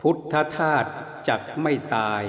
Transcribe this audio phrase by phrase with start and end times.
[0.00, 0.90] พุทธธาตุ
[1.28, 2.22] จักไม่ตาย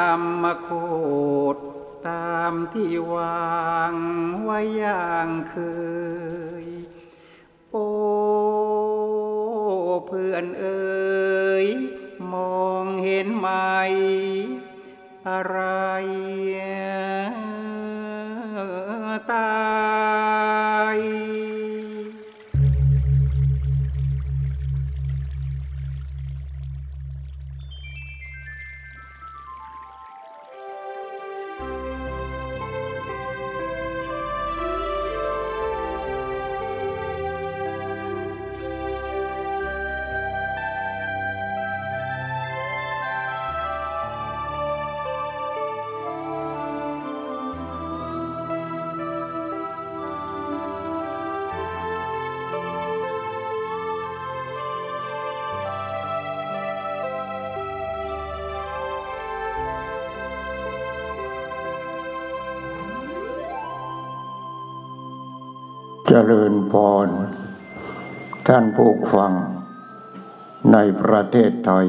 [0.00, 0.68] ด้วยธรรมโค
[1.54, 1.56] ด
[2.08, 3.94] ตามที่วาง
[4.42, 5.56] ไว้อย่างเค
[6.64, 6.66] ย
[7.70, 7.88] โอ้
[10.06, 11.66] เพื่อนเอ๋ย
[12.32, 13.48] มองเห็นไหม
[15.28, 15.58] อะไร
[66.12, 66.74] เจริญพ
[67.06, 67.08] ร
[68.48, 69.32] ท่านผู้ฟัง
[70.72, 71.86] ในประเทศไทย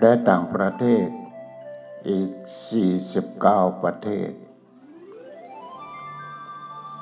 [0.00, 1.08] และต่างประเทศ
[2.10, 2.30] อีก
[3.06, 4.30] 49 ประเทศ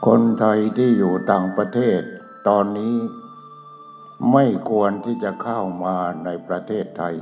[0.07, 2.01] คนไทยที่อยู่ต่างประเทศ
[2.49, 2.97] ตอนนี้
[4.33, 7.15] ไม่ควรที่จะเข้ามาในประเทศไทย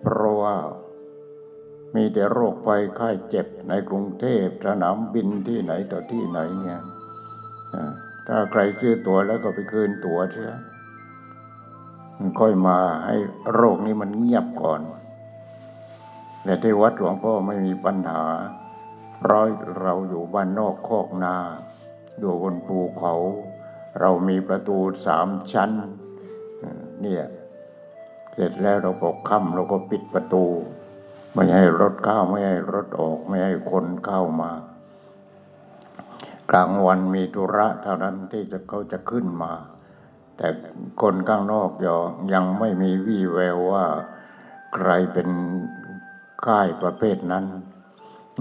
[0.00, 0.56] เพราะว่า
[1.94, 6.80] มีแต่โรคภัยไข้เจ็บในกรุงเทพสนามบินที่ไหนต่อที่ไหนเนี่ย
[8.28, 10.54] ถ้าใครซื้อตั๋วแล้วก็ไปคืนตั๋วเสีย
[12.40, 13.16] ค่อยมาให้
[13.52, 14.80] โรคนี้มันเงียบก่อน
[16.44, 18.22] แต่ที่วัดหลวงพ่อไม่มีปัญหา
[19.18, 19.44] เพราะ
[19.80, 21.36] เราอยู่บ้านนอกคอกนา
[22.20, 23.14] อยู่บนภูเขา
[24.00, 25.70] เรามีประตูสามชั้น
[27.02, 27.24] เนี่ย
[28.32, 30.44] เสร็จแล้วเราก็ค่ำเราก็ปิดประตู
[31.34, 34.52] ไม่ให้รถเข้าไม่ให้รถออก ไม่ให้คนเข้ามา
[36.50, 39.52] กลางวันมีธุระเท่านั้นที่จะเขาจะขึ้นมา
[40.36, 40.48] แต่
[41.02, 42.00] คนข้างนอกยัง
[42.32, 43.86] ยังไม่มีวี่แววว่า
[44.74, 45.28] ใครเป็น
[46.46, 47.44] ค่ายประเภทนั้น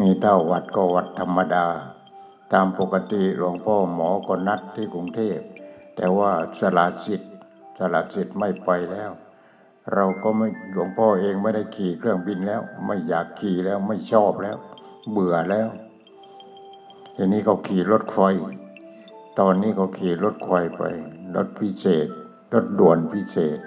[0.02, 1.68] มีเต้าหวัดก็หวัดธรรมดา
[2.54, 5.40] ตามปกติหลวงพ่อหมอก็นัดที่กรุงเทพ
[5.96, 7.34] แต่ว่าสละสิทธิ์
[7.78, 9.12] สละสิทธิ์ไม่ไปแล้ว
[9.94, 14.58] เราก็ไม่หลวงพ่อเองไม่ได้ขี่เครื่องบินแล้ว ไม่อยากขี่แล้วไม่ชอบแล้ว
[15.12, 15.70] เบื่อแล้ว
[17.16, 18.20] ทีนี้ก็ขี่รถไฟ
[19.40, 20.82] ตอนนี้ก็ขี่รถไฟไป
[21.36, 22.08] รถพิเศษ
[22.54, 23.58] รถด่วนพิเศษ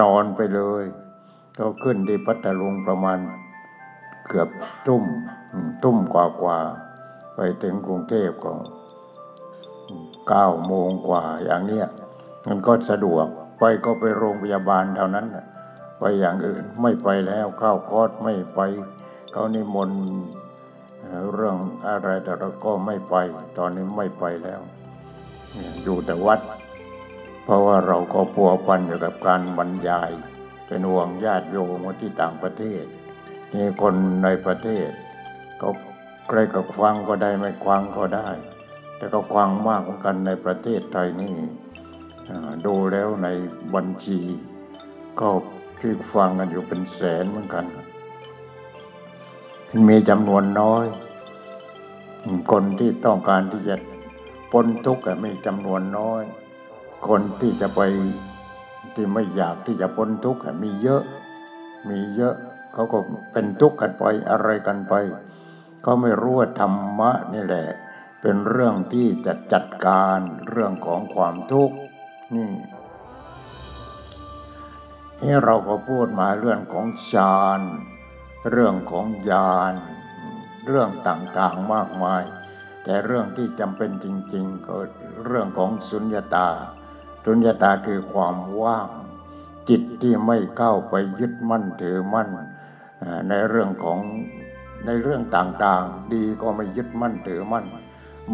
[0.00, 0.84] นอนไปเลย
[1.58, 3.18] ก็ขึ้นที่พัทลุงประมาณ
[4.28, 4.48] เกือบ
[4.86, 5.04] ทุ่ม
[5.52, 8.52] อืมทุ่มกว่ากว่าๆไปถึงกรุงเทพก็
[10.28, 11.86] เก้าโมงกว่าอย่างเนี้ย
[12.46, 13.26] มันก็สะดวก
[13.58, 15.26] ไปก็ไปโรงพยาบาลเท่านั้น
[15.98, 18.60] ไปอย่างอื่นไม่ไปแล้วเข้าคอร์สไม่ไป
[19.32, 20.00] เขานิมนต์
[21.34, 21.56] เรื่อง
[21.88, 23.14] อะไรแต่เราก็ไม่ไป
[23.58, 24.60] ตอนนี้ไม่ไปแล้ว
[25.82, 26.40] อยู่แต่วัด
[27.44, 30.10] เพราะว่าเราก็พัวพันอยู่กับการบรรยาย
[30.66, 32.84] เป็นห่วงญาติโยมที่ต่างประเทศ
[33.54, 33.94] นี่คน
[34.24, 34.88] ในประเทศ
[35.58, 35.70] เขา
[36.28, 38.28] ใครก็ฟังก็ได้ไม่ฟังก็ได้
[38.96, 41.34] แต่ก็ฟังมากเหมือนกันในประเทศไทยนี่
[42.66, 43.28] ดูแล้วใน
[43.74, 44.20] บัญชี
[45.20, 45.28] ก็
[45.80, 47.64] ที่ฟังกันอยู่เป็นแสนเหมือนกัน
[49.88, 50.84] มีจำนวนน้อย
[52.50, 53.76] คนที่ต้องการที่จะ
[54.52, 56.22] พ้นทุกข์มีจำนวนน้อย
[57.08, 57.80] คนที่จะไป
[58.94, 61.02] ที่ไม่อยากที่จะพ้นทุกข์มีเยอะ
[61.88, 62.34] มีเยอะ
[62.72, 62.98] เขาก็
[63.32, 64.94] เป็นทุกข์กันไปอะไรกันไป
[65.82, 67.66] เขาไม่รู้ว่าธรรมะนี่แหละ
[68.20, 70.18] เป็นเรื่องที่จะจัดการ
[70.48, 71.76] เรื่องของความทุกข์
[72.34, 72.50] นี่
[75.22, 77.60] นี่เราก็พูดมาเรื่องของฌาน
[78.50, 79.74] เรื่องของญาณ
[80.66, 82.22] เรื่องต่างๆมากมาย
[82.84, 84.76] แต่เรื่องที่จำเป็นจริง ๆ ก็
[85.24, 86.48] เรื่องของสุญญตา
[87.24, 88.88] สุญญตาคือความว่าง
[89.68, 92.28] จิตที่ไม่เข้าไปยึดมั่นถือมั่น
[93.28, 93.98] ในเรื่องของ
[94.86, 97.64] ในเรื่องต่างๆ ดีก็ไม่ยึดมั่นถือมั่น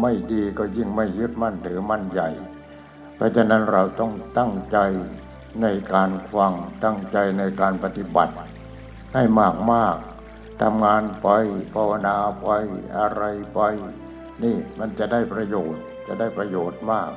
[0.01, 2.29] ไม่ดีก็ยิ่งไม่ยึดมั่นถือมั่นใหญ่
[3.15, 4.77] เพราะฉะนั้นเราต้องตั้งใจ
[5.61, 8.33] ในการฟังตั้งใจในการปฏิบัติ
[9.13, 9.97] ให้มากมาก
[10.61, 11.27] ทำงานไป
[11.73, 12.47] ภาวนาไป
[12.97, 13.23] อะไร
[13.53, 13.59] ไป
[14.43, 17.11] นี่มันจะได้ประโยชน์จะได้ประโยชน์มาก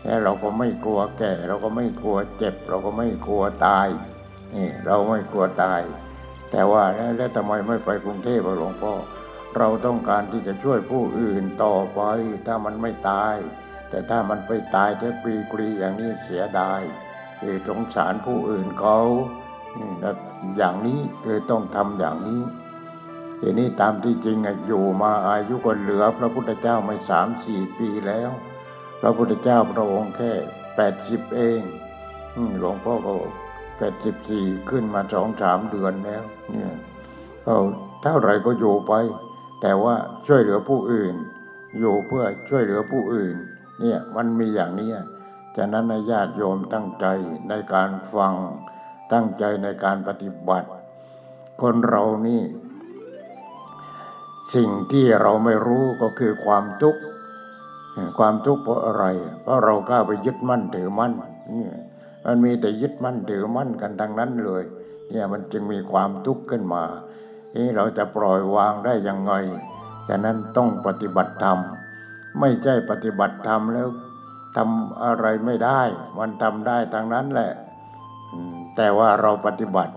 [0.00, 3.88] แค่เราก็ไม่กลัวแก่ เราก็ไม่กลัวเจ็บ เราก็ไม่กลัวตาย
[4.54, 5.80] นี่เราไม่กลัวตาย
[6.50, 6.82] แต่ว่า
[7.16, 8.94] แล้วทำไมไม่ไปกรุงเทพหลวงพ่อ
[9.56, 12.00] เราต้องการที่จะช่วยผู้อื่นต่อไป
[12.46, 13.34] ถ้ามันไม่ตาย
[13.90, 16.80] แต่ถ้ามันไปตายแค่ปรีกรีอย่างนี้เสียดาย
[17.40, 18.98] คือสงสารผู้อื่นเขา
[20.56, 22.42] อย่างนี้คือต้องทำอย่างนี้
[23.40, 28.30] ทีนี้ตามที่จริงอยู่มาอายุก็เหลือพระพุทธเจ้าไม่สามสี่ปีแล้ว
[29.00, 30.32] พระพุทธเจ้าพระองค์แค่
[30.76, 31.60] แปดสิบเอง
[32.58, 33.14] หลวงพ่อก็
[33.78, 36.74] แปดสิบสี่ขึ้นมาสองสามเดือนแล้ว เนี่ย
[37.46, 37.54] ก็
[38.02, 38.92] เท่าไหรก็อยู่ไป
[39.62, 39.94] แต่ว่า
[40.26, 41.14] ช่วยเหลือผู้อื่น
[41.78, 43.36] อยู่เพื่อช่วยเหลือผู้อื่น
[43.80, 44.90] เนี่ยมันมีอย่างนี้
[45.56, 47.06] ฉะนั้นนญาติโยมตั้งใจ
[47.48, 48.34] ในการฟัง
[49.12, 50.68] ตั้งใจในการปฏิบัติ
[51.62, 52.42] คนเรานี่
[54.54, 57.00] สิ่งที่เราไม่รู้ก็คือความทุกข์
[58.18, 59.04] ความทุกข์เพราะอะไร
[59.42, 61.12] เพราะเราก้าไปยึดมั่นถือมั่น
[61.50, 61.74] เนี่ย
[62.24, 64.62] มันมีแต่ยึดมั่นถือมั่นกันทั้งนั้นเลย
[65.10, 66.84] เนี่ยมันจึงมีความทุกข์ขึ้นมา
[67.54, 69.32] นี่เราจะปล่อยวางได้ยังไง
[70.08, 71.58] ฉะนั้นต้องปฏิบัติธรรม
[72.40, 73.88] ไม่ใช่ปฏิบัติธรรมแล้ว
[74.56, 75.82] ทำอะไรไม่ได้
[76.18, 77.52] มันทำได้ทั้งนั้นแหละ
[78.76, 79.92] แต่ว่าเราปฏิบัติ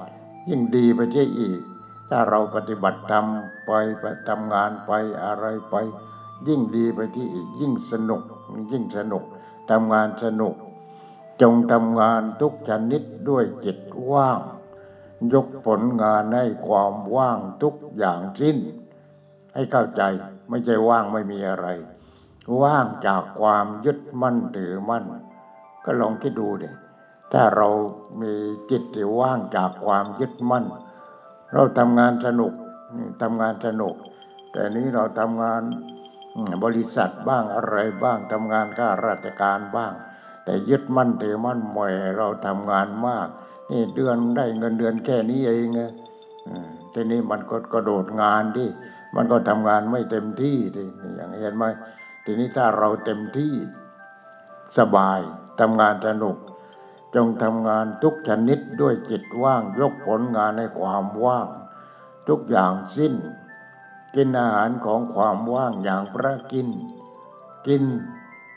[0.49, 1.59] ยิ่งดีไปใช่อีก
[2.09, 4.91] ถ้าเราปฏิบัติทำไปไปทำงานไป
[5.23, 5.75] อะไรไป
[6.47, 8.21] ยิ่งดีไปที่อีก ยิ่งสนุก
[8.71, 9.23] ยิ่งสนุก
[9.71, 10.55] ทำงานสนุก
[11.41, 13.79] จงทำงานทุกชนิดด้วยจิต
[14.11, 14.39] ว่าง
[15.33, 18.57] ยกผลงานให้ความว่างทุกอย่างสิ้น
[19.53, 20.01] ให้เข้าใจ
[20.49, 21.67] ไม่ใช่ว่างไม่มีอะไร
[22.61, 25.03] ว่างจากความยึดมั่นถือมั่น
[25.85, 26.69] ก็ลองคิดดูดิ
[27.33, 27.67] ถ้าเรา
[28.21, 28.33] มี
[28.69, 30.65] จิตที่ว่างจากความยึดมั่น
[31.53, 32.53] เราทำงานสนุก
[32.97, 33.95] นี่ทำงานสนุก
[34.51, 35.61] แต่นี้เราทำงาน
[36.63, 39.93] บริษัทบ้างอะไรบ้างทำงานข้าราชการบ้าง
[40.43, 43.27] แต่ยึดมั่นถือมั่นหม่อยเราทำงานมาก
[43.71, 45.81] นี่เดือนได้เงินเดือนแค่นี้เองไง
[46.93, 48.65] ทีนี้มันก็กระโดดงานดิ
[49.15, 50.83] มันก็ทำงานไม่เต็มที่ดิ
[51.15, 51.65] อย่างเห็นไหม
[52.31, 53.53] ทีนี้ถ้าเราเต็มที่
[54.77, 55.19] สบาย
[55.59, 56.37] ทำงานสนุก
[57.15, 61.47] จงทำงานทุกชนิดด้วยจิตว่าง ยกผลงานให้ความว่าง
[62.27, 63.13] ทุกอย่างสิ้น
[64.15, 66.67] กินอาหารของความว่างอย่างพระกิน
[67.67, 67.83] กิน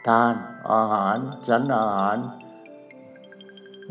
[0.09, 0.35] ทาน
[0.73, 2.19] อาหารฉันอาหาร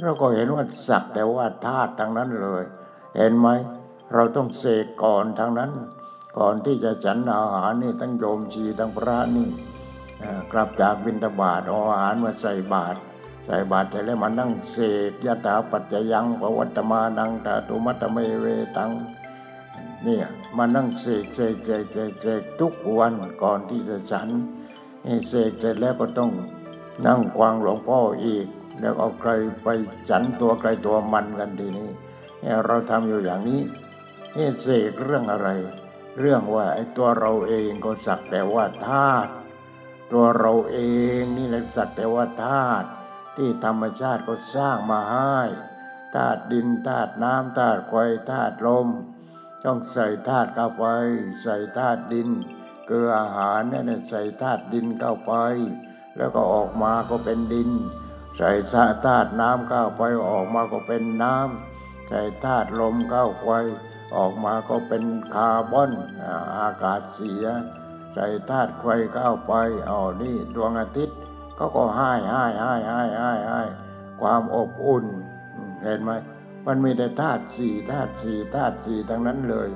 [0.02, 2.64] เราก็เห็นว่าสักแต่ว่าธาตุทั้งนั้นเลย
[3.16, 3.48] เห็นไหม
[4.14, 5.72] เราต้องเสกก่อนทั้งนั้น
[6.38, 9.50] ก่อนที่จะฉันอาหารนี่ทั้งโยมชีทั้งพระนี่
[10.52, 12.98] กลับจากบิณฑบาตเอาอาหารมาใส่บาตร
[13.46, 14.78] ใส่บาตรเสร็จแล้วมานั่งเส
[15.10, 18.46] กยะถาปัจจยังปวัตมานังตาตุมัตเมเว
[18.78, 18.92] ตัง
[20.04, 20.26] เนี่ย
[20.58, 24.30] มานั่งเสกเสกเสกเสกเสกทุกวันก่อนที่จะฉัน
[25.06, 26.32] นี่เสกเสร็จแล้วก็ต้อง
[27.06, 28.46] นั่งกวางหลวงพ่ออีก
[28.80, 29.32] แล้วเอาใคร
[29.64, 29.68] ไป
[30.10, 31.90] ฉันตัวใครตัวมันกันทีนี้
[32.42, 33.62] เเราทำอยู่อย่างนี้
[34.38, 35.50] นี่เสกเรื่องอะไร
[36.20, 39.32] เรื่องว่าไอ้ตัวเราเองก็สักแต่ว่าธาตุ
[40.12, 40.80] ตัวเราเอ
[41.20, 42.88] งนี่แหละสักแต่ว่าธาตุ
[43.38, 45.38] ที่ธรรมชาติก็สร้างมาให้
[46.16, 47.96] ธาตุดินธาตุน้ำธาตุไฟ
[48.32, 48.88] ธาตุลม
[49.66, 50.86] ต้องใส่ธาตุเข้าไป
[51.44, 52.30] ใส่ธาตุดิน
[52.88, 55.34] เกลืออาหารเนี่ยใส่ธาตุดินเข้าไป
[56.18, 57.70] แล้วก็ออกมาก็เป็นดิน
[58.38, 63.52] ใส่ธาตุน้ำเข้าไปออกมาก็เป็นน้ำใส่ธาตุลมเข้าไป
[64.16, 65.04] ออกมาก็เป็น
[65.34, 65.92] คาร์บอน
[66.60, 67.46] อากาศเสีย
[68.14, 69.54] ใส่ธาตุไฟเข้าไป
[69.88, 71.18] เอานี่ดวงอาทิตย์
[71.58, 73.62] ก็ก็ให้ให้ให้ให้ให้ให้
[74.22, 75.06] ความอบอุ่น
[75.84, 76.12] เห็นไหม
[76.68, 79.70] มันมีแต่ธาตุสี่ธาตุสี่ธาตุสี่ทั้งนั้นเลย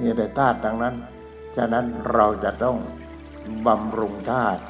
[0.00, 0.94] มีแต่ธาตุทั้งนั้น
[1.56, 2.76] ฉะนั้นเราจะต้อง
[3.66, 4.60] บำรุงธาตุ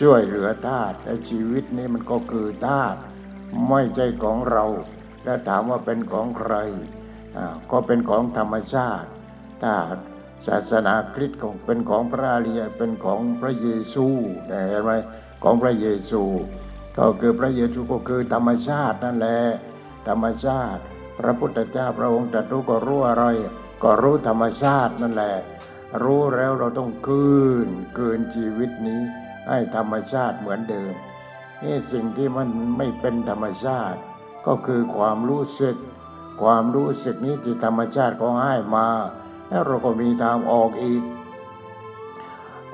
[0.00, 2.98] ช่วยเหลือธาตุและชีวิตนี้มันก็คือธาตุ
[3.68, 4.64] ไม่ใช่ของเรา
[5.24, 6.54] แล้วถามว่าเป็นของใคร
[7.70, 9.08] ก็เป็นของธรรมชาติ
[9.62, 9.74] ถ้า
[10.46, 14.06] ศาสนาคริสต์ก็เป็นของพระอริยเป็นของพระเยซู
[14.48, 14.92] เห็นไหม
[15.42, 16.22] ของพระเยซู
[16.98, 19.40] ก็คือพระเยซูก็คือธรรมชาตินั่นแหละ
[20.08, 20.82] ธรรมชาติ
[21.18, 23.24] พระพุทธเจ้าพระองค์ตรัสรู้ก็รู้อะไร
[23.82, 25.36] ก็รู้ธรรมชาตินั่นแหละ
[26.02, 27.32] รู้แล้วเราต้องคื
[27.66, 29.00] นคืนชีวิตนี้
[29.48, 30.94] ให้ธรรมชาติเหมือนเดิม
[31.62, 33.98] นี่สิ่งที่มันไม่เป็นธรรมชาติ
[34.46, 35.76] ก็คือความรู้สึก
[36.42, 38.86] ความรู้สึกนี้ที่ธรรมชาติก็ให้มา
[39.52, 41.02] แล้วเราก็มีทางออกอีก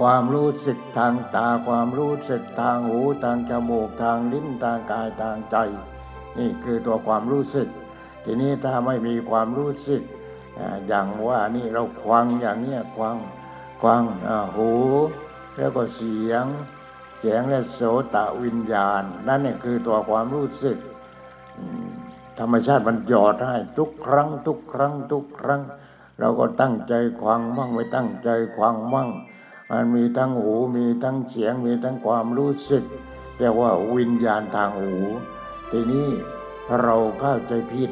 [0.00, 5.56] ความรู้สึกทางตาความรู้สึกทางหูทางจมูกทางลิ้นทางกายทางใจ
[6.38, 7.68] นี่คือตัวความรู้สึก
[8.24, 10.02] ทีนี้ถ้าไม่มีความรู้สึก
[10.86, 13.16] อย่างว่านี่เราควังอย่างเนี้ยควัง
[13.82, 14.02] ควัง
[14.54, 14.72] หู
[15.56, 16.44] แล้วก็เสียง
[17.18, 17.80] เสียงและโส
[18.14, 20.78] ตะวิญญาณ นั่นเนี่ยคือตัวความรู้สึก
[21.58, 21.88] อืม
[22.38, 25.62] ธรรมชาติมันหยอดให้ทุกครั้ง ทุกครั้ง ทุกครั้ง
[26.18, 29.08] เราก็ตั้งใจควังมั่งไม่ตั้งใจควังมั่ง
[29.70, 32.84] มันมีทั้งหูมีทั้งเสียงมีทั้งความรู้สึก
[33.38, 34.94] เรียกว่าวิญญาณทางหู
[35.70, 36.08] ทีนี้
[36.82, 37.90] เราเข้าใจผิด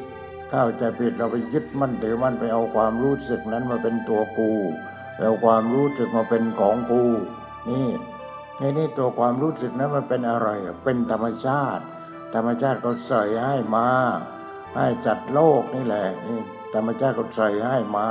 [0.50, 4.52] เข้าใจผิดเราไปยึดมั่นถือมั่นไปเอาความรู้สึกนั้นมาเป็นตัวกู
[5.18, 7.04] เอาความรู้สึกมาเป็นของกู
[7.68, 7.88] นี่
[8.58, 10.48] ในนี่ตัวความรู้สึกนั้นมันเป็นอะไร
[10.84, 11.84] เป็นธรรมชาติ
[12.34, 13.88] ธรรมชาติก็ใส่ให้มา
[14.76, 16.40] ให้จัดโลกนี่แหละนี่
[16.74, 18.08] ธรรมชาติก็ใส่ให้มา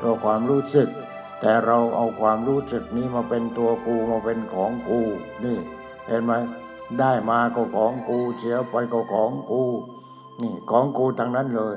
[0.00, 0.88] ตัวความรู้สึก
[1.40, 5.00] แต่เราเอาความรู้สึกนี้มาเป็นตัวกูมาเป็นของกู
[5.44, 5.58] นี่
[6.06, 6.32] เห็นไหม
[6.98, 9.62] ได้มาก็ของกูเสียไปก็ของกู
[10.42, 11.74] นี่ของกูทั้งนั้นเลย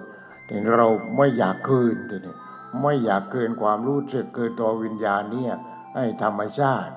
[0.47, 0.87] ทีนี้เรา
[1.17, 2.35] ไม่อยากคืนทีนี้
[2.81, 5.53] ไม่อยากคืนความรู้สึกคือตัววิญญาณเนี่ย
[5.95, 6.93] ให้ธรรมชาติ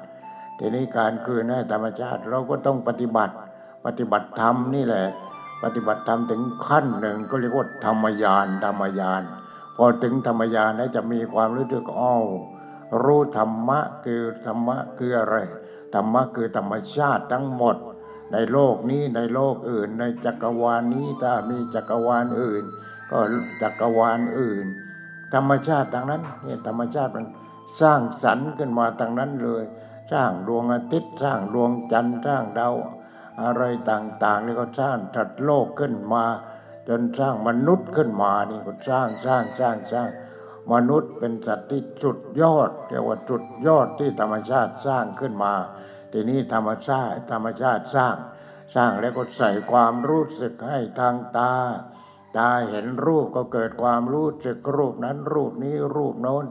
[0.59, 3.35] ทีนี้การคืนให้ธรรมชาติเราก็ต้องปฏิบัติ
[3.87, 5.06] ปฏิบัติธรรมนี่แหละ
[5.62, 9.22] ปฏิบัติธรรมถึงขั้นหนึ่งก็เรียกว่าธรรมยานธรรมยาน
[9.76, 12.25] พอถึงธรรมยานแล้วจะมีความรู้สึกอ้าว
[13.02, 15.36] รู้ธรรมะคือธรรมะคืออะไร
[15.94, 17.76] ธรรมะคือธรรมชาติทั้งหมด
[18.32, 22.64] ในโลกนี้ในโลกอื่น ในจักรวาลนี้ถ้ามีจักรวาลอื่น
[23.10, 23.18] ก็
[23.62, 24.66] จักรวาลอื่น
[25.34, 27.26] ธรรมชาติทางนั้นเนี่ยธรรมชาติมัน
[27.82, 29.64] สร้างสรรค์ขึ้นมาทางนั้นเลย
[30.12, 32.75] สร้างดวงอาทิตย์สร้างดวงจันทร์สร้างดาว
[33.42, 36.24] อะไรต่างๆนี่ก็สร้างจัดโลกขึ้นมา
[36.88, 40.08] จนสร้างมนุษย์ขึ้นมานี่ก็สร้างสร้างสร้างสร้าง
[40.72, 45.54] มนุษย์เป็นสัตว์ที่จุดยอดเรียกว่าจุดยอดที่ธรรมชาติสร้างขึ้นมา
[46.12, 48.16] ทีนี้ธรรมชาติธรรมชาติสร้าง
[48.74, 51.52] สร้างแล้วก็ใส่ความรู้สึกให้ทางตา
[52.36, 56.44] ตาเห็นรูปก็เกิดความรู้สึกรูปนั้นรูปนี้รูปโน้น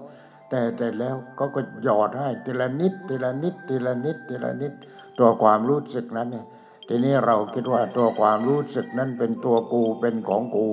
[0.50, 4.74] แต่แต่แล้วก็ก็หยอดให้ทีละนิดทีละนิดทีละนิดทีละนิด
[5.20, 6.46] ตัวความรู้สึกนั้นเนี่ย
[6.88, 10.68] ทีนี้เราคิดว่าตัวความรู้สึกนั้นเป็นตัวกูเป็นของกู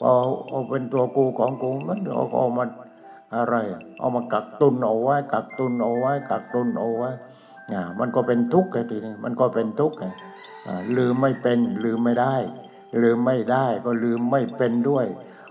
[0.00, 0.10] พอ
[0.48, 2.64] เอาเป็นตัวกูของกูมันเอาเอามา
[3.36, 3.54] อะไร
[3.98, 7.10] เอามากักตุนเอาไว้กักตุนเอาไว้กักตุนเอาไว้
[7.72, 10.06] อ่ามันก็เป็นทุกข์ไอ้ทีนี้มันก็เป็นทุกข์ไง
[10.96, 12.34] ลืมไม่เป็นลืมไม่ได้
[13.02, 15.06] ลืมไม่ได้ก็ลืมไม่เป็นด้วย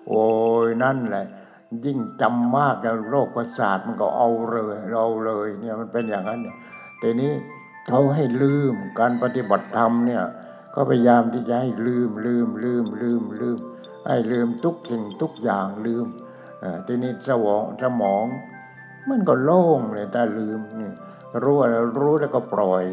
[0.08, 0.24] โอ้
[0.68, 1.26] ยนั่นแหละ
[1.86, 6.56] ยิ่งจำมากแล้วโรคประสาทมันก็เอาเลยเราเลยเนี่ยมันเป็นอย่างนั้นเนี่ย
[7.02, 7.32] ทีนี้
[7.88, 10.24] เขาให้ลืมการปฏิบัติธรรมเนี่ย
[10.76, 13.58] ก็พยายามที่จะให้ลืมลืมลืมลืมลืม
[14.08, 16.06] ให้ลืมทุกสิ่งทุกอย่างลืม
[16.64, 18.26] อ่อทีนี้สมองสมอง
[19.10, 20.92] มันก็โล่งเลยถ้าลืมนี่
[21.44, 22.84] รู้แล้วรู้แล้วก็ปล่อย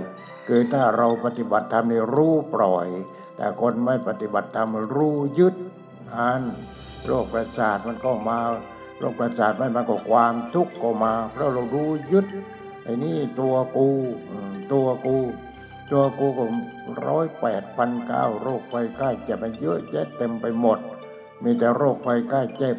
[0.48, 2.86] คือถ้าเราปฏิบัติธรรมนี่รู้ปล่อย
[3.36, 5.54] แต่คนไม่ปฏิบัติธรรมรู้ยึด
[6.14, 6.42] อัน
[7.06, 8.38] โรคประสาทมันก็มา
[8.98, 12.26] โรคประสาทไม่มาก็ความทุกข์ก็มา เพราะเรารู้ยึด
[12.86, 13.88] ไอ้นี่ตัวกู
[14.72, 15.16] ตัวกู
[15.92, 16.44] ตัวกูก็
[17.08, 20.78] ร้อยแปดพันเก้าโรคไฟใกล้จ็บมันเยอะแยะเต็มไปหมด
[21.44, 22.76] มีแต่โรคภัยใกล้เจ็บ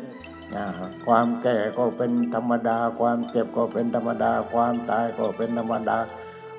[1.05, 5.97] ความแก่ก็เป็นธรรมดา ความเจ็บก็เป็นธรรมดา ความตายก็เป็นธรรมดา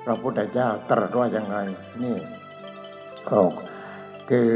[0.05, 1.57] พระพุทธเจ้าตรัสว่ายังไง
[2.03, 2.17] นี่
[3.29, 3.41] ก็
[4.29, 4.51] คือ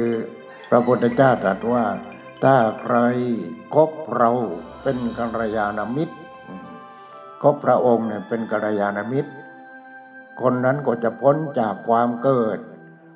[0.70, 1.84] พระพุทธเจ้าตรัสว่า
[2.44, 2.96] ถ้าใคร
[3.76, 4.32] คบเรา
[4.82, 6.16] เป็นกัลยาณมิตร
[7.44, 9.32] คบพระองค์เนี่ยเป็นกัลยาณมิตร
[10.42, 12.58] คนนั้นก็จะพ้นจากความเกิด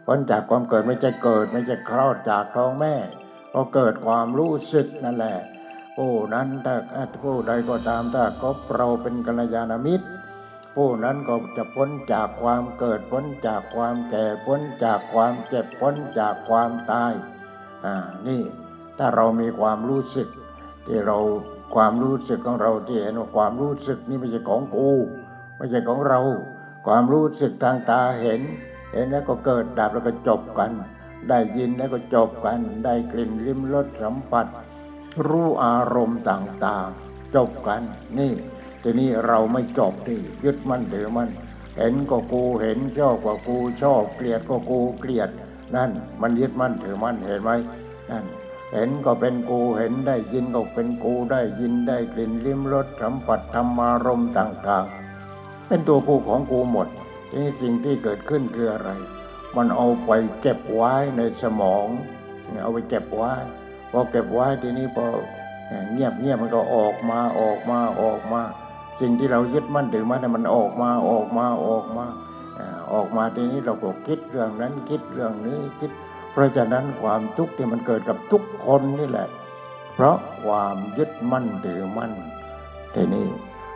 [0.05, 2.95] พ้นจากความเกิดไม่ใช่เกิด ไม่ใช่คลอดจากท้องแม่
[3.53, 5.37] ก็เกิดความรู้สึกนั่นแหละ
[5.97, 6.75] ผู้นั้นถ้า
[7.23, 10.07] ผู้ใดก็ตามถ้าคบเราเป็นกัลยาณมิตร
[10.75, 17.13] ผู้นั้นก็จะพ้นจากความเกิดพ้นจากความแก่พ้นจากความเจ็บพ้นจากความตาย
[17.85, 17.95] อ่า
[18.27, 18.41] นี่
[18.97, 20.27] ถ้าเรามีความรู้สึก
[20.85, 21.17] ที่เรา
[21.75, 24.89] ความรู้สึกของเราที่เห็นว่าความรู้สึกนี่ไม่ใช่ของกู
[25.57, 26.19] ไม่ใช่ของเรา
[26.87, 28.41] ความรู้สึกทางตาเห็น
[28.93, 30.71] เห็นแล้วก็เกิดดับแล้วก็จบกัน
[31.29, 34.47] ได้ยินแล้วก็จบกัน ได้กลิ่นลิ้มรสสัมผัส
[35.27, 37.81] รู้อารมณ์ต่างๆ จบกัน
[38.19, 38.33] นี่
[38.83, 41.29] ทีนี้เราไม่จบที่ยึดมั่นถือมั่น
[41.77, 45.29] เห็นก็กูเห็นชอบก็กูชอบเกลียดก็กูเกลียด
[45.75, 47.51] นั่นมันยึดมั่นถือมั่นเห็นไหม
[48.11, 48.23] นั่น
[48.73, 56.87] เห็นก็เป็นกูเห็นได้ยินก็เป็นกูได้ยินได้กลิ่นลิ้มรสสัมผัสธรรมารมณ์ต่างๆ เป็นตัวกูของกูหมด
[57.29, 58.89] ทีนี้สิ่งที่เกิดขึ้นคืออะไร
[59.55, 61.85] มันเอาไปเก็บไว้ในสมอง
[62.63, 63.33] เอาไปเก็บไว้
[63.91, 65.05] พอเก็บไว้ทีนี้พอ
[65.91, 68.41] เงียบเงียบมันก็ออกมาออกมาออกมา
[69.01, 72.05] สิ่งที่เรายึดมั่นถือมั่นน่ะมันออกมาออกมาออกมา
[72.93, 75.91] ออกมาทีนี้เราก็คิดเรื่องนั้นคิดเรื่องนี้คิด
[76.39, 79.27] ราะฉะนั้นความทุกข์ที่มันเกิดกับทุกคนนี่แหละ
[79.93, 82.13] เพราะความยึดมั่นถือมั่น
[82.95, 83.27] ทีนี้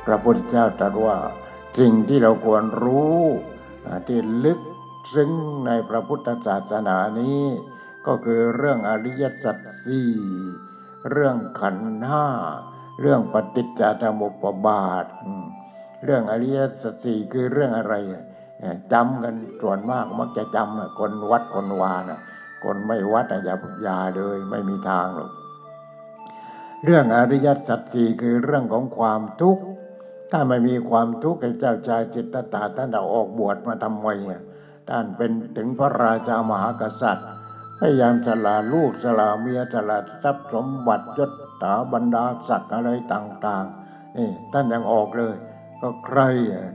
[0.06, 1.18] พระพุทธเจ้าตรัสว่า
[1.80, 3.20] สิ่งที่เราควรรู้
[4.08, 4.60] ที่ลึก
[5.16, 5.32] ซึ้ง
[5.66, 7.42] ในพระพุทธศาสนานี้
[8.08, 10.12] ก็คือเรื่องอริยสัจสี่
[11.12, 12.28] เรื่องขันธ์ห้า
[13.02, 15.06] เรื่องปฏิจจสมุปบาท
[16.06, 18.24] เรื่องอริยสัจสี่คือเรื่องอะไรอะ
[18.60, 22.20] เอ่อจำกันส่วนมากมักจะจำคนวัดคนวานะ
[22.64, 25.32] คนไม่วัดอย่าอย่าเลยไม่มีทางหรอก
[26.84, 29.64] เรื่องอริยสัจสี่คือเรื่องของความทุกข์
[30.32, 34.42] ถ้าไม่มีความทุกข์ไอ้เจ้าชายจิตตตาท่านเอาออกบวชมาทำไมอะ
[34.90, 37.28] ท่านเป็นถึงพระราชามหากษัตริย์
[37.80, 45.36] พยายามสละลูกสละเมียสละทรัพย์สมบัติยศถาบรรดาศักดิ์อะไรต่างๆนี่ท่านยังออกเลย
[45.82, 46.20] ก็ใคร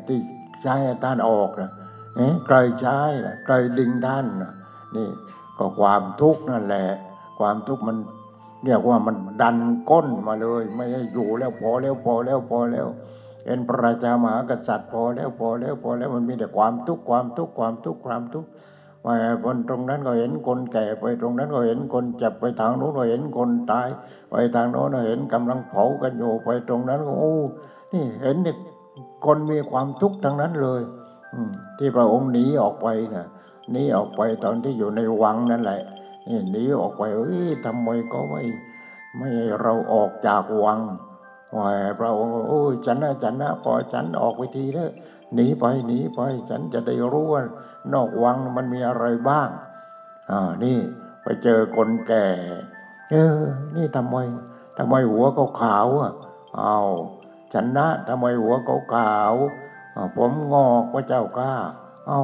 [0.06, 0.18] ที่
[0.62, 1.70] ใช้ท่านออกนะ
[2.46, 4.26] ใครใช้ล่ะใครดึงท่าน
[4.96, 5.08] นี่
[5.58, 6.86] ก็ความทุกข์นั่นแหละ
[7.38, 7.96] ความทุกข์มัน
[8.64, 9.56] เรียกว่ามันดัน
[9.90, 12.86] ก้นมาเลย ไม่ให้อยู่แล้วพอแล้วพอแล้วพอแล้ว
[13.44, 18.48] เป็นพระราชามหากษัตริย์พอแล้วพอแล้วพอแล้วมันมีแต่ความทุกข์ความทุกข์ความทุกข์ความทุกข์
[19.02, 19.06] ไป
[19.44, 23.88] คนตรงนั้นก็เห็นคนแก่ไปตรงนั้นก็เห็นคนเจ็บไปทางโน้นก็เห็นคนตาย
[24.30, 27.34] ไปทางโน้นก็เห็นกำลังเผากันอยู่ไปตรงนั้นก็โอ้
[27.92, 28.56] นี่เห็นเด็ก
[29.24, 30.82] คนมีความทุกข์ทั้งนั้นเลย
[31.34, 31.40] อื
[31.78, 33.26] ที่พระองค์หนีออกไปนะ
[33.70, 35.82] หนีออกไปตอนที่อยู่ในวังนั่นแหละ
[36.28, 38.42] นี่หนีออกไปเอ้ยทำไมก็ไม่
[39.16, 39.28] ไม่
[39.60, 40.80] เราออกจากวัง
[41.56, 44.92] ว่าพระองค์โอ้ยฉันนะฉันนะปล่อยฉันออกไปทีเถอะ
[45.34, 47.42] หนีไปหนีไปฉันจะได้รู้ว่า
[47.92, 49.48] นอกวังมันมีอะไรบ้าง
[50.30, 50.78] อ่านี่
[51.22, 52.26] ไปเจอคนแก่
[53.10, 53.40] เออ
[53.76, 54.16] นี่ทำไม
[54.78, 56.12] ทำไมหัวเขาขาวอะ
[56.56, 56.78] เอา
[57.52, 59.34] ฉันนะทำไมหัวเขาขาว
[59.94, 61.52] อ่าผมงอกพระเจ้าก้า
[62.06, 62.20] เอา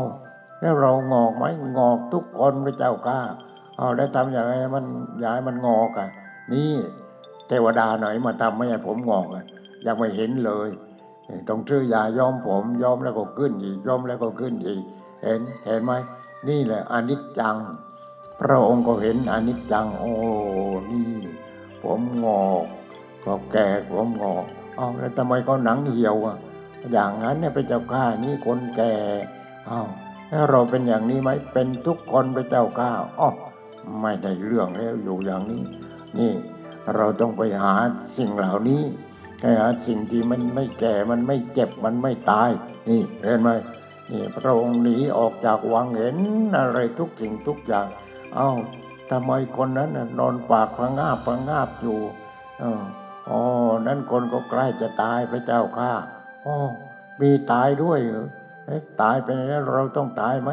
[0.62, 1.44] แล้วเรางอกไหม
[1.78, 3.20] งอกทุกคนพระเจ้าก้า
[3.78, 4.84] เอาได้ทำอย่างไรมัน
[5.24, 6.08] ย้ายมันงอกอะ
[6.52, 6.72] นี่
[7.48, 9.44] เทวดาไหนมาทำไม่ให้ผมงอกอะ
[9.86, 10.68] ยังไม่เห็นเลย
[11.48, 14.82] ต้องซื้อยาย้อมผมย้อมแล้วก็ขึ้นอีกย้อมแล้วก็ขึ้นอีก
[15.22, 15.92] เห็นเห็นไหม
[16.48, 17.56] นี่แหละอนิจจัง
[18.40, 20.12] พระองค์ก็เห็นอนิจจัง โอ้
[20.90, 21.06] นี่
[21.82, 22.64] ผมงอก
[23.24, 24.44] ก็แก่ผมงอก
[24.76, 26.36] เอาแล้วทำไมเขาหนังเหี่ยวอะ
[26.92, 28.92] อย่างนั้นเนี่ยพระเจ้าข้านี่คนแก่
[29.66, 29.86] เอาว
[30.50, 32.90] เราเป็นอย่างนี้ไหมเป็นทุกคนพระเจ้าข้า
[33.20, 33.30] อ๋อ
[34.00, 35.62] ไม่ได้เรื่องแล้วอยู่อย่างนี้
[36.18, 36.32] นี่
[36.96, 37.74] เราต้องไปหา
[38.16, 38.82] สิ่งเหล่านี้
[39.40, 42.50] ไปหาสิ่งที่มันไม่แก่มันไม่เจ็บมันไม่ตาย
[42.88, 43.50] นี่เห็นไหม
[44.10, 46.16] นี่พระองค์หนีออกจากวังเห็น
[46.58, 47.86] อะไรทุกสิ่งทุกอย่าง
[48.34, 48.50] เอ้า
[49.10, 51.98] ทำไมคนนั้นนอนปากพระงาบพระงาบอยู่
[53.28, 53.40] อ๋อ
[53.86, 55.92] นั่นคนก็ใกล้จะตายพระเจ้าข้า
[56.46, 56.56] อ๋อ
[57.20, 58.28] มีตายด้วยเหรอ
[58.66, 60.50] เอ๊ะตายไปแล้วเราต้องตายไหม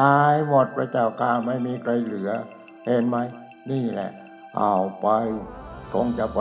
[0.00, 2.30] ตายหมดพระเจ้าข้าไม่มีใครเหลือ
[2.84, 3.16] เห็นไหม
[3.70, 4.10] นี่แหละ
[4.56, 5.06] เอาไป
[5.92, 6.40] คงจะไป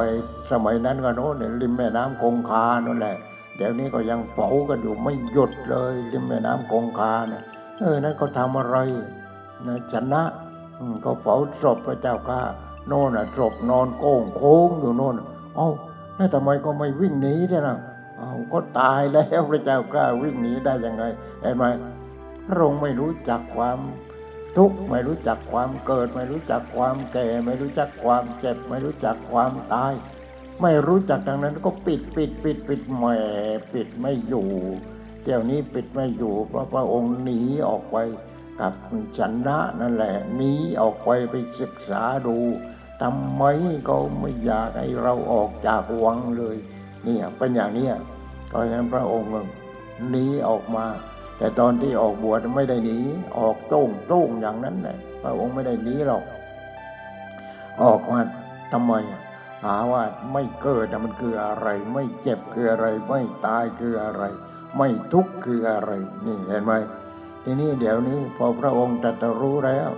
[0.51, 3.15] สมัยนั้นก็โน้นเนี่ยริมแม่น้ำคงคานั่นแหละ
[3.57, 7.43] เดี๋ยวนี้ก็ยังเผากันอยู่ไม่หยุดเลย ริมแม่น้ำคงคาเนี่ย
[7.79, 8.77] เออนั่นเขาทำอะไร
[9.67, 10.23] นะชนะ
[11.01, 12.41] เขาเผาศพพระเจ้าข้า
[12.87, 15.15] โน่นน่ะศพนอนโก้งโค้งอยู่โน่น
[15.55, 15.69] เอ้า
[16.15, 17.77] แล้วทำไมก็ไม่วิ่งหนีเนี่ยนะ
[18.25, 21.03] เอาก็ตายแล้วพระเจ้ากล้าวิ่งหนีได้ยังไง
[21.41, 21.63] เห็นไหม
[22.47, 23.79] พระองค์ไม่รู้จักความ
[24.57, 29.93] ทุกข์ไม่รู้จักความเกิด ไม่รู้จักความแก่ ไม่รู้จักความเจ็บ ไม่รู้จักความตาย
[30.61, 33.05] ไม่รู้จักดังนั้นก็ปิดปิดปิดปิดแหม
[33.73, 34.49] ปิดไม่อยู่
[35.23, 37.97] เดี๋ยวนี้ปิดไม่อยู่เพราะพระองค์หนีออกไป
[38.59, 38.73] กับ
[39.17, 42.37] ชนะนั่นแหละหนีออกไปไปศึกษาดู
[43.01, 43.43] ทำไม
[43.87, 46.57] ก็ไม่อยากให้เราออกจากวังเลย
[47.03, 47.93] เนี่ยเป็นอย่างเนี้ย
[48.55, 49.29] ราะฉะนั้นพระองค์
[50.09, 50.85] หนีออกมา
[51.37, 52.99] แต่ตอนที่ออกบวชไม่ได้หนี
[53.39, 56.23] ออกโจ้งโจ้งอย่างนั้นแหละพระองค์ไม่ได้หนีหรอก
[57.83, 58.19] ออกมา
[58.73, 59.21] ทำไมอะ
[59.63, 64.23] หาว่าไม่เกิดมันคืออะไร ไม่เจ็บคืออะไร ไม่ตายคืออะไร
[64.77, 65.91] ไม่ทุกข์คืออะไร
[66.25, 66.73] นี่เห็นไหม
[67.43, 69.89] ทีนี้เดี๋ยวนี้พอพระองค์ตรัสรู้แล้ว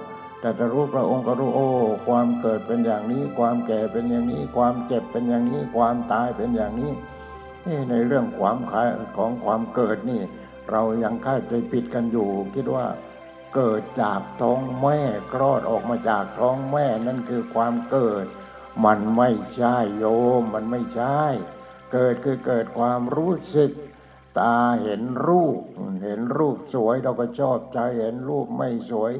[0.43, 1.67] ตรัสรู้พระองค์ก็รู้โอ้
[2.07, 6.91] ความเกิดเป็นอย่างนี้ ความแก่เป็นอย่างนี้ ความเจ็บเป็นอย่างนี้ ความตายเป็นอย่างนี้
[7.91, 10.21] ในเรื่องความขายของความเกิดนี่
[10.71, 12.88] เรายังเข้าใจผิดกันอยู่ คิดว่า
[13.56, 14.99] เกิดจากท้องแม่
[15.34, 18.25] คลอดออกมาจากท้องแม่นั่นคือความเกิด
[18.86, 20.06] มันไม่ใช่โย
[20.39, 21.21] มมันไม่ใช่
[21.93, 23.71] เกิดคือเกิดความรู้สึก
[24.39, 25.60] ตาเห็นรูป
[26.03, 29.12] เห็นรูปสวยเราก็ชอบใจเห็นรูปไม่สวย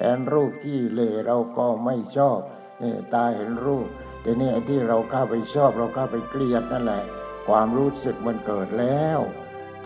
[0.00, 2.38] เห็นรูปที่เล่เราก็ไม่ชอบ
[2.82, 3.86] นี่ตาเห็นรูป
[4.22, 7.04] แต่นี่ไอ้ที่เราเข้าไปชอบเราเข้าไปเกลียดนั่นแหละ
[7.46, 9.20] ความรู้สึกมันเกิดแล้ว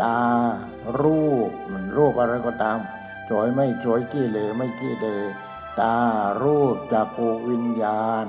[0.02, 0.20] ตา
[1.00, 2.78] รูปมันรูปอะไรก็ตาม
[3.28, 5.16] สวยไม่สวยขี้เหร่ไม่ขี้เหร่
[5.80, 5.96] ตา
[6.42, 8.26] รูปจักรวิญญาณ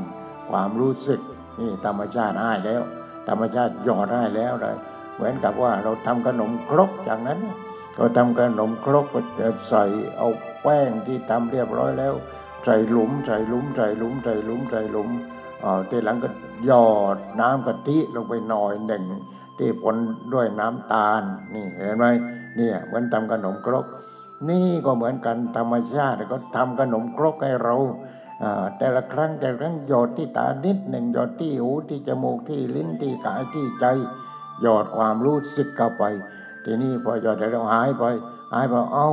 [0.50, 1.22] ความรู้สึก
[1.60, 2.82] นี่ธรรมชาติให้แล้ว
[3.28, 4.78] ธรรมชาติหยอดให้แล้วเลย
[5.16, 7.40] เหมือนกับว่าเราทำขนมครกจากนั้น
[7.96, 9.86] เราทำขนมครกก็จะใส่
[10.18, 10.28] เอา
[10.62, 12.14] แป้งที่ทำเรียบร้อยแล้ว
[12.66, 15.10] ใส่หลุมใส่หลุมใส่หลุมใส่หลุมใส่หลุม
[15.62, 16.30] เอ่อทีหลังก็
[16.66, 19.04] หยอดน้ำกะทิลงไปหน่อยหนึ่ง
[19.58, 19.96] ที่ผล
[20.34, 21.22] ด้วยน้ำตาล
[21.54, 22.06] นี่เห็นไหม
[22.58, 23.86] เนี่ยเหมือนทำขนมครก
[24.50, 27.76] นี่ก็เหมือนกันธรรมชาติก็ทำขนมครกให้เรา
[28.44, 33.86] อ่าแต่ละครั้งแต่ละครั้งหยอดที่ตานิดหนึ่งหยอดที่หูที่จมูกที่ลิ้นที่กายที่ใจ
[34.62, 36.04] หยอดความรู้สึกเข้าไป
[36.66, 38.04] ทีนี้พอหยอดแล้วหายไป
[38.54, 39.10] หายไปเอ้า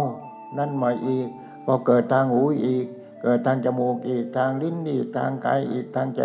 [0.59, 1.29] นั่นมาอีก
[1.65, 2.87] พอเกิดทางหูอีก
[3.23, 6.23] เกิดทางจมูกอีกทางลิ้นอีกทางกายอีกทางใจ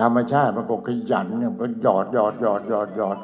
[0.00, 3.16] ธรรมชาติมันก็ขยันเนี่ยมันหยอดหยอดหยอดหยอดหยอด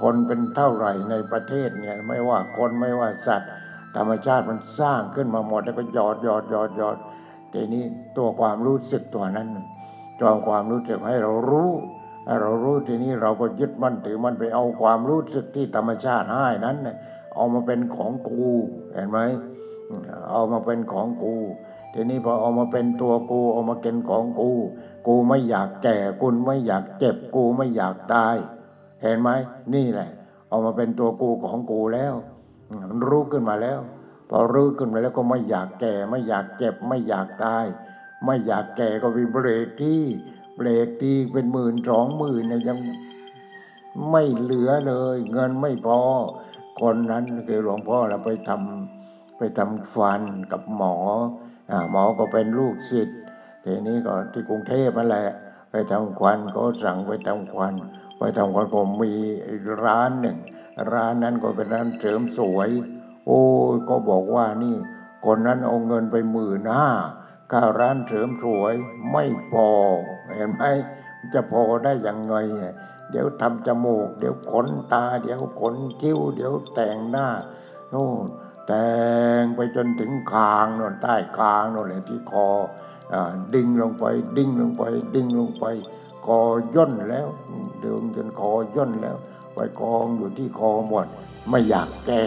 [0.00, 3.50] คนเป็นเท่าไหร่ในประเทศเนี่ยไม่ว่าคนไม่ว่าสัตว์
[3.96, 6.96] ธรรมชาติมันสร้างขึ้นมาหมดแล้วก็หยอดหยอดหยอดหยอด
[7.52, 7.84] ทีนี้
[8.16, 9.48] ตัวความรู้สึกตัวนั้น
[10.20, 11.70] ตัวความรู้สึกให้เรารู้
[12.40, 16.76] เรารู้ทีนี้เราก็ยึดมั่นถือมันไปเอาความรู้สึกที่ธรรมชาติให้นั้น
[17.34, 18.44] เอามาเป็นของกู
[18.94, 19.18] เห็นไหม
[20.30, 21.34] เอามาเป็นของกู
[21.94, 24.50] ทีนี้พอเอามาเป็นตัวกูเอามาเป็นของกู
[25.06, 28.36] กูไม่อยากแก่กูไม่อยากเจ็บกูไม่อยากตาย
[29.02, 29.28] เห็นไหม
[29.74, 30.10] นี่แหละ
[30.48, 32.14] เอามาเป็นตัวกูของกูแล้ว
[32.88, 33.80] มันรู้ขึ้นมาแล้ว
[34.28, 37.64] พอรู้ขึ้นมาแล้วก็ไม่อยากแก่ ไม่อยากเจ็บไม่อยากตาย
[38.24, 40.02] ไม่อยากแก่ก็วิเบรกที่
[40.56, 42.78] เบรกที่เป็นหมื่นสองหมื่นเนี่ยยัง
[44.10, 46.00] ไม่เหลือเลย เงินไม่พอ
[46.80, 50.22] คนนั้นคือหลวงพ่อเราไปทำไปทำฟัน
[50.52, 50.96] กับหมอ
[51.90, 53.18] หมอก็เป็นลูกศิษย์
[53.64, 55.28] ทีนี้ก็ที่กรุงเทพนั่นแหละ
[55.70, 57.74] ไปทำควันก็สั่งไปทำควัน
[58.18, 59.12] ไปทำควันก็มี
[59.84, 60.38] ร้านหนึ่ง
[60.92, 62.70] ร้านนั้นก็เป็นร้านเสริมสวย
[63.26, 63.42] โอ้
[63.74, 64.76] ยก็บอกว่านี่
[65.26, 66.88] คนนั้นเอาเงินไปหมื่นห้า
[67.50, 68.74] ค่าร้านเสริมสวย
[69.12, 69.68] ไม่พอ
[70.34, 70.62] เห็นไหม
[71.32, 72.34] จะพอได้ยังไง
[73.10, 77.28] เดี๋ยวทำจมูก เดี๋ยวขนตา เดี๋ยวขนคิ้ว เดี๋ยวแต่งหน้า
[77.90, 78.26] โน่น
[78.70, 78.76] แต
[79.42, 82.48] งไปจนถึงคางน่นใต้คางน่นเลยที่คอ
[83.12, 83.14] อ
[83.54, 84.04] ดิ่งลงไป
[84.36, 84.82] ดิ่งลงไป
[85.14, 85.64] ดิ่งลงไป
[86.26, 86.40] คอ
[86.74, 87.28] ย่นแล้ว
[87.80, 89.16] เดินจนคอย่นแล้ว
[89.54, 91.06] ไปกองอยู่ที่คอหมด
[91.48, 92.24] ไม่อยากแก่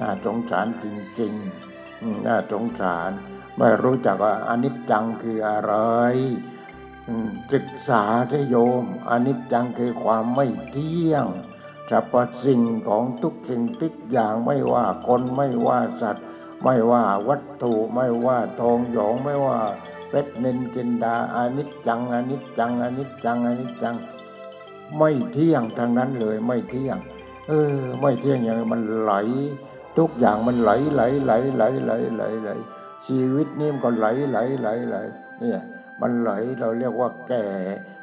[0.00, 0.84] น่าสงสารจ
[1.20, 3.10] ริงๆน่าสงสาร
[3.58, 5.74] ไม่รู้จักว่าอนิจจังคืออะไร
[7.52, 11.26] ศึกษาทโยมอนิจจังคือความไม่เที่ยง
[11.90, 16.26] สรรพสิ่งของทุกสิ่งทุกอย่างไม่ว่าคนไม่ว่าสัตว์
[16.64, 19.58] ไม่ว่าวัตถุไม่ว่าทองหยองไม่ว่า
[20.08, 23.96] เพชรนินจินดาอนิจจังอนิจจังอนิจจังอนิจจัง
[24.98, 26.98] ไม่เที่ยงทางนั้นเลยไม่เที่ยง
[27.48, 29.12] เออ ไม่เที่ยงอย่างมันไหล
[29.98, 32.50] ทุกอย่างมันไหลไหลไหลไหลไหลไหลไหล
[33.06, 34.96] ชีวิตนี่มันก็ไหลไหลไหลไหล
[35.40, 35.60] เนี่ย
[36.00, 37.44] มันไหลเราเรียกว่าแก่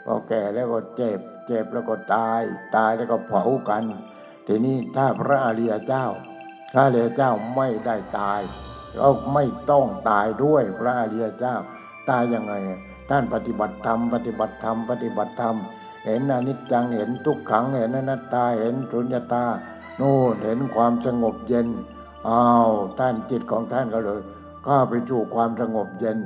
[0.05, 2.41] พอแก่แล้วก็เจ็บ เจ็บแล้วก็ตาย
[2.75, 3.83] ตายแล้วก็เผากัน
[4.47, 6.05] ทีนี้ถ้าพระอริยเจ้า
[6.71, 8.41] พระอริยเจ้าไม่ได้ตาย
[8.97, 11.55] ก็ไม่ต้องตายด้วยพระอริยเจ้า
[12.09, 12.53] ตายยังไง
[13.09, 15.55] ท่านปฏิบัติธรรม ปฏิบัติธรรม ปฏิบัติธรรม
[16.05, 19.45] เห็นอนิจจัง เห็นทุกขัง เห็นอนัตตา เห็นสุญญตา
[19.97, 21.67] โน่นเห็นความสงบเย็น
[22.29, 24.21] อ้าว ท่านจิตของท่านก็เลย
[24.67, 26.17] ก็ไปสู่ความสงบเย็น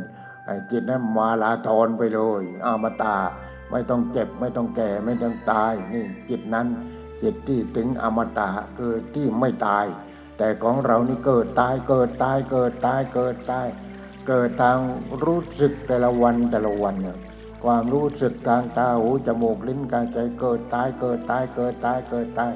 [0.72, 3.18] จิตนั้นมาลาทอนไปเลยอามาตา
[3.72, 6.68] ไม่ต้องเจ็บไม่ต้องแก่ไม่ต้องตายนี่จิตนั้น
[7.22, 9.86] จิตที่ถึงอมตะคือที่ไม่ตาย
[10.38, 13.68] แต่ของเรานี่เกิดตายเกิดตายเกิดตายเกิดตาย
[14.28, 14.78] เกิดทาง
[15.24, 17.18] รู้สึกแต่ละวันแต่ละวันเนี่ย
[17.64, 22.52] ความรู้สึกทางตาหูจมูกลิ้นกายใจเกิดตายเกิดตายเกิดตายเกิดตาย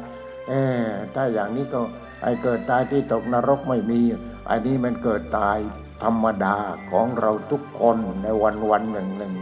[0.48, 1.82] เออถ้าอย่างนี้ก็
[2.22, 4.02] ไอ้เกิดตายที่ตกนรกไม่มี
[4.50, 5.58] อันนี้มันเกิดตาย
[6.04, 6.56] ธรรมดา
[6.92, 9.34] ของเราทุกคนในวันวันหนึ่งหนึ่ง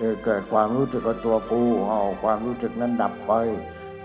[0.00, 3.32] เออเกิดความรู้สึกกับตัวกูเอาความรู้สึกนั้นดับไป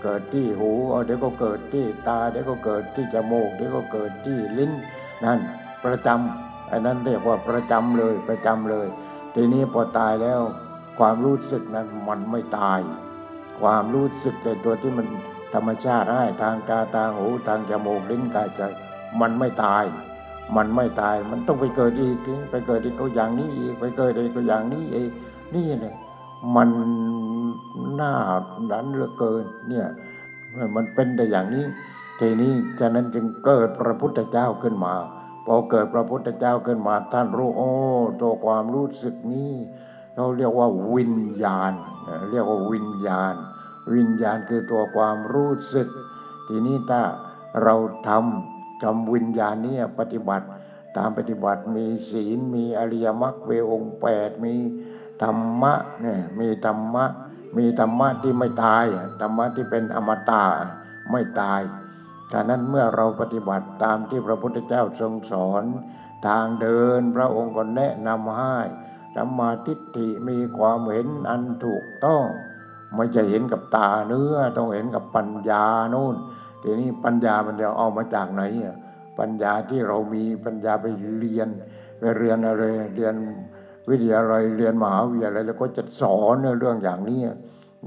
[0.02, 4.72] เกิดที่หูเอาเดี๋ยวก็เกิดที่ตาเดี๋ยวก็เกิดที่จมูกเดี๋ยวก็เกิดที่ลิ้น
[5.24, 5.38] นั่น
[5.84, 8.86] ประจำอันนั้นเรียกว่าประจำเลยประจำเลย
[9.34, 10.40] ทีนี้พอตายแล้ว
[10.98, 12.80] ความรู้สึกนั้นมันไม่ตาย
[13.60, 15.06] ความรู้สึกในตัวที่มัน
[15.54, 18.62] ธรรมชาติให้ทางตาทางหูทางจมูกลิ้นกายใจ
[19.20, 19.84] มันไม่ตาย
[20.56, 22.16] มันไม่ตายมันต้องไปเกิดอีก
[22.50, 25.08] ไปเกิดอีกก็อย่างนี้อีกไปเกิดอีกก็อย่างนี้เอง
[25.54, 25.96] นี่เนี่ย
[26.56, 26.68] มัน
[28.00, 28.12] น่า
[28.70, 29.86] ดันเหลือเกิน เนี่ย
[30.74, 31.64] มันเป็นแต่อย่างนี้
[32.20, 34.94] ทีนี้ฉะนั้นจึงเกิดพระพุทธเจ้าขึ้นมา
[35.46, 37.70] พอเกิดพระพุทธเจ้าขึ้นมาท่านรู้โอ้
[38.20, 39.52] ตัวความรู้สึกนี้
[40.16, 41.72] เราเรียกว่าวิญญาณ
[42.30, 43.34] เรียกว่าวิญญาณ
[43.94, 45.88] วิญญาณคือตัวความรู้สึก
[46.48, 47.02] ทีนี้ถ้า
[47.62, 47.74] เรา
[48.08, 50.46] ทำทำวิญญาณนี้ปฏิบัติ
[50.96, 54.54] ตามปฏิบัติมีศีลมีอริยมรรคเวองแปดมี
[55.22, 57.04] ธรรมะเนี่ยมีธรรมะ
[57.56, 58.84] มีธรรมะที่ไม่ตาย
[59.20, 60.44] ธรรมะที่เป็นอมตะ
[61.10, 61.60] ไม่ตาย
[62.32, 65.64] ฉะนั้นเมื่อเราปฏิบัติตามที่พระพุทธเจ้าทรงสอน
[66.26, 68.56] ทางเดินพระองค์ก็แนะนำให้
[69.14, 72.24] สัมมาทิฏฐิมีความเห็นอันถูกต้อง
[72.94, 76.16] ไม่จะเห็นกับตาเนื้อต้องเห็นกับปัญญาโน่น
[76.62, 78.76] ทีนี้ปัญญามันจะเอามาจากไหนอะ
[79.18, 80.86] ปัญญาที่เรามีปัญญาไป
[81.18, 81.48] เรียน
[81.98, 82.62] ไปเรียนอะไร
[82.96, 83.14] เรียน
[83.88, 87.20] วิทยาลัยเรียนมหาวิทยาลัยแล้วก็จะสอนเรื่องอย่างนี้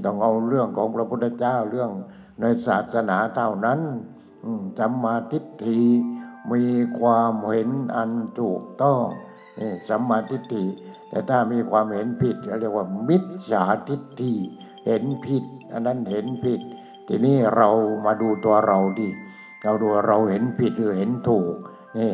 [0.04, 1.90] ต้องเอาเรื่องของพระพุทธเจ้าเรื่อง
[2.40, 3.80] ในศาสนาเท่านั้น
[4.78, 5.82] สัมมาทิฏฐิ
[6.52, 6.64] มี
[7.00, 8.10] ความเห็นอัน
[8.40, 9.04] ถูกต้อง
[9.58, 10.64] นี่สัมมาทิฏฐิ
[11.08, 14.34] แต่ถ้ามีความเห็นผิดเรียกว่ามิจฉาทิฏฐิ
[14.86, 16.60] เห็นผิด อันนั้นเห็นผิด
[17.08, 17.68] ทีนี้เรา
[18.04, 19.08] มาดูตัวเราดิ
[19.62, 21.54] เราดูเราเห็นผิดหรือเห็นถูก
[21.98, 22.12] นี่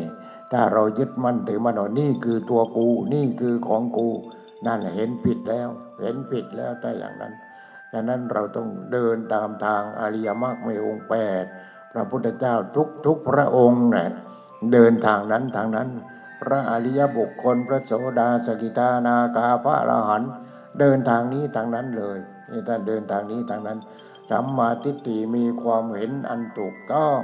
[0.51, 4.09] ถ้าเรายึดมั่นถือมั่นว่านี่คือตัวกู นี่คือของกู
[4.67, 5.69] นั่นเห็นผิดแล้ว
[6.01, 7.33] เห็นผิดแล้วถ้าอย่างนั้น
[7.93, 11.43] ดังนั้นเราต้องเดินตามทางอริยมรรคไมีองค์แปด
[11.93, 14.09] พระพุทธเจ้าทุกทุกพระองค์เนี่ย
[14.73, 15.89] เดินทางนั้นทางนั้น
[16.41, 20.31] พระอริยบุคคล พระโสดาสกิทานาคาพระอรหันต์
[20.79, 22.17] เดินทางนี้ทางนั้นเลย
[22.51, 23.79] นี่ท่านเดินทางนี้ทางนั้น
[24.29, 27.19] สัมมาทิฏฐิมีความเห็นอันถูกต้อง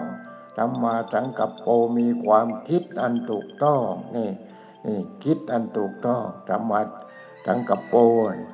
[0.58, 3.84] สัมมาสังกัปโปมีความคิดอันถูกต้อง
[4.16, 4.30] นี่
[4.86, 6.82] นี่คิดอันถูกต้องสัมมา
[7.46, 7.96] สังกัปโป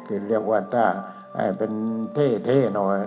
[0.08, 0.86] คือเรียกว่าถ้า
[1.58, 1.72] เป็น
[2.14, 2.98] เท่ๆหน่อย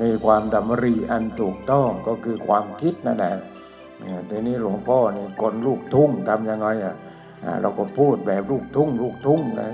[0.00, 3.34] มีความดำริอันถูกต้องก็คือความคิดนั่นแหละ
[4.28, 6.96] ทีนี้หลวงพ่อนี่คนลูกทุ่งทำยังไงอะ
[7.60, 9.72] เราก็พูดแบบลูกทุ่ง ลูกทุ่งนะ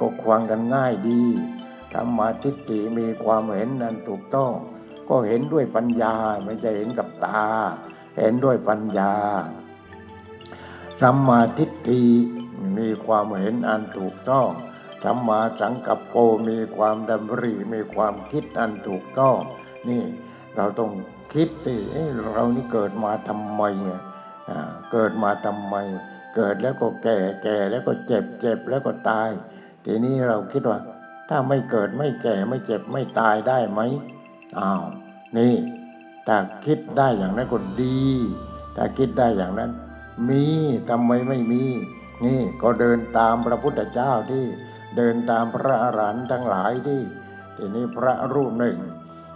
[0.00, 1.22] ก็ควงกันง่ายดี
[1.92, 4.52] ธรรมาทิฏฐิมีความเห็นนั้นถูกต้อง
[5.10, 7.42] ก็เห็นด้วยปัญญาไม่ใช่เห็นกับตา
[8.18, 9.12] เห็นด้วยปัญญา
[11.00, 12.04] สัมมาทิฏฐิ
[12.78, 14.48] มีความเห็นอันถูกต้อง
[15.04, 16.14] สัมมาสังกัปโป
[16.48, 19.36] มีความดำริมีความคิดอันถูกต้อง
[19.88, 20.04] นี่
[20.56, 20.90] เราต้อง
[21.32, 21.76] คิดดิ
[22.32, 23.62] เรานี่เกิดมาทำไม
[24.92, 25.74] เกิดมาทำไม
[26.36, 29.30] เกิดแล้วก็แก่แก่แล้วก็เจ็บเจ็บแล้วก็ตาย
[29.84, 30.78] ทีนี้เราคิดว่า
[31.28, 33.80] ถ้าไม่เกิดไม่แก่ไม่เจ็บไม่ตายได้ไหม
[34.58, 34.84] อ้าว
[35.38, 35.54] นี่
[36.26, 38.00] ถ้าคิดได้อย่างนั้นก็ดี
[38.76, 39.70] ถ้าคิดได้อย่างนั้น
[40.28, 40.44] มี
[40.90, 41.64] ทำไมไม่มี
[42.24, 44.44] นี่ก็เดินตามพระพุทธเจ้าที่
[44.96, 47.00] เดินตามพระอรหันต์ทั้งหลายที่
[47.56, 48.78] ทีนี้พระรูปหนึ่ง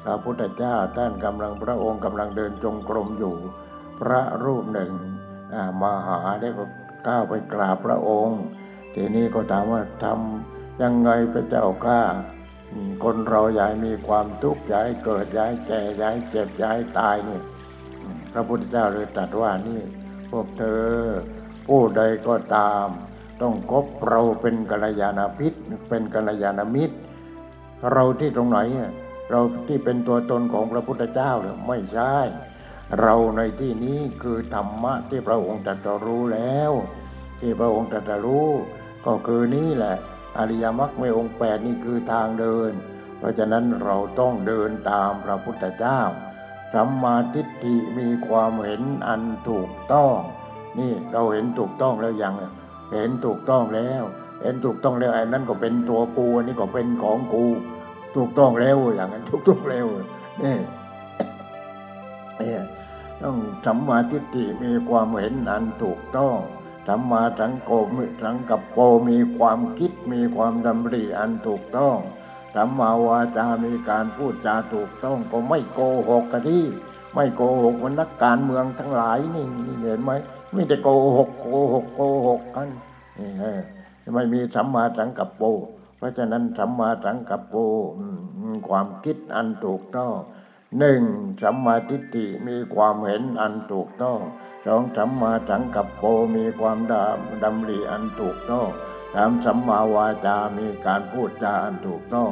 [0.04, 3.35] พระพุทธเจ้าท่านกำลังพระองค์กำลังเดินจงกรมอยู่
[4.00, 4.92] พระรูปหนึ่ง
[5.83, 6.64] มาหาได้ก็
[7.07, 8.40] ก้าวไปกราบพระองค์
[8.94, 12.00] ทีนี้ก็ถามว่าทำยังไงพระเจ้าข้า
[13.05, 17.41] คนเราย้ายมีความทุกข์ย้ายเกิดย้ายแก่ย้ายเจ็บย้ายตายนี่
[18.33, 19.81] พระพุทธเจ้าเลยตรัสว่านี่
[20.31, 20.85] พวกเธอ
[21.67, 22.87] ผู้ใดก็ตาม
[23.43, 25.53] ต้องคบเราเป็นกัลยาณพิษ
[25.89, 26.97] เป็นกัลยาณมิตร
[27.93, 28.59] เราที่ตรงไหน
[29.31, 32.17] เราที่เป็นตัวตนของพระพุทธเจ้าหรือไม่ใช่
[33.01, 36.73] เราในที่นี้คือธรรมะที่พระองค์ตรัสรู้แล้ว
[37.41, 38.49] ที่พระองค์ตรัสรู้
[39.07, 39.97] ก็คือนี้แหละ
[40.38, 42.73] อริยมรรคไม่องค์แปดนี่คือทางเดิน
[43.18, 46.01] เพราะฉะนั้นเราต้องเดินตามพระพุทธเจ้า
[46.75, 50.16] สัมมาทิฏฐิมีความเห็นอันถูกต้อง
[50.79, 52.35] นี่เราเห็นถูกต้องแล้วยัง
[52.92, 54.03] เห็นถูกต้องแล้ว
[54.42, 57.44] เห็นถูกต้องแล้วไอ้นั่นก็เป็นตัวกูอันนี้ก็เป็นของกู
[58.16, 59.87] ถูกต้องแล้วอย่างนั้นถูกต้องแล้ว
[60.42, 60.57] นี่
[62.38, 62.62] เนี่ย
[63.23, 66.37] ต้องสัมมาทิฏฐิมีความเห็นอันถูกต้อง
[66.87, 71.97] สัมมาสังโกมิสังกับโกมีความคิดมีความดำริอันถูกต้อง
[72.55, 76.64] สัมมาวาจามีการพูดจาถูกต้องก็ไม่โกหกกันที่
[77.14, 80.12] ไม่โกหกเหมันนักการเมืองทั้งหลายนี่นี่เห็นไหม
[80.53, 82.68] ไม่ได้โกหกโกหกโกหกกัน
[83.18, 83.61] นี่เออ
[84.14, 85.42] ไม่มีสัมมาสังกัปโป
[85.97, 87.55] เพราะฉะนั้นสัมมาสังกัปโป
[88.68, 90.12] ความคิดอันถูกต้อง
[90.79, 91.03] หนึ่ง
[91.42, 94.18] สัมมาทิฏฐิมีความเห็นอันถูกต้อง
[94.66, 96.03] สองสัมมาสังกัปโป
[96.37, 98.68] มีความดำดำริอันถูกต้อง
[99.14, 102.31] สามสัมมาวาจา มีการพูดจาอันถูกต้อง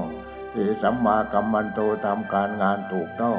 [0.54, 3.38] สี่สัมมากัมมันโตทำการงานถูกต้อง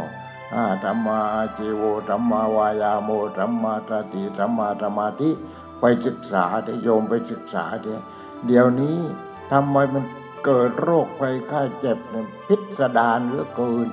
[0.54, 5.32] ห้าสัมมาอาชีโวสัมมาวายาโมสัมมาสติสัมมาสมาธิ
[5.80, 8.02] ไปศึกษาเถอะโยมไปศึกษาเถอะ
[8.46, 8.98] เดี๋ยวนี้
[9.52, 10.04] ทำไมมัน
[10.46, 13.88] เกิดโรคภัยไข้เจ็บเนี่ยพิสดารเหลือเกิน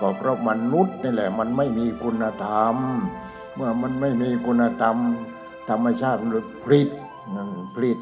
[0.00, 2.76] ก็เพราะมนุษย์นี่แหละ มันไม่มีคุณธรรม
[3.56, 4.96] เมื่อมันไม่มีคุณธรรม
[5.70, 6.88] ธรรมชาติมันเลยผลิต
[7.74, 7.98] ผลิต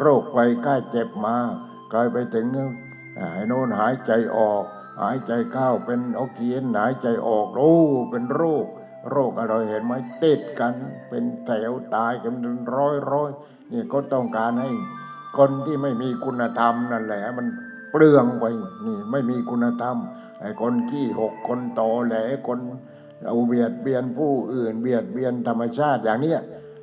[0.00, 1.36] โรคภัยไข้เจ็บมา
[1.92, 4.64] กลายไปถึงอ่าไอ้โน่นหายใจออก
[5.02, 7.74] หายใจเข้าเป็นออกซิเจนหายใจออกโอ้
[8.10, 8.66] เป็นโรค
[9.10, 9.92] โรคอะไรเห็นไหม
[10.22, 10.74] ติดกัน
[11.08, 13.30] เป็นแถวตายกันเป็นร้อยร้อย
[13.72, 14.70] นี่ก็ต้องการให้
[15.38, 17.46] คนที่ไม่มีคุณธรรมนั่นแหละ มัน
[17.90, 18.44] เปลืองไป
[18.86, 19.96] นี่ไม่มีคุณธรรม
[20.40, 22.16] ไอ้คนขี้หกคนโตแหล
[22.48, 22.58] คน
[23.26, 26.40] เอาเบียดเบียนผู้อื่น เบียดเบียนธรรมชาติอย่างเนี้ย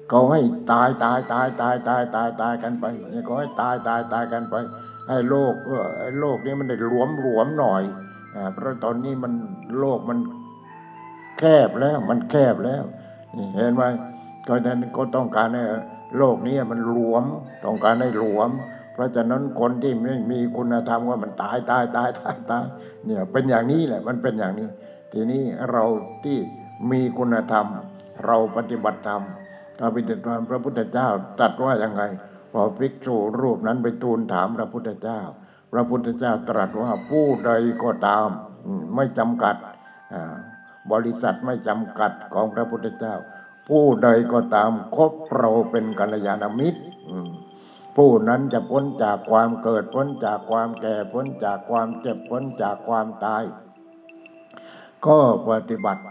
[0.10, 4.56] เขาให้ตายตายตายตายตายตายตายกันไปเนี่ยเขาให้ตายตายตายกันไป
[5.10, 5.54] ให้โลก
[6.00, 7.84] ไอ้โลกนี้มันได้หลวมหลวมหน่อย
[8.36, 9.34] อ่าเพราะตอนนี้มัน
[9.80, 10.20] โลกมัน
[11.40, 12.84] แคบแล้วมันแคบแล้ว
[13.38, 13.84] นี่เห็นไหม
[14.48, 15.64] ก็ฉะนั้นก็ต้องการให้
[16.18, 17.24] โลกนี้มันหลวม
[17.66, 18.50] ต้องการให้หลวม
[18.94, 22.66] เพราะฉะนั้นคนที่ไม่มีคุณธรรมว่ามันตายตายตายตายตาย
[23.06, 24.68] เนี่ยเป็นอย่างนี้แหละมันเป็นอย่างนี้
[25.18, 25.86] ทีนี้เรา
[26.26, 26.38] ที่
[26.92, 27.68] มีคุณธรรม
[28.26, 29.24] เราปฏิบัติธรรม
[29.78, 32.04] พระพิจารณาพระพุทธเจ้าตรัสว่ายังไง
[32.52, 35.20] พอภิกษุรูปนั้นไปทูลถามพระพุทธเจ้า
[35.72, 37.52] พระพุทธเจ้าตรัสว่าผู้ใด
[37.84, 38.28] ก็ตาม
[38.96, 39.56] ไม่จำกัด
[40.92, 43.16] บริษัทไม่จำกัดของพระพุทธเจ้า
[43.70, 46.82] ผู้ใดก็ตามคบเราเป็นกัลยาณมิตร
[47.98, 53.44] ผู้นั้นจะพ้นจากความเกิดพ้นจากความแก่พ้นจากความเจ็บพ้นจากความตาย
[55.08, 56.02] ก็ปฏิบัติ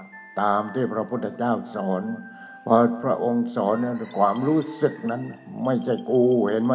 [0.40, 2.02] ตามที่พระพุทธเจ้าสอน
[2.66, 5.22] พอพระองค์สอนเนี่ยความรู้สึกนั้น
[5.64, 6.74] ไม่ใช่กูเห็นไหม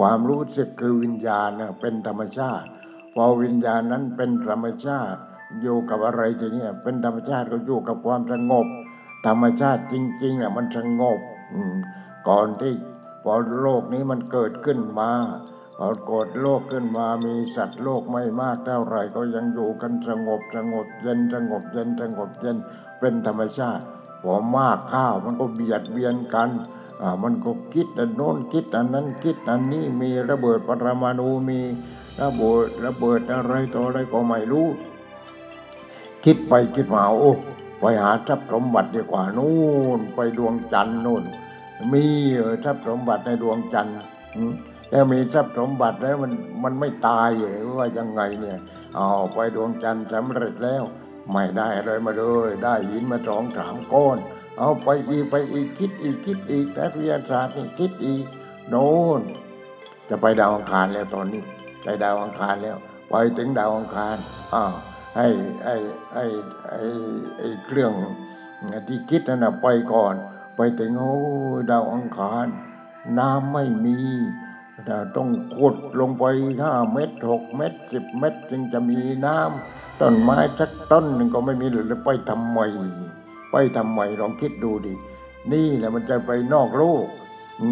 [0.00, 2.68] ความรู้สึกคือวิญญาณน่ะเป็นธรรมชาติ
[3.14, 5.20] พอวิญญาณนั้นเป็นธรรมชาติ
[5.62, 8.66] อยู่กับอะไรทีเนี้ยเป็นธรรมชาติก็อยู่กับความสงบ
[9.26, 11.20] ธรรมชาติจริงๆน่ะมันสงบ
[12.28, 12.72] ก่อนที่
[13.24, 15.10] พอโลกนี้มันเกิดขึ้นมา
[15.84, 22.56] พอเกิดโลกขึ้นมามีสัตว์โลกไม่มากเท่าไหร่ก็ยังอยู่กันสงบสงบเย็นสงบเย็นสงบเย็น
[23.00, 23.84] เป็นธรรมชาติ
[24.22, 26.50] พอมากข้าวมันก็เบียดเบียนกัน
[27.02, 31.60] อ่ามันก็คิดอันโน้นคิดอันนั้นคิดอันนี้มีระเบิดปรมาณูมี
[32.20, 34.66] ระเบิดระเบิดอะไรต่ออะไรก็ไม่รู้
[36.24, 37.32] คิดไปคิดมาโอ้
[37.80, 39.56] ไปหาทรัพย์สมบัติดีกว่านู่
[39.98, 41.24] นไปดวงจันทร์นู่น
[41.92, 43.96] มีเออทรัพย์สมบัติในดวงจันทร์
[44.92, 46.32] แล้วมีทรัพย์สมบัติแล้วมัน
[46.64, 48.58] มันไม่ตายหรอว่ายังไงเนี่ย
[48.96, 50.84] เอาไปดวงจันทร์สำเร็จแล้ว
[51.32, 54.18] ไม่ได้อะไรมาเลย ได้หินมาสองสามก้อน
[54.58, 58.24] เอาไปอีกไปอีกคิดอีกคิดอีกนักวิทยาศาสตร์นี่คิดอีก
[58.68, 59.20] โน่น
[60.08, 61.42] จะไปดาวอังคารแล้วตอนนี้
[61.84, 62.76] ไปดาวอังคารแล้ว
[63.10, 64.16] ไปถึงดาวอังคาร
[64.54, 64.72] อ้าว
[65.16, 65.26] ให้
[65.64, 65.74] ไอ้
[66.12, 66.24] ไอ้
[66.68, 66.80] ไอ้
[67.36, 67.92] ไอ้เครื่อง
[68.88, 70.14] ที่คิดนั่นนะไปก่อน
[70.56, 71.14] ไปถึงโอ้
[71.70, 72.46] ดาวอังคาร
[73.18, 73.98] น้ำไม่มี
[74.86, 76.24] แต่ต้องขุดลงไป
[76.60, 82.60] ห้าเมตรหกเมตรสิบเมตร จึงจะมีน้ำต้นไม้สักต้นหนึ่งก็ไม่มีเหลือไปทำไม
[83.50, 84.92] ไปทำไมลองคิดดูดิ
[85.52, 87.06] นี่แหละมันจะไปนอกโลก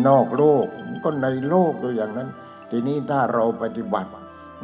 [0.09, 0.67] นอกโลก
[1.05, 2.29] ก็ในโลกตัวอย่างนั้น
[2.71, 4.11] ทีนี้ถ้าเราปฏิบัติ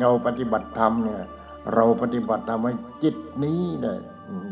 [0.01, 1.23] เราปฏิบัติธรรมเนี่ย
[1.75, 3.99] เราปฏิบัติทำให้จิตนี้เนี่ย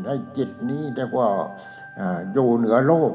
[0.07, 1.27] ให้จิตนี้เรียกว่า
[1.99, 3.11] อ่าอยู่เหนือโลก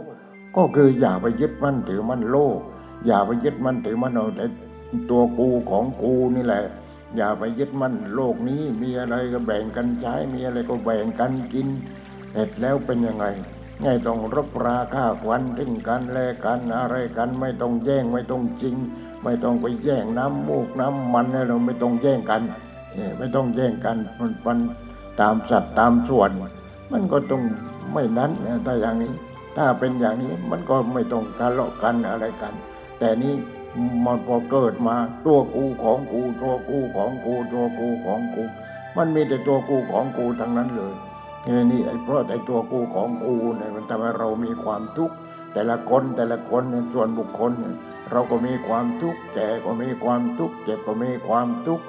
[0.56, 2.58] ก็คืออย่าไปยึดมั่นถือมั่นโลก
[3.06, 4.46] อย่าไปยึดมั่นถือมั่นเอาแต่
[5.10, 6.62] ตัวกูของกูนี่แหละ
[7.16, 11.68] อย่าไปยึดมั่นโลกนี้มีอะไรก็แบ่งกันใช้มีอะไรก็แบ่งกันกิน
[12.32, 13.26] เสร็จแล้วเป็นยังไง
[13.82, 18.76] ไม่ต้องรบราฆ่าควันทิ้งกันแลกกันอะไรกันไม่ต้องแย่งไม่ต้องจริง
[19.24, 22.42] ไม่ต้องไปแย่งน้ำมูกน้ำมันอะไรเราไม่ต้องแย่งกัน
[23.18, 24.58] ไม่ต้องแย่งกันมันมัน
[25.20, 26.30] ตามสัตว์ตามส่วน
[26.92, 27.42] มันก็ต้อง
[27.92, 29.12] ไม่นั้นนะถ้าอย่างนี้
[29.56, 32.54] ถ้าเป็นอย่างนี้มันก็ไม่ต้องทะเลาะกันอะไรกัน
[33.00, 33.34] แต่นี้
[34.04, 34.96] มันพอเกิดมา
[35.26, 38.42] ตัวกูของกูตัวกูของกูตัวกูของกู
[38.96, 40.94] มันมีแต่ตัวกูของกูทั้งนั้นเลย
[41.46, 45.14] นี่นี่ไอ้เพราะไอ้ตัวกูของกูเนี่ยมันทำให้เรามีความทุกข์
[45.52, 47.76] แต่ละคนแต่ละคนส่วนบุคคลเนี่ย
[48.10, 51.84] เราก็มีความทุกข์แก่ก็มีความทุกข์เจ็บก็มีความทุกข์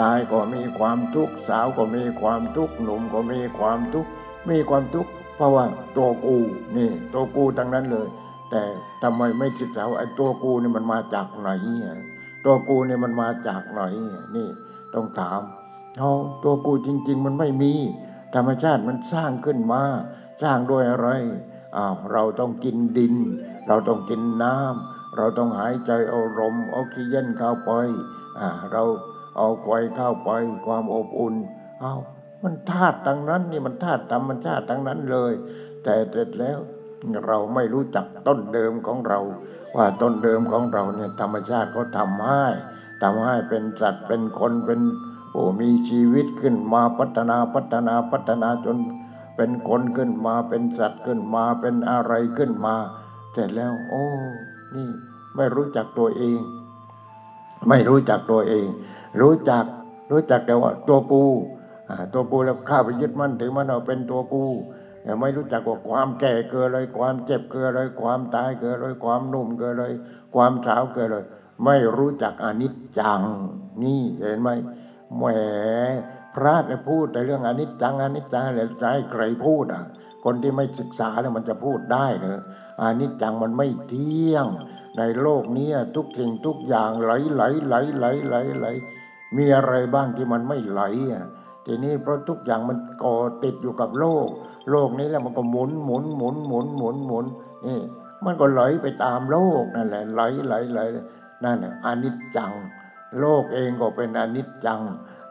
[0.00, 4.10] ตายก็มีความทุกข์สาวก็มีความทุกข์หนุ่มก็มีความทุกข์
[4.50, 5.64] มีความทุกข์เพราะว่า
[5.96, 6.36] ตัวกู
[6.76, 8.08] นี่ตัวกูทั้งนั้นเลย
[8.50, 8.62] แต่
[9.02, 11.50] ทำไมไม่ศึกษาว่าไอ้ตัวกูนี่มันมาจากไหน
[12.44, 13.82] ตัวกูนี่มันมาจากไหน
[14.36, 14.48] นี่
[14.94, 15.40] ต้องถาม
[15.98, 16.12] เอา
[16.44, 17.72] ตัวกูจริง ๆ มันไม่มี
[18.34, 19.82] ธรรมชาติมันสร้างขึ้นมา
[20.42, 21.08] สร้างด้วยอะไร
[21.76, 23.14] อ้าวเราต้องกินดิน
[23.68, 27.70] เราต้องกินน้ำเราต้องหายใจเอาลมออกซิเจนเข้าไป
[28.38, 28.82] อ่าเรา
[29.36, 30.30] เอาไฟเข้าไป
[30.66, 31.34] ความอบอุ่น
[31.80, 31.94] เอา
[32.42, 35.32] มันธาตุทั้งนั้นนี่มันธาตุธรรมชาติทั้งนั้นเลย
[35.84, 36.58] แต่เสร็จแล้ว
[37.26, 39.20] เราไม่รู้จักต้นเดิมของเรา
[39.76, 42.42] ว่าต้นเดิมของเราเนี่ยธรรมชาติเขาทำให้
[43.02, 44.80] ทำให้เป็นสัตว์เป็นคนเป็น
[45.32, 48.76] โอ้มีชีวิตขึ้นมาพัฒนาพัฒนาพัฒนาจน
[49.36, 52.74] เป็นคนขึ้นมาเป็นสัตว์ขึ้นมาเป็นอะไรขึ้นมา
[53.32, 54.04] เสร็จแล้ว โอ้
[54.74, 54.88] นี่
[55.36, 56.38] ไม่รู้จักตัวเอง
[57.68, 58.66] ไม่รู้จักตัวเอง
[59.20, 59.64] รู้จัก
[60.10, 61.24] รู้จักแต่ว่าตัวกู
[62.12, 64.44] ตัวกูแล้วข้าไปยึดมั่นถือมันเอาเป็นตัวกู
[65.20, 69.86] ไม่รู้จักว่าความแก่เกิดอะไรความเจ็บเกิดอะไรความตายเกิดอะไรความหนุ่มเกิดอะไร
[70.34, 71.18] ความสาวเกิดอะไร
[71.64, 73.22] ไม่รู้จักอนิจจัง
[73.82, 74.50] นี่เห็นไหม
[75.16, 75.24] แหม
[76.34, 79.84] พระเนี่ยพูดแต่เรื่องอนิจจังอนิจจังเลยจะให้ใครพูดอะ
[80.24, 82.38] คนที่ไม่ศึกษาแล้วมันจะพูดได้เหรอ
[82.82, 84.46] อนิจจังมันไม่เที่ยง
[84.98, 88.66] ในโลกนี้ทุกสิ่งทุกอย่างไหลไหลไหลไหลไหลไหล
[89.36, 90.82] มีอะไรบ้างที่มันไม่ไหล
[91.12, 91.26] อะ
[91.66, 94.28] ทีนี้เพราะทุกอย่างมันก่อติดอยู่กับโลก
[94.70, 97.26] โลกนี้แล้วมันก็หมุนหมุนหมุนหมุนหมุนหมุน
[97.66, 97.78] นี่
[98.24, 100.80] มันก็ไหลไปตามโลกนั่นแหละไหลไหลไหล
[101.44, 102.52] นั่นแหละอนิจจัง
[103.18, 104.80] โลกเองก็เป็นอนิจจัง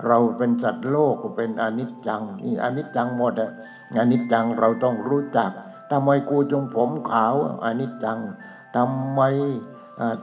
[0.08, 3.52] เราเป็นสัตว์โลกก็เป็นอนิจจังนี่อนิจจังหมดอะ
[4.00, 5.52] อนิจจังเราต้องรู้จัก
[5.92, 7.34] ทำไมกูจงผมขาว
[7.66, 8.20] อนิจจัง
[8.76, 9.22] ทำไม
[10.00, 10.16] อ่า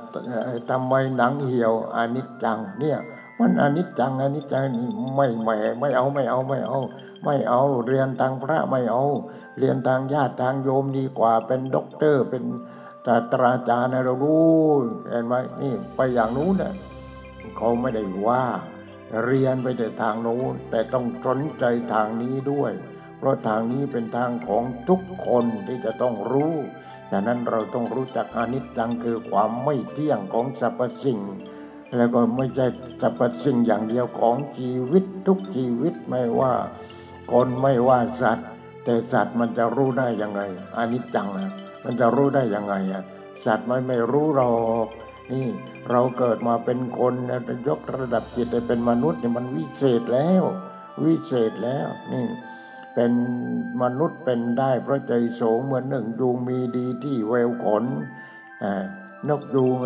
[0.70, 2.98] ทำไมหนังเหี่ยวอนิจจังเนี่ย
[3.39, 6.78] มันอนิจจังอนิจจังนี่ไม่ไม่ไม่เอาไม่เอาไม่เอา
[7.24, 9.05] ไม่เอาเรียนทางพระไม่เอา
[9.59, 12.45] เรียนทางญาติทางโยมดีกว่าเป็นด็อกเตอร์เป็น
[13.07, 14.64] ศาสตราจารย์นเรารู้
[15.11, 16.72] เห็นไหมนี่ไปอย่างนู้นเนี่ย
[17.57, 18.45] เขาไม่ได้ว่า
[19.24, 22.72] เรียนไปแต่ทางโน้นแต่ต้องสนใจทางนี้ด้วย
[23.18, 26.55] เพราะทางนี้เป็นทางของทุกคนที่จะต้องรู้
[27.11, 31.20] ฉะนั้นเราต้องรู้จักอนิจจังคือความไม่เที่ยงของสรรพสิ่ง
[31.97, 32.66] แล้วก็ไม่ใช่
[33.01, 36.53] สรรพสิ่งอย่างเดียวของชีวิตทุกชีวิตไม่ว่า
[37.32, 38.49] คนไม่ว่าสัตว์
[38.84, 40.41] แต่สัตว์มันจะรู้ได้ยังไง
[40.76, 41.53] อนิจจังนะ
[41.84, 43.03] มันจะรู้ได้ยังไงอะ
[43.47, 44.89] สัตว์มันไม่รู้หรอก
[45.32, 45.47] นี่
[45.91, 47.14] เราเกิดมาเป็นคน
[47.68, 50.43] ยกระดับจิตให้เป็นมนุษย์เนี่ยมันวิเศษแล้ว
[51.05, 52.24] วิเศษแล้วนี่
[52.95, 53.12] เป็น
[53.82, 57.84] มนุษย์เป็นได้เพราะใจโสงเหมือนหนึ่งยูงมีดีที่แววขน
[59.28, 59.76] นกยูง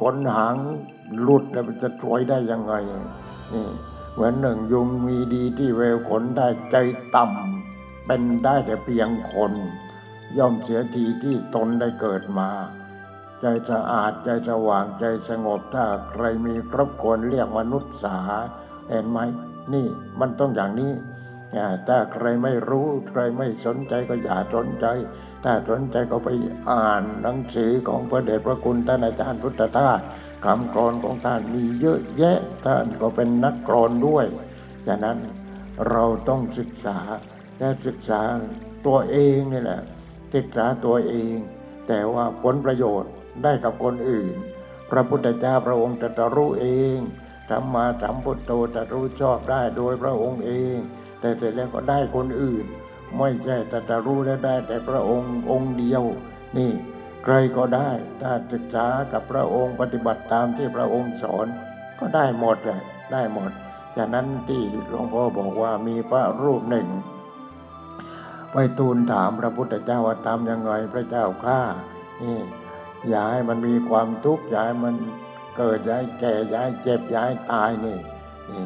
[0.00, 0.56] ขนหาง
[1.22, 2.74] หลุดแล้วจะสวยได้ยังไง
[3.52, 3.66] นี่
[4.14, 6.76] เหมือนหนึ่งยุงมีดีที่แววขนได้ใจ
[7.14, 9.52] ต่ำเป็นได้แต่เพียงคน
[10.38, 12.50] ย่อมเสียทีที่ตนได้เกิดมา
[13.40, 18.18] ใจสะอาดใจสว่างใจสงบถ้าใครมีครบคนเรียกมนุษย์สา
[18.88, 19.18] เห็นไหม
[19.72, 19.86] นี่
[20.20, 20.92] มันต้องอย่างนี้
[21.56, 24.86] อ่าถ้าใครไม่รู้ใครไม่สนใจก็อย่าสนใจ
[25.44, 26.28] ถ้าสนใจก็ไป
[26.70, 30.00] อ่านหนังสือของพระเดชพระคุณท่านอาจารย์พุทธทาส
[30.44, 34.26] คำกรอนของท่านมีเยอะแยะท่านก็เป็นนักกรอนด้วย
[34.86, 35.18] ฉะนั้น
[35.90, 36.98] เราต้องศึกษา
[37.58, 38.20] และศึกษา
[38.86, 39.80] ตัวเองนี่แหละ
[40.34, 41.34] ศึกษาตัวเอง
[41.88, 43.12] แต่ว่าผลประโยชน์
[43.42, 44.34] ได้กับคนอื่น
[44.90, 46.96] พระพุทธเจ้าพระองค์ตรัสรู้เอง
[47.50, 50.76] ธรรมาสัมพุทโธตรัสรู้ชอบได้โดยพระองค์เอง
[51.20, 52.64] แต่เสร็จแล้วก็ได้คนอื่น
[53.18, 56.02] ไม่ใช่ตรัสรู้แล้ได้ แต่พระองค์องค์เดียว
[56.56, 56.70] นี่
[57.24, 57.90] ใครก็ได้
[58.20, 61.46] ถ้าศึกษากับพระองค์ปฏิบัติตามที่พระองค์สอน
[61.98, 62.82] ก็ได้หมดเลย
[63.12, 63.50] ได้หมด
[63.96, 66.88] ฉะนั้นที่หลวงพ่อบอกว่ามีพระรูปหนึ่ง
[68.52, 71.60] ไปทูลถามพระพุทธเจ้าว่าทำยังไงพระเจ้าข้า
[72.22, 72.38] นี่
[73.08, 74.94] อย่าให้มันมีความทุกข์อย่าให้มัน
[75.56, 77.98] เกิดอย่าให้แก่อย่าให้เจ็บอย่าให้ตายนี่
[78.50, 78.64] นี่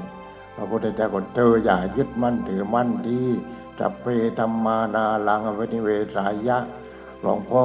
[0.57, 3.23] พระพุทธเจ้าก็เธออย่ายึดมั่นถือมั่นดี
[3.81, 4.07] จับเพ
[4.39, 6.59] ธรรมานาลังอวินิเวสายะ
[7.21, 7.65] หลวงพ่อ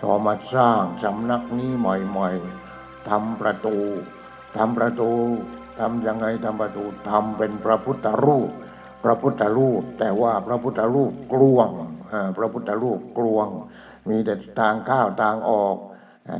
[0.00, 3.76] ชอมาสร้างสำนักนี้ใหม่ๆทำประตู
[4.56, 5.12] ทำประตู
[5.80, 8.50] ทำยังไงทำประตูทำเป็นพระพุทธรูป
[9.04, 11.68] พระพุทธรูป แต่ว่าพระพุทธรูปกลวง
[12.36, 13.48] พระพุทธรูปกลวง
[14.08, 15.76] มีแต่ทางเข้าวทางออก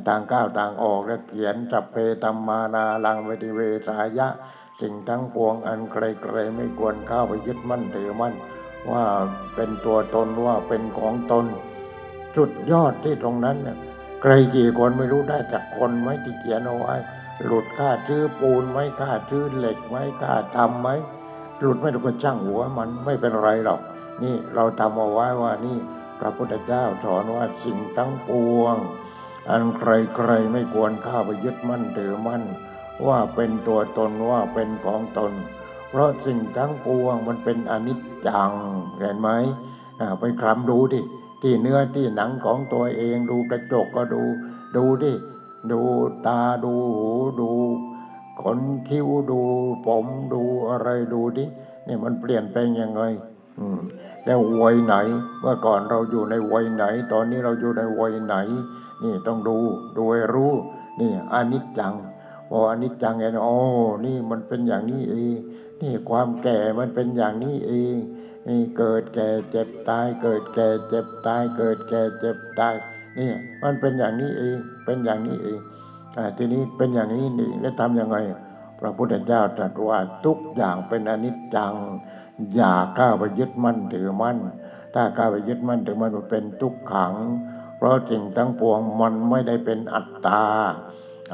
[0.08, 4.28] ทางก้าวทางออกและเขียนจับเพธรรมานาลังเวทิเวสายะ
[4.80, 8.34] สิ่งทั้งปวงอันใครๆไม่ควรเข้าไปยึดมั่นถือมั่น
[8.92, 9.04] ว่า
[9.54, 11.46] เป็นตัวตนว่าเป็นของตน
[12.36, 13.76] จุดยอดที่ตรงนั้นเนี่ย
[14.22, 16.94] ใครกี่คนไม่รู้ได้จากคนไหมที่เขียนเอาไว้
[17.44, 20.88] หลุดค่าซื้อปูนไหมค่าซื้อเหล็กไหมค่าทำไหม
[21.60, 23.80] หลุดไม่ถูกก็ช่างหัวมันไม่เป็นไรหรอก
[24.22, 25.78] นี่เราทำเอาไว้ว่านี่
[26.20, 28.76] พระพุทธเจ้าสอนว่าสิ่งทั้งปวง
[29.50, 32.42] อันใครๆไม่ควรข้าไปยึดมั่นถือมั่น
[33.06, 35.32] ว่าเป็นตัวตนว่าเป็นของตน
[35.90, 37.98] เพราะสิ่งทั้งปวงมันเป็นอนิจ
[38.28, 38.50] จัง
[38.98, 39.28] เห็นไหม
[40.18, 41.00] ไปคลำดูดิ
[41.42, 44.22] ที่เนื้อที่หนังของตัวเองดูกระจกก็ดู
[44.76, 45.12] ดูดิ
[45.70, 45.80] ดู
[46.26, 47.10] ตาดูหู
[47.40, 47.50] ดู
[48.40, 48.58] ขน
[48.88, 49.40] คิ้วดู
[49.86, 51.44] ผมดูอะไรดูดิ
[51.86, 53.02] นี่มันเปลี่ยนแปลงยังไง
[53.58, 53.78] อืม
[54.24, 54.94] แล้ววัยไหน
[55.40, 58.34] เมื่อก่อนเราอยู่ในวัยไหน ตอนนี้เราอยู่ในวัยไหน
[59.02, 59.56] นี่ต้องดู
[59.96, 60.52] ดูให้รู้
[61.00, 61.94] นี่อนิจจัง
[62.50, 63.56] พออนิจจังเห็นโอ้
[64.04, 65.36] นี่มันเป็นอย่างนี้เอง
[65.82, 67.96] นี่ความแก่มันเป็นอย่างนี้เอง
[68.48, 72.74] นี่เกิดแก่เจ็บตาย เกิดแก่เจ็บตาย เกิดแก่เจ็บตาย
[73.18, 73.30] นี่
[73.62, 75.58] มันเป็นอย่างนี้เองเป็นอย่างนี้เอง
[76.16, 78.16] อ่ทีนี้เป็นอย่างนี้นี่แล้วทำยังไง
[78.80, 81.74] พระพุทธเจ้าตรัสว่าทุกอย่างเป็นอนิจจัง
[82.54, 84.38] อย่าก้าไปยึดมั่นถือมั่น
[84.94, 87.14] ถ้าก้าไปยึดมั่นถือมั่นมันเป็นทุกขัง
[87.76, 90.44] เพราะสิ่งทั้งปวงมันไม่ได้เป็นอัตตา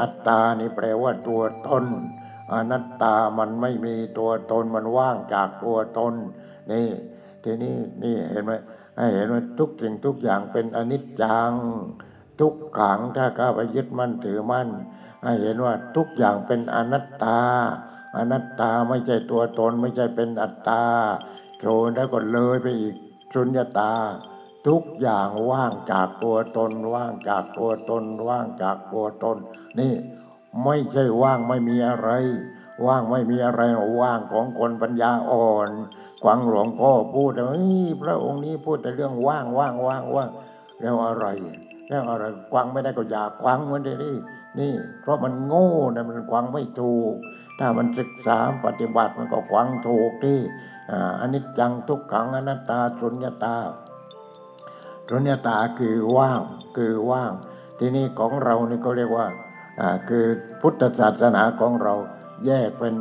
[0.01, 1.85] อัตตานี่แปลว่าตัวตน
[2.53, 6.15] อนัตตามันไม่มีตัวตนมันว่างจากตัวตน
[6.73, 6.89] นี่
[7.45, 8.53] ทีนี้นี่เห็นไหม
[8.97, 11.53] ให้เห็นว่าทุกสิ่งทุกอย่างเป็นอนิจจัง
[12.41, 14.69] ทุกขังถ้าก้าไปยึดมั่นถือมั่น
[15.23, 17.41] ให้เห็นว่าทุกอย่างเป็นอนัตตา
[18.17, 20.83] อนัตตาไม่ใช่ตัวตนไม่ใช่เป็นอัตตา
[21.59, 22.95] โจรแล้วก็เลยไปอีก
[23.35, 23.93] สุญญตา
[24.69, 29.37] ทุกอย่างว่างจากตัวตน ว่างจากตัวตน ว่างจากตัวตน
[29.79, 29.93] นี่
[30.65, 32.11] ไม่ใช่ว่างไม่มีอะไร
[32.87, 33.63] ว่างไม่มีอะไร
[34.01, 35.71] ว่างของคนปัญญาอ่อน
[36.23, 37.47] กวางหลวงพ่อพูดว่า
[38.03, 40.31] พระองค์นี้พูดแต่เรื่องว่างว่างว่างว่าง
[40.81, 41.27] แล้วอะไร
[41.89, 44.17] แล้วอะไรกวางไม่ได้ก็อย่ากวางเหมือนเดิม
[44.59, 47.15] นี่ เพราะมันโง่นะมันกวางไม่ถูก
[47.59, 50.39] ถ้ามันศึกษาปฏิบัติมันก็กวางถูกที่
[51.21, 53.57] อันนี้จังทุกขังอนัตตาสุญญตา
[55.09, 56.41] สุญญตาคือว่าง
[56.77, 57.33] คือว่าง
[57.79, 59.27] ทีนี้ของเรานี่ก็เรียกว่า
[60.09, 60.25] คือ
[60.61, 61.95] พุทธศาสนาของเรา
[62.47, 62.95] แยกเป็น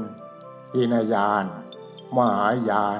[0.75, 1.43] อินายาน
[2.17, 2.99] มหายาน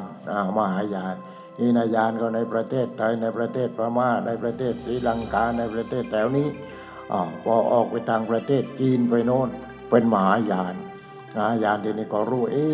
[0.58, 1.16] มหายาน
[1.60, 6.48] อินายานก็ในประเทศไทยในประเทศพม่าในประเทศศรีลังกาในประเทศแถวนี้
[7.12, 7.14] อ
[7.44, 9.50] พอออกไปทางประเทศจีนไปโน่น
[9.90, 10.76] เป็นมหายาน
[11.36, 12.68] มหายานทีนี้ก็รู้เอ๊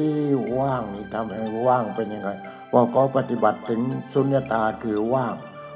[0.59, 2.29] ว่างนี่ทำให้ว่างเป็นยังไง
[2.71, 3.81] พอเขาปฏิบัติถึง
[4.13, 5.33] สุญญตาคือว่าง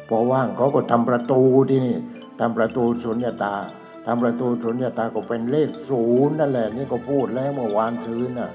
[0.10, 1.96] พอว่างเขาก็ทำประตูที่นี่
[2.40, 3.54] ทำประตูสุญญตา
[4.06, 8.52] ทำประตูสุญญตาก็เป็นเลขศูนย์นั่นแหละนี่ก็พูดแล้วเมื่อวานซื้อน่ะ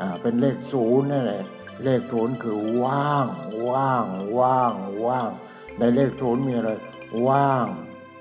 [0.00, 1.42] อ่าเป็นเลขศูนย์นั่นแหละ
[1.84, 3.26] เลขศูนย์คือว่าง
[3.70, 4.04] ว่าง
[4.38, 4.72] ว่าง
[5.06, 5.30] ว่าง
[5.78, 6.70] ในเลขศูนย์มีอะไร
[7.28, 7.66] ว่าง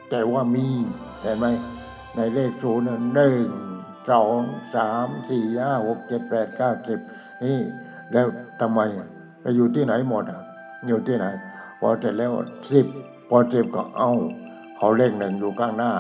[0.09, 0.67] แต่ว่ามี
[1.21, 1.45] เห็นไหม
[2.15, 3.45] ในเลขศูนย์หนึ่ง
[4.09, 4.39] สอง
[4.75, 6.99] สามสี่ห้าหกเจ็ดแปดเก้าสิบ
[7.43, 7.59] นี่
[8.11, 8.27] แล้ว
[8.61, 8.79] ทำไม
[9.41, 10.41] ไปอยู่ที่ไหนหมดอะ
[10.87, 11.25] อยู่ที่ไหน
[11.79, 12.31] พอเสร็จแล้ว
[12.71, 12.87] สิบ
[13.29, 14.11] พอสิบก็เอา
[14.77, 15.91] เอาเลขหนึ่งอยู่ข้างหน้า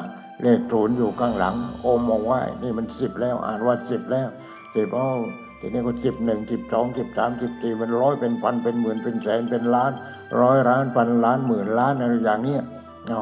[0.41, 4.27] เลขศูนย์อยู่ข้างหลัง โอมมองว่านี่มันสิบแล้วอ่านว่าสิบแล้ว
[4.73, 5.11] สิบเอา
[5.59, 9.91] ทีนี้ก็สิบหนึ่งสิบสองสิบสามสิบสี่เป็นร้อยเป็นพันเป็นหมื่นเป็นแสนเป็นล้าน
[10.41, 12.61] ร้อยล้านพันล้านหมื่นล้านอะไรอย่างเนี้ย
[13.07, 13.21] เอา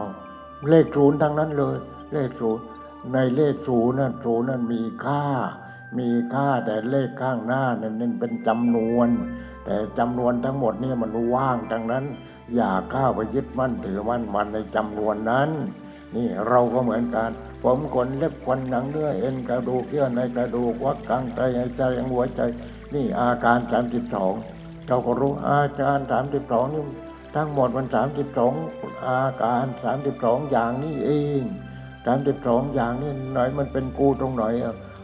[0.69, 1.75] เลขศูนย์ทั้งนั้นเลย
[2.13, 2.63] เลขศูนย์
[3.13, 5.23] ในเลขศูนย์นั้นศูนย์นั้นมีค่า
[5.99, 9.07] มีค่าแต่เลขข้างหน้านั้นเป็นจำนวน
[9.65, 12.03] แต่จำนวนทั้งหมดนี่มันว่างทั้งนั้น
[12.55, 15.49] อย่าข้าไปยึดมั่นถือมั่นมันในจำนวนนั้น
[16.15, 17.29] นี่เราก็เหมือนกัน
[17.63, 21.39] ผมขนเล็บขนหนังเนื้อเอ็นกระดูกเยื่อในกระดูกวัดกลางใจ
[21.77, 22.41] ใจยังหัวใจ
[22.93, 24.33] นี่อาการสามสิบสอง
[24.87, 26.83] เราก็รู้อาการสามสิบสองนี่
[27.35, 28.53] ทั้งหมดมันสามสิบสอง
[29.07, 31.09] อาการสามสิบสองอย่างนี้เอ
[31.41, 31.43] ง
[32.05, 34.45] สามสิบสองอย่างนี้หน่อยมันเป็นกูตรงไหน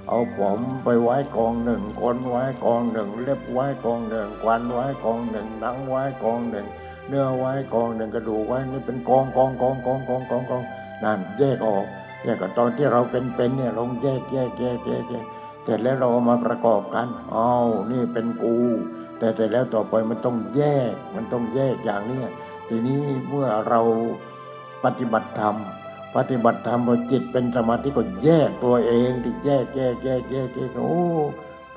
[0.08, 6.68] เอาผมไปไว้กองหนึ่งขนไว้กองหนึ่ง เล็บไว้กองหนึ่งควันไว้กองหนึ่งหนังไว้กองหนึ่ง
[7.08, 10.64] เนื้อไว้กองหนึ่งกระดูกไว้นี่เป็นกองกองกองกองกองกองกอง
[11.04, 11.86] นั่นแยกออก
[12.24, 15.26] แยกกับตอนที่เราเป็นเป็นเนี่ยลงแยกแยกแยกแยกแยก
[15.64, 18.56] เสร็จแล้วเรามาประกอบกันอ้าวนี่เป็นกู
[19.20, 22.28] แต่แต่แล้วต่อไปมันต้องแยก มันต้องแยกอย่างเนี้ย
[22.68, 23.82] ทีนี้เมื่อเรา
[24.84, 25.56] ปฏิบัติธรรม
[26.16, 30.98] ปฏิบัติธรรมพอจิตเป็นสมาธิก็แยกตัวเองที่แยกแยกแยกแยกแยกโอ้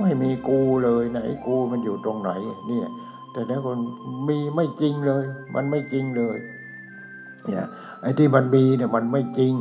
[0.00, 2.30] ไม่มีกูเลยไหนกูมันอยู่ตรงไหน
[2.68, 2.88] เนี่ย
[3.32, 3.78] แต่แล้วคน
[4.28, 6.38] มีไม่จริงเลย มันไม่จริงเลย
[7.44, 7.64] เนี่ย
[8.02, 9.54] ไอ้ที่มันมีเนี่ยมันไม่จริง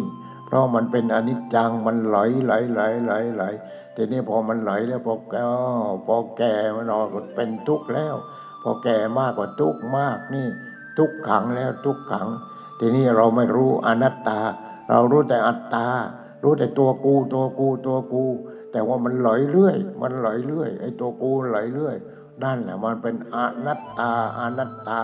[0.46, 3.44] เพราะมันเป็นอนิจจังมันไหลไหลไหลไหลไหล
[3.96, 5.44] ทีนี้พอมันไหลแล้วพอแก่
[6.08, 8.16] พอแก่มันออกเป็นทุกข์แล้ว
[8.64, 10.48] พอแก่มากกว่าทุกข์มากนี่
[10.98, 12.28] ทุกขังแล้วทุกขัง
[12.80, 14.39] ทีนี้เราไม่รู้อนัตตา
[14.89, 15.88] เรารู้แต่อัตตา
[16.44, 18.26] รู้แต่ตัวกูตัวกูตัวกู
[18.72, 21.96] แต่ว่ามันไหลเรื่อย มันไหลเรื่อยไอ้ตัวกูไหลเรื่อย
[22.44, 25.02] นั่นแหละมันเป็นอนัตตาอนัตตา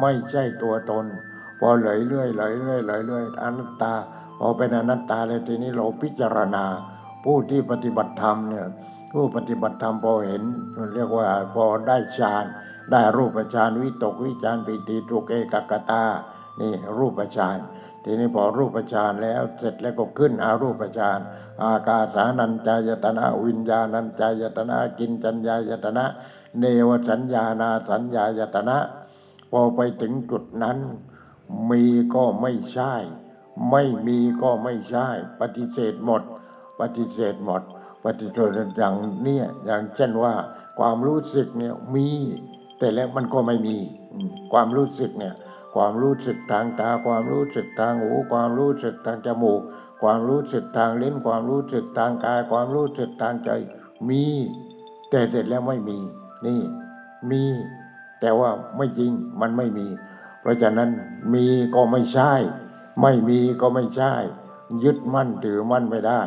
[0.00, 1.04] ไม่ใช่ตัวตน
[1.60, 3.94] พอไหลเรื่อยไหลเรื่อยไหลเรื่อยอนัตตา
[4.38, 6.64] พอเป็นอนัตตาแล้วทีนี้เราพิจารณา
[7.24, 8.66] ผู้ที่ปฏิบัติธรรมเนี่ย
[9.12, 10.42] ผู้ปฏิบัติธรรมพอเห็น
[10.94, 12.44] เรียกว่าพอได้ฌาน
[12.90, 16.04] ได้รูปฌานวิตกวิจารปิติตุเกกกตา
[16.60, 17.58] นี่รูปฌาน
[18.04, 21.20] ทีนี้พอรูปฌานแล้วเสร็จแล้วก็ขึ้นอารูปฌาน
[21.62, 26.04] อากาสานัญจายตนะวิญญาณัญจายตนะกินจัญญายตนะ
[26.58, 28.76] เนวสัญญานาสัญญายตนะ
[29.50, 30.78] พอไปถึงจุดนั้น
[31.70, 31.84] มี
[32.14, 32.94] ก็ไม่ใช่
[33.70, 35.08] ไม่มีก็ไม่ใช่
[35.40, 36.22] ปฏิเสธหมด
[36.80, 37.62] ปฏิเสธหมด
[38.04, 40.34] ปฏิเสธอย่างเนี้ยอย่างเช่นว่า
[40.78, 42.08] ความรู้สึกเนี่ยมี
[42.78, 43.76] แต่แล้วมันก็ไม่มี
[44.52, 45.34] ความรู้สึกเนี่ย
[45.74, 49.60] ความรู้สึกทางตา ความรู้สึกทางหู ความรู้สึกทางจมูก
[50.02, 53.50] ความรู้สึกทางลิ้น ความรู้สึกทางกาย ความรู้สึกทางใจ
[54.08, 54.24] มี
[55.10, 55.98] แต่เสร็จแล้วไม่มี
[56.46, 56.60] นี่
[57.30, 57.42] มี
[58.20, 59.86] แต่ว่าไม่จริงมันไม่มี
[60.46, 60.90] เพราะฉะนั้น
[61.34, 62.32] มีก็ไม่ใช่
[63.02, 64.12] ไม่มีก็ไม่ใช่
[64.84, 66.20] ยึดมั่นถือมั่นไม่ได้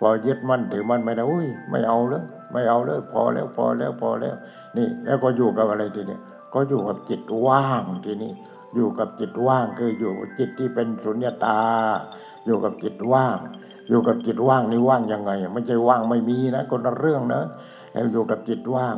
[0.00, 4.36] พอยึดมั่นถือมั่นไม่ได้อุ้ยไม่เอาเลยไม่เอาเลยพอแล้วพอแล้วพอแล้ว
[4.76, 6.18] นี่ แล้วก็อยู่กับอะไรทีนี้
[6.54, 8.32] ก็อยู่กับจิตว่างทีนี้
[8.74, 11.60] อยู่กับจิตว่างคืออยู่กับจิตที่เป็นสุญญตา
[12.46, 13.36] อยู่กับจิตว่าง
[13.88, 17.42] อยู่กับจิตว่างนี่ว่างยังไง ไม่ใช่ว่างไม่มีนะคนละเรื่องนะ
[17.92, 18.94] แล้วอยู่กับจิตว่าง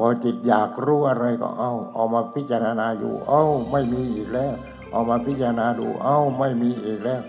[0.00, 4.54] พอจิตอยากรู้อะไรก็เอาเอามาพิจารณาอยู่ เอ้าไม่มีอีกแล้ว
[4.92, 7.22] เอามาพิจารณาดู เอ้าไม่มีอีกแล้ว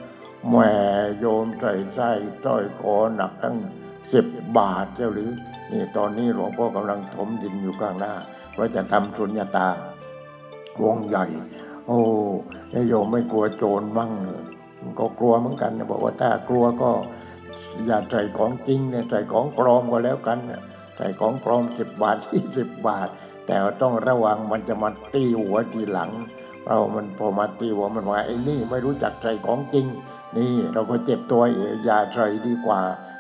[0.47, 0.55] แหม
[1.19, 2.01] โยมใส่ใจ
[2.45, 3.57] จ้อยคอหนักตั้ง
[4.13, 4.25] สิบ
[4.57, 5.31] บาทเจ้าหรือ
[5.71, 8.13] นี่ตอนนี้หลวงพ่อกำลังถมดินอยู่ข้างหน้า
[8.53, 9.67] เพราะจะทำสุญญตา
[10.83, 11.25] วงใหญ่
[11.87, 11.99] โอ้
[12.87, 14.41] โยมไม่กลัวโจรบ้างเหรอ
[14.99, 16.89] ก็กลัวเหมือนกันนะบอกว่าถ้ากลัวก็
[17.85, 20.61] อย่าใส่ของจริงเนี่ยใส่ของปลอมก็แล้วกันเนี่ย
[20.99, 23.09] ใส่ของปลอมสิบบาทยี่สิบบาท
[23.47, 26.11] แต่ต้องระวังมันจะมาตีหัวทีหลัง
[26.65, 29.85] เรามันพอมาตีหัวมันว่าไอ้นี่ไม่รู้จักใส่ของจริง
[30.37, 32.79] นี่เราก็เจ็บตัวเองอย่าใส่ดีกว่า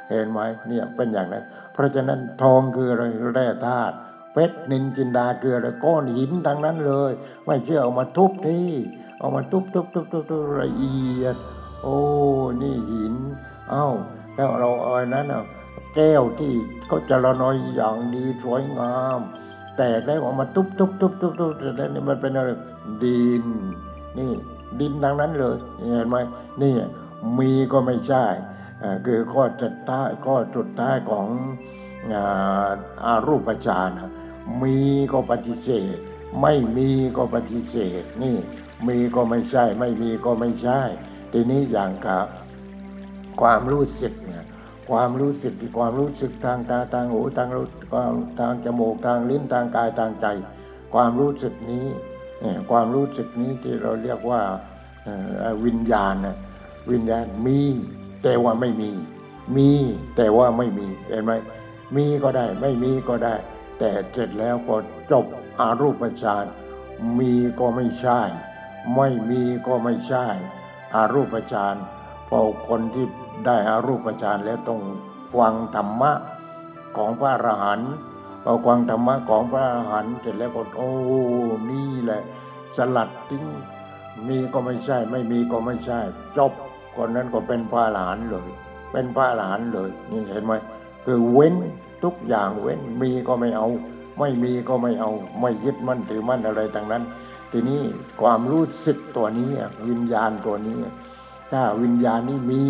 [0.09, 3.03] เห็นไหมเนี่ยเป็นอย่างนั้น เพราะฉะนั้นทองคืออะไร
[3.33, 3.95] แร่ธาตุ
[4.33, 7.11] เพชรนินจินดาคืออะไรก้อนหินทั้งนั้นเลย
[7.45, 8.69] ไม่เชื่อเอามาทุบที่
[9.19, 11.35] เอามาทุบทุบทุบทุบทุบละเอียด
[11.83, 11.97] โอ้
[12.61, 13.15] นี่หิน
[13.69, 13.87] เอ้า
[14.35, 15.43] แล้วเราเอานนั้นอะ
[15.95, 16.53] แก้วที่
[16.87, 19.19] เขาจะละน้อยอย่างดีสวยงาม
[19.77, 22.49] แตกแล้ออกมาทุบทุบทุบทุบทุบแต่แล้วนี่มันเป็นอะไร
[23.03, 23.45] ดิน
[24.17, 24.31] นี่
[24.79, 26.17] ดินทั้งนั้นเลยเห็นไหม
[26.61, 26.73] นี่
[27.39, 28.25] มีก็ไม่ใช่
[29.05, 31.27] คือข้อจุดท้ายข้อจุดท้ายของ
[33.05, 34.11] อารูปฌานนะ
[34.61, 34.77] มี
[35.11, 35.95] ก็ปฏิเสธ
[36.41, 38.35] ไม่มีก็ปฏิเสธ นี่
[38.87, 40.81] มีก็ไม่ใช่ ไม่มีก็ไม่ใช่
[41.31, 42.25] ทีนี้อย่างกับ
[43.41, 44.45] ความรู้สึกเนี่ย
[44.89, 50.25] ความรู้สึกความรู้สึกทางตาทางหูทางรู้ความทางจมูกทางลิ้นทางกายทางใจ
[50.93, 51.85] ความรู้สึกนี้
[52.69, 54.41] ความรู้สึกนี้ที่เราเรียกว่า
[55.65, 56.15] วิญญาณ
[56.91, 57.61] วิญญาณมี
[58.23, 58.91] แต่ว่าไม่มี
[59.55, 59.71] มี
[60.15, 61.31] แต่ว่าไม่มีเห็นไหม
[61.95, 63.35] มีก็ได้ไม่มีก็ได้
[63.79, 64.75] แต่เสร็จแล้วก็
[65.11, 65.25] จบ
[65.59, 66.45] อารูปฌาน
[67.19, 68.21] มีก็ไม่ใช่
[68.95, 70.25] ไม่มีก็ไม่ใช่
[70.95, 71.75] อารูปฌาน
[72.29, 73.07] พอคนที่
[73.45, 74.81] ได้อารูปฌานแล้วต้อง
[75.37, 76.11] ฟังธรรมะ
[76.97, 77.91] ของพระอรหันต์
[78.43, 80.91] พอฟังธรรมะของพระอรหันต์เสร็จแล้วก็โอ้
[81.71, 82.21] นี่แหละ
[82.77, 83.45] สลัดทิ้ง
[84.27, 85.99] มีก็ไม่ใช่ ไม่มีก็ไม่ใช่
[86.37, 86.51] จบ
[86.95, 88.49] คนนั้นก็เป็นพระอรหันต์เลย
[88.91, 90.53] เป็นพระอรหันต์เลย นี่เห็นไหม
[91.05, 91.55] คือเว้น
[92.03, 93.67] ทุกอย่างเว้นมีก็ไม่เอา
[94.19, 95.11] ไม่มีก็ไม่เอา
[95.41, 97.03] ไม่ยึดมั่นถือมั่นอะไรต่างนั้น
[97.51, 97.81] ทีนี้
[98.21, 100.77] ความรู้สึกตัวนี้อะวิญญาณตัวนี้
[101.51, 102.63] ถ้าวิญญาณนี้มี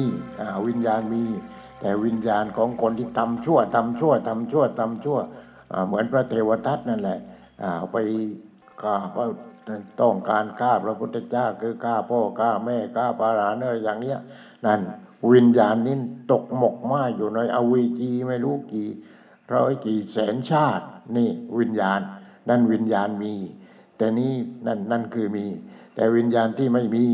[0.67, 1.23] วิญญาณมี
[1.81, 5.19] แต่วิญญาณของคนที่ทำชั่วทำชั่วทำชั่วทำชั่ว
[5.87, 7.19] เหมือนพระเทวทัตนั่นแหละ
[7.91, 7.95] ไป
[8.81, 9.25] ฆ่าพระ
[10.01, 14.17] ต้องการฆ่าพระพุทธเจ้าคือฆ่าพ่อฆ่าแม่ฆ่าปาหลานออย่างเนี้ย
[14.65, 14.79] นั่น
[15.33, 15.95] วิญญาณนี้
[16.31, 18.89] ตกหมกม้อยู่ในอวีจีไม่รู้กี่
[19.53, 20.85] ร้อยกี่แสนชาติ
[21.17, 21.99] นี่วิญญาณ
[22.49, 23.33] นั่นวิญญาณมี
[23.97, 24.33] แต่นี้
[24.67, 25.45] นั่นนั่นคือมี
[25.95, 27.05] แต่วิญญาณที่ไม่มี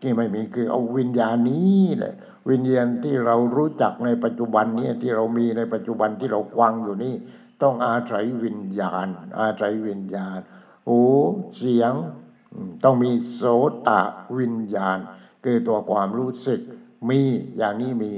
[0.00, 2.14] ที่ไม่มีคือเอาวิญญาณนี้แหละ
[2.50, 7.14] วิญญาณที่เรารู้จักในปัจจุบันนี้ที่เรามีในปัจจุบันที่เราควังอยู่นี่
[7.62, 9.06] ต้องอาศัยวิญญาณ
[9.40, 10.38] อาศัยวิญญาณ
[10.88, 11.00] หู
[11.58, 11.92] เสียง
[12.84, 13.42] ต้องมีโส
[13.88, 14.02] ตะ
[14.38, 14.98] วิญญาณ
[15.44, 16.60] คือตัวความรู้สึก
[17.10, 17.20] มี
[17.58, 18.12] อย่างนี้มี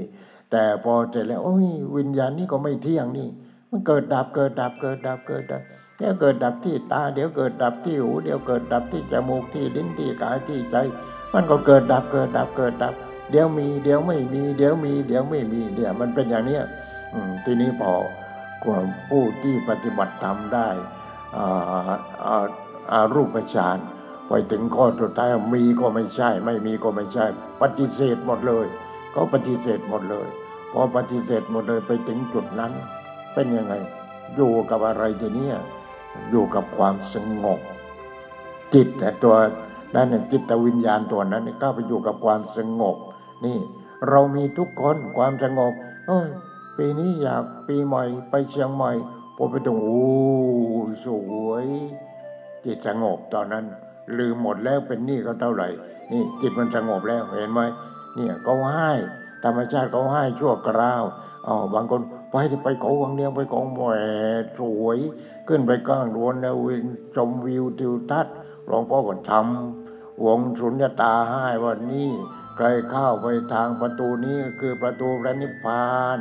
[0.51, 1.67] แต่พอเสร็จแล้วโอ้ย
[1.97, 3.29] วิญญาณนี้ก็ไม่เที่ยงนี่
[3.71, 5.63] มันเกิดดับเกิดดับเกิดดับเกิดดับ
[5.99, 10.77] เดี๋ยวเกิดดับที่ตา เดี๋ยวเกิดดับที่หู เดี๋ยวเกิดดับที่จมูกที่ลิ้นที่กายที่ใจ
[11.33, 12.95] มันก็เกิดดับเกิดดับเกิดดับ
[13.31, 16.65] เดี๋ยวมี เดี๋ยวไม่มี เดี๋ยวมี เดี๋ยวไม่มีเดี๋ยวมันเป็นอย่างเนี้ย
[17.13, 17.93] อืมทีนี้พอ
[18.65, 18.79] กว่า
[19.09, 20.69] ผู้ที่ปฏิบัติธรรมได้
[21.37, 21.63] อ่า
[22.25, 22.45] อ่า
[22.93, 23.79] อารูปฌาน
[24.29, 27.27] ไปถึงข้อสุดท้ายมีก็ไม่ใช่ ไม่มีก็ไม่ใช่
[27.61, 28.67] ปฏิเสธหมดเลย
[29.13, 30.27] เขาปฏิเสธหมดเลย
[30.73, 32.73] พอปฏิเสธหมดเลยไปถึงจุดนั้น
[33.35, 33.75] เป็นยังไง
[34.37, 35.57] อยู่กับอะไรทีเนี้ย
[36.31, 37.61] อยู่กับความสงบ
[38.75, 39.37] จิตแต่ตัว
[39.95, 42.97] นั่นน่ะจิตวิญญาณตัวนั้นน่ะก็ไปอยู่กับความสงบ
[43.45, 43.59] นี่
[44.09, 45.73] เรามีทุกคนความสงบ
[46.07, 46.29] เอ้ย
[46.77, 48.93] ปีนี้อยากปีใหม่ไปเชียงใหม่
[49.37, 50.03] พอไปตรงโอ้
[51.07, 51.09] ส
[51.47, 51.67] วย
[52.65, 53.65] จิตสงบตอนนั้น
[54.19, 55.69] ลืมหมดแล้วเป็นหนี้เขาเท่าไหร่
[56.13, 57.61] นี่ จิตมันสงบแล้วเห็นไหม
[58.15, 58.93] เนี่ยเขาให้
[59.45, 61.03] ธรรมชาติเขาให้ชั่วคราว
[61.47, 62.01] อ๋อบางคน
[62.31, 63.85] ไปไปเขาวังเนียงไปกองแหว
[64.59, 64.99] สวย
[65.49, 68.35] ขึ้นไปกลางดวนแล้ววินชมวิวทิวทัศน์
[68.67, 72.11] หลวงพ่อก็ทำวงสุญญตาให้ว่านี่
[72.57, 76.19] ใครเข้าไปทางประตูนี้คือประตูพระนิพพาน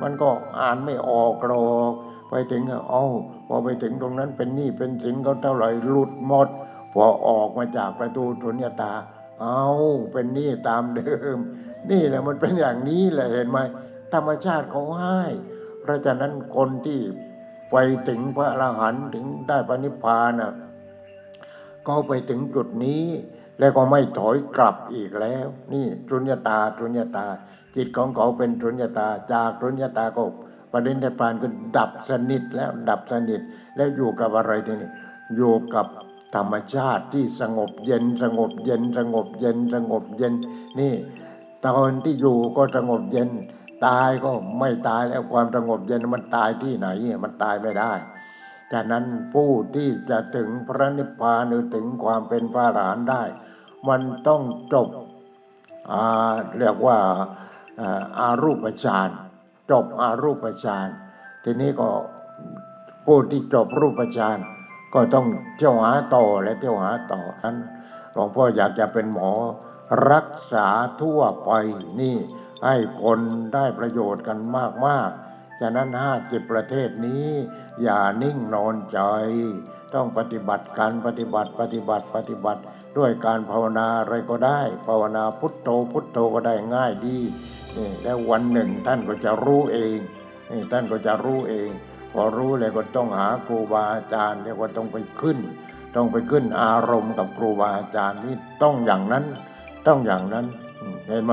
[0.00, 1.92] มันก็อ่านไม่ออกหรอก
[2.30, 3.04] ไปถึงเอ้า
[3.48, 6.48] พอไปถึงตรงนั้นเป็นหนี้เป็นสินเขาเท่าไหร่หลุดหมด
[6.92, 8.92] พอออกมาจากประตูสุญญตา
[9.40, 9.64] เอา
[10.12, 11.38] เป็นหนี้ตามเดิม
[11.90, 13.58] นี่แหละมันเป็นอย่างนี้แหละเห็นไหม
[14.12, 15.20] ธรรมชาติเขาให้
[15.80, 17.00] เพราะฉะนั้นคนที่
[17.70, 17.76] ไป
[18.08, 20.52] ถึงพระอรหันต์ถึงได้ปณิพพานน่ะ
[21.86, 23.02] ก็ไปถึงจุดนี้
[23.58, 27.26] แล้วก็ไม่ถอยกลับอีกแล้ว นี่สุญญตาสุญญตา
[27.76, 30.22] จิตของเขาเป็นสุญญตาจากสุญญตาก็
[30.72, 33.40] ประเด็นในปานก็ดับสนิทแล้วดับสนิท
[33.76, 34.90] แล้วอยู่กับอะไรทีนี้
[35.36, 35.86] อยู่กับ
[36.34, 40.34] ธรรมชาติที่สงบเย็นสงบเย็นสงบเย็นสงบเย็น
[40.80, 40.92] นี่
[41.66, 43.30] ตอนที่อยู่ก็สงบเย็น
[43.86, 46.88] ตายก็ไม่ตายแล้วความสงบเย็นมันตายที่ไหน
[47.24, 47.92] มันตายไม่ได้
[48.72, 49.04] ฉะนั้น
[49.34, 53.22] ผู้ที่จะถึงพระนิพพานหรือถึงความเป็นพระอรหันต์ได้
[53.88, 54.88] มันต้องจบ
[56.58, 56.98] เรียกว่า
[57.80, 59.08] อ่าอารูปฌาน
[59.70, 60.88] จบอารูปฌาน
[61.44, 61.88] ทีนี้ก็
[63.06, 64.38] ผู้ที่จบรูปฌาน
[64.94, 67.56] ก็ต้องเที่ยวหาต่อและเที่ยวหาต่อนั้น
[68.12, 69.30] หลวงพ่ออยากจะเป็นหมอ
[70.12, 70.68] รักษา
[71.02, 71.50] ทั่วไป
[72.00, 72.16] นี่
[72.64, 73.20] ให้คน
[73.54, 74.38] ได้ประโยชน์กัน
[74.86, 77.26] มากๆ ฉะนั้นห้าสิบประเทศนี้
[77.82, 79.00] อย่านิ่งนอนใจ
[79.94, 82.60] ต้องปฏิบัติการปฏิบัติปฏิบัติปฏิบัติ
[82.98, 87.18] ด้วยการภาวนาอะไรก็ได้ ภาวนาพุทโธพุทโธก็ได้ง่ายดี
[87.76, 89.98] นี่แล้ววันหนึ่งท่านก็จะรู้เอง
[90.50, 91.68] นี่ท่านก็จะรู้เอง
[92.12, 95.38] พอรู้แล้วก็ต้องหาครูบาอาจารย์เรียกว่าต้องไปขึ้น
[95.96, 99.24] ต้องไปขึ้นอารมณ์กับครูบาอาจารย์นี่ต้องอย่างนั้น
[99.86, 100.46] ต้องอย่างนั้น
[101.08, 101.32] เห็นไหม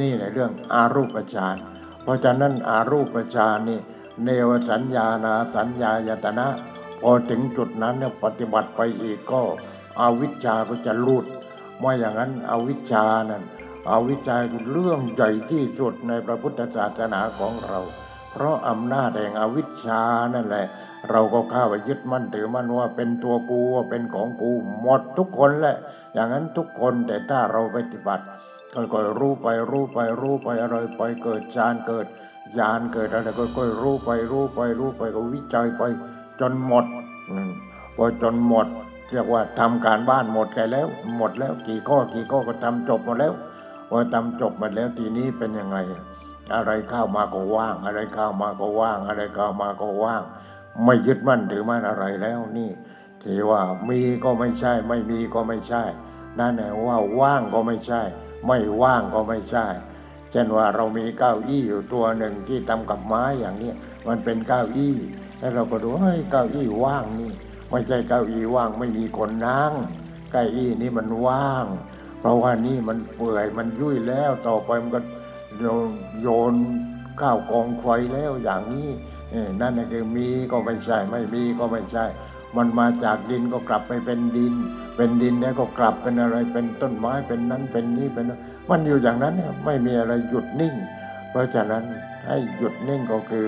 [0.00, 1.56] นี่แหละเรื่องอารูปฌาน
[2.02, 3.80] เพราะฉะนั้นอารูปฌานนี่
[4.24, 6.46] เนวสัญญานาสัญญายตนะ
[7.02, 9.42] พอถึงจุดนั้นเนี่ยปฏิบัติไปอีกก็
[10.00, 11.24] อวิชชาก็จะลุด
[11.78, 13.42] ไม่อย่างนั้นอวิชชานั่น
[13.90, 17.80] อวิชชาคือเรื่องใหญ่ที่สุดในพระพุทธศาสนาของเรา
[18.32, 20.02] เพราะอำนาจแห่งอวิชชา
[20.34, 20.66] นั่นแหละ
[21.10, 25.76] เราก็เข้าไปยึดมั่นถือมั่นว่าเป็นตัวกูว่าเป็นของกูหมดทุกคนแหละ
[26.14, 28.24] อย่างนั้นทุกคนแต่ถ้าเราปฏิบัติ
[28.76, 32.06] ค่อยๆรู้ไปรู้ไปรู้ไปอะไรไปเกิดฌานเกิด
[32.58, 35.82] ญาณเกิดอะไรค่อยๆรู้ไปรู้ไปรู้ไปก็วิจัยไป
[36.40, 36.84] จนหมด
[37.96, 38.66] พอจนหมด
[39.10, 43.32] เรียกว่าทำการบ้านหมดไปแล้ว หมดแล้วกี่ข้อกี่ข้อก็ทำจบหมดแล้ว
[43.88, 45.78] พอทำจบหมดแล้วทีนี้เป็นยังไง
[46.54, 50.22] อะไรเข้ามาก็ว่าง อะไรเข้ามาก็ว่าง อะไรเข้ามาก็ว่าง
[50.84, 52.70] ไม่ยึดมั่นถือมั่นอะไรแล้วนี่
[53.22, 55.82] ที่ว่ามีก็ไม่ใช่ ไม่มีก็ไม่ใช่
[56.38, 58.02] นั่นแหละว่าว่างก็ไม่ใช่
[58.46, 59.66] ไม่ว่างก็ไม่ใช่
[60.30, 63.72] เช่นว่าเรามีเก้าอี้อยู่ตัวหนึ่งที่ทำกับไม้อย่างนี้
[64.08, 64.96] มันเป็นเก้าอี้
[65.38, 67.32] แล้วเราก็ดูเฮ้ยเก้าอี้ว่างนี่
[67.70, 69.72] ไม่ใช่เก้าอี้ว่างไม่มีคนนั่ง
[70.32, 71.66] เก้าอี้นี่มันว่าง
[72.20, 75.00] เพราะว่านี่มันเปื่อยมันยุ่ยแล้วต่อไปมันก็
[75.58, 75.88] โยน
[76.22, 76.54] โยน
[77.20, 78.88] ข้าวกองไฟแล้วอย่างนี้
[79.60, 82.04] นั่นคือมีก็ไม่ใช่ไม่มีก็ไม่ใช่
[82.56, 84.54] มันมาจากดินก็กลับไปเป็นดิน
[84.96, 88.40] เป็นดินแล้วก็กลับเป็นอะไรเป็นต้นไม้เป็นนั้นเป็นนี้เป็นนั้น
[88.70, 90.74] มันอยู่อย่างนั้นเนี่ยไม่มีอะไรหยุดนิ่ง
[91.30, 91.84] เพราะฉะนั้น
[92.26, 93.46] ให้หยุดนิ่งก็คือ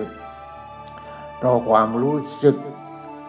[1.42, 2.56] รอความรู้สึก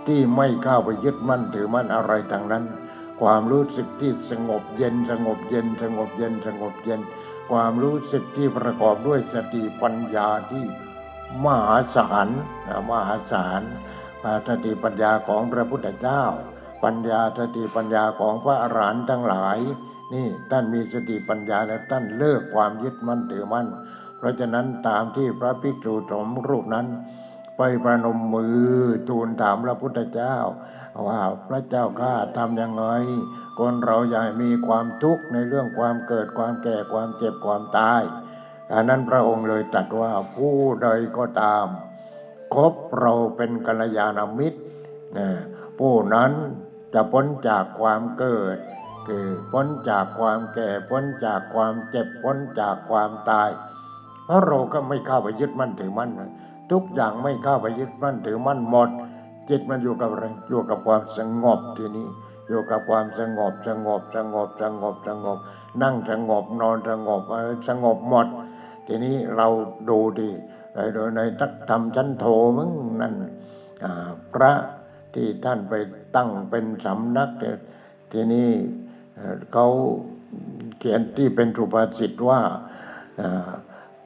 [0.07, 2.63] ที่ไม่เข้าไปยึดมั่นถือมั่นอะไรทางนั้น
[3.21, 7.01] ความรู้สึกที่สงบเย็นสงบเย็น สงบเย็นสงบเย็น
[7.51, 10.63] ความรู้สึกที่ประกอบด้วยสติปัญญาที่
[11.45, 12.27] มหาศาล
[12.89, 13.61] มหาศาล
[14.47, 16.23] สติปัญญาของพระพุทธเจ้า
[16.83, 19.59] ปัญญาสติปัญญาของพระอรหันต์ทั้งหลาย
[20.13, 23.67] นี่ท่านมีสติปัญญาแล้วท่านเลิกความยึดมั่นถือมั่น
[24.17, 26.87] เพราะฉะนั้นตามที่พระภิกษุสงฆ์รูปนั้น
[27.57, 28.59] ไปประนมมือ
[29.09, 30.35] ทูลถามพระพุทธเจ้า
[31.07, 32.85] ว่าพระเจ้าข้าทำยังไง
[33.59, 38.01] คนเราอย่าให้มีความทุกข์ในเรื่องความเกิดความแก่ความเจ็บความตาย
[38.73, 41.65] อันนั้นพระองค์เลยตรัสว่าผู้ใดก็ตาม
[42.55, 44.59] คบเราเป็นกัลยาณมิตร
[45.17, 45.27] นะ
[45.79, 46.31] ผู้นั้น
[46.93, 48.57] จะพ้นจากความเกิด
[49.07, 53.49] คือพ้นจากความแก่พ้นจากความเจ็บพ้นจากความตาย
[54.25, 56.11] เพราะเราก็ไม่เข้าไปยึดมั่นถือมั่น
[56.71, 58.89] ทุกอย่างไม่เข้าไปยึดมั่นถือมั่นหมด
[59.49, 62.07] จิตมันอยู่กับอะไรอยู่กับความสงบทีนี้
[62.47, 65.37] อยู่กับความสงบสงบสงบสงบสงบ
[65.81, 67.21] นั่งสงบนอนสงบ
[67.67, 68.27] สงบหมด
[68.87, 69.47] ทีนี้เรา
[69.89, 70.29] ดูดิ
[70.93, 72.25] โดยในทักธรรมชั้นโท
[72.57, 73.13] มึงนั่น
[74.33, 74.51] พระ
[75.13, 75.73] ที่ท่านไป
[76.15, 77.57] ตั้งเป็นสำนักเนี่ย
[78.11, 78.49] ทีนี้
[79.15, 79.67] เอ่เขา
[80.79, 82.39] เขียนที่เป็นสุภาษิตว่า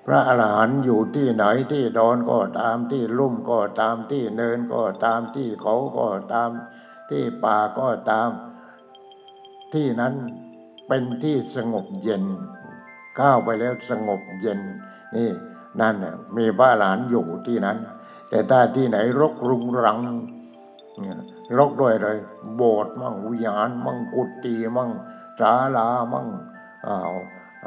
[0.05, 6.49] พระอรหันต์อยู่ที่ไหนที่ดอนก็ตามที่ลุ่มก็ตามที่เนินก็ตามที่เขาก็ตาม
[7.09, 8.29] ที่ป่าก็ตาม
[9.73, 10.13] ที่นั้น
[10.87, 12.23] เป็นที่สงบเย็น
[13.19, 14.59] ก้าวไปแล้วสงบเย็น
[15.15, 15.29] นี่
[15.81, 17.77] นั่นน่ะมีพระอรหันอยู่ที่นั้น
[18.29, 19.99] แต่ถ้าที่ไหนรกรุงรัง
[20.99, 21.17] เนี่ย
[21.57, 22.17] รกด้วยเลย
[22.55, 24.89] โบสถ์มั่งวิหารมั่งกุฏิมั่ง
[25.39, 26.27] ศาลามั่ง
[26.87, 27.13] อ้าว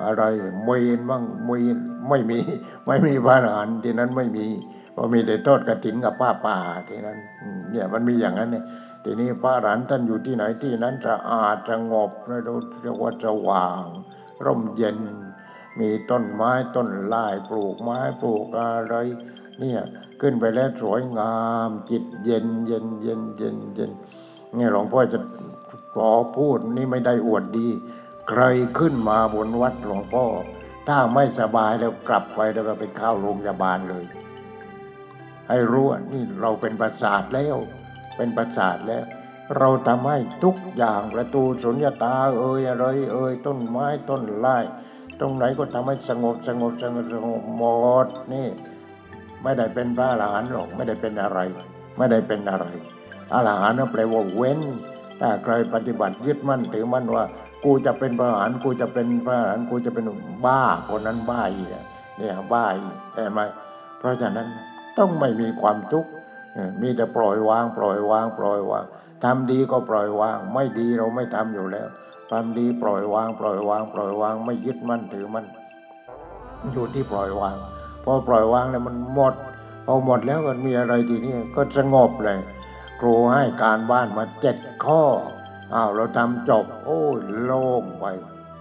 [0.03, 0.23] อะไร
[0.65, 1.77] เมนมั่งเมน
[2.09, 2.39] ไม่มี
[2.87, 4.47] ไม่มีพระอรหันที่นั้นไม่มี
[4.93, 7.19] เพราะมีแต่ทอดกระถินกับป้าป่าที่นั้น
[7.71, 8.65] เนี่ยมันมีอย่างนั้นเนี่ย
[9.05, 13.85] ทีนี้พระอรหันท่านอยู่ที่ไหนที่นั้นสะอาดสงบนะเราเรียกว่าสว่าง
[14.47, 14.99] ร่มเย็น
[15.81, 18.95] มีต้นไม้ต้นลายปลูกไม้ปลูกอะไร
[19.61, 19.81] เนี่ย
[20.21, 21.37] ขึ้นไปแล้วสวยงา
[21.69, 23.91] มจิตเย็นเย็นเย็นเย็นเย็น
[24.57, 25.19] นี่หลวงพ่อจะ
[25.97, 27.69] ขอพูดนี่ไม่ได้อวดดี
[28.29, 28.43] ใคร
[28.79, 30.27] ขึ้นมาบนวัดหลวงพ่อ
[30.89, 34.05] ถ้าไม่สบายแล้วกลับไปแล้วก็ไปเข้าโรงพยาบาลเลย
[35.49, 37.57] ให้รู้ว่านี่เราเป็นประสาทแล้ว
[38.17, 39.05] เป็นประสาทแล้ว
[39.59, 44.57] เราทำให้ทุกอย่างประตูสุญญตาเอ่ยอะไรเอ่ยต้นไม้ต้นไม้
[45.21, 47.65] ตรงไหนก็ทำให้สงบสงบสงบสงบหม
[48.05, 48.47] ดนี่
[49.43, 51.39] ไม่ได้เป็นพระอรหันต์หรอกไม่ได้เป็นอะไร
[51.99, 52.67] ไม่ได้เป็นอะไร
[53.35, 54.61] อรหันต์นั่นแปลว่าเว้น
[55.21, 57.25] ถ้าใครปฏิบัติยึดมั่นถือมั่นว่า
[57.65, 60.05] กูจะเป็นพระอรหันต์กูจะเป็นพระอรหันต์กูจะเป็น
[60.47, 61.69] บ้าคนนั้นบ้าอีก
[62.19, 63.41] เนี่ยบ้าอีกเห็นไหม
[63.99, 64.49] เพราะฉะนั้น
[64.99, 66.11] ต้องไม่มีความทุกข์
[66.83, 68.85] มีแต่ปล่อยวาง ปล่อยวาง ปล่อยวาง
[69.25, 71.89] ทำดีก็ปล่อยวาง ไม่ดีเราไม่ทำอยู่แล้ว
[72.31, 75.47] ทำดีปล่อยวาง ปล่อยวาง ปล่อยวางไม่ยึดมั่นถือมั่น
[76.73, 77.57] อยู่ที่ปล่อยวาง
[78.05, 79.35] พอปล่อยวางแล้วมันหมด
[79.87, 82.39] พอหมดแล้วมันมีอะไรทีนี้ก็สงบเลย
[83.01, 85.03] ครูให้การบ้านมาเจ็ดข้อ
[85.75, 88.05] อ้าวเราทำจบ โอ้ยโล่งไป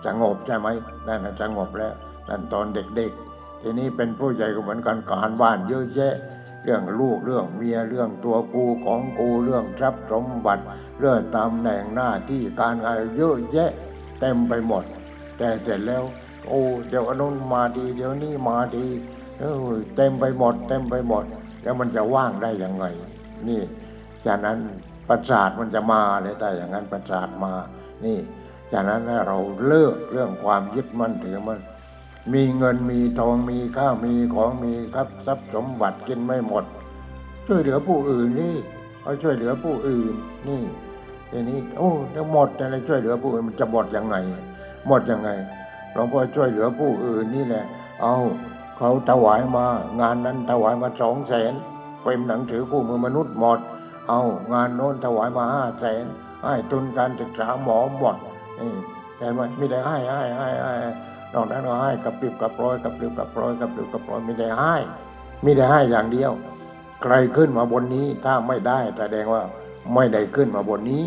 [0.05, 0.67] สงบใช่ไหม
[1.07, 1.93] นั่นสงบแล้ว
[2.29, 6.15] นั่นตอนเด็กๆ ทีนี้เป็นผู้ใหญ่ก็เหมือนกันการบ้านเยอะแยะ
[6.63, 10.63] เรื่องลูกเรื่องเมียเรื่องตัวกูของกูเรื่องทรัพย์สมบัติ
[10.99, 13.71] เรื่องตำแหน่งหน้าที่การงานเยอะแยะ
[14.19, 14.83] เต็มไปหมด
[15.37, 16.03] แต่เสร็จแล้ว
[16.47, 18.85] โอ้เดี๋ยวอนุนมาดี เดี๋ยวนี้มาดี
[19.39, 21.23] เออเต็มไปหมด เต็มไปหมด
[21.63, 22.85] แล้วมันจะว่างได้ยังไง
[23.47, 23.61] นี่
[24.25, 24.57] จากนั้น
[25.07, 27.53] ประสาทมันจะมาเลยแต่อย่างนั้นประสาทมา
[28.05, 28.17] นี่
[28.71, 29.37] จากนั้นเรา
[29.67, 31.59] เลิกเรื่องความยึดมั่นถือมัน
[32.33, 36.63] มีเงินมีทองมีข้าวมีของมีทรัพย์ทรัพย์สมบัติกินไม่หมด
[37.47, 38.55] ช่วยเหลือผู้อื่นนี่
[39.03, 40.13] เอาช่วยเหลือผู้อื่น
[40.47, 40.61] นี่
[41.37, 44.15] ทีนี้โอ้ถ้าหมดอะไรช่วยเหลือผู้อื่นมันจะหมดยังไง
[44.87, 45.29] หมดยังไง
[45.93, 47.65] หลวงพ่อช่วยเหลือผู้อื่นนี่แหละ
[48.01, 48.15] เอา
[48.77, 49.65] เขาถวายมา
[50.01, 51.53] งานนั้นถวายมาสองแสน
[52.03, 53.59] เป็นหนังสือคู่มือมนุษย์หมด
[54.09, 54.21] เอา
[54.53, 56.05] งานโน้นถวายมาห้าแสน
[56.43, 58.15] ให้ทุนการศึกษาหมอหมด
[58.59, 58.71] นี่
[59.17, 60.73] แต่ไหมไม่ได้ให้ให้ให้ให้
[61.33, 64.75] นอกนั้นก็ให้กับปิบกับปลอยกับปิบกับปลอยกับปิบกับปลอยไม่ได้ให้
[65.43, 66.31] ไม่ได้ให้อย่างเดียว
[67.03, 69.43] ใครขึ้นมาบนนี้ถ้าไม่ได้แสดงว่า
[69.93, 71.05] ไม่ได้ขึ้นมาบนนี้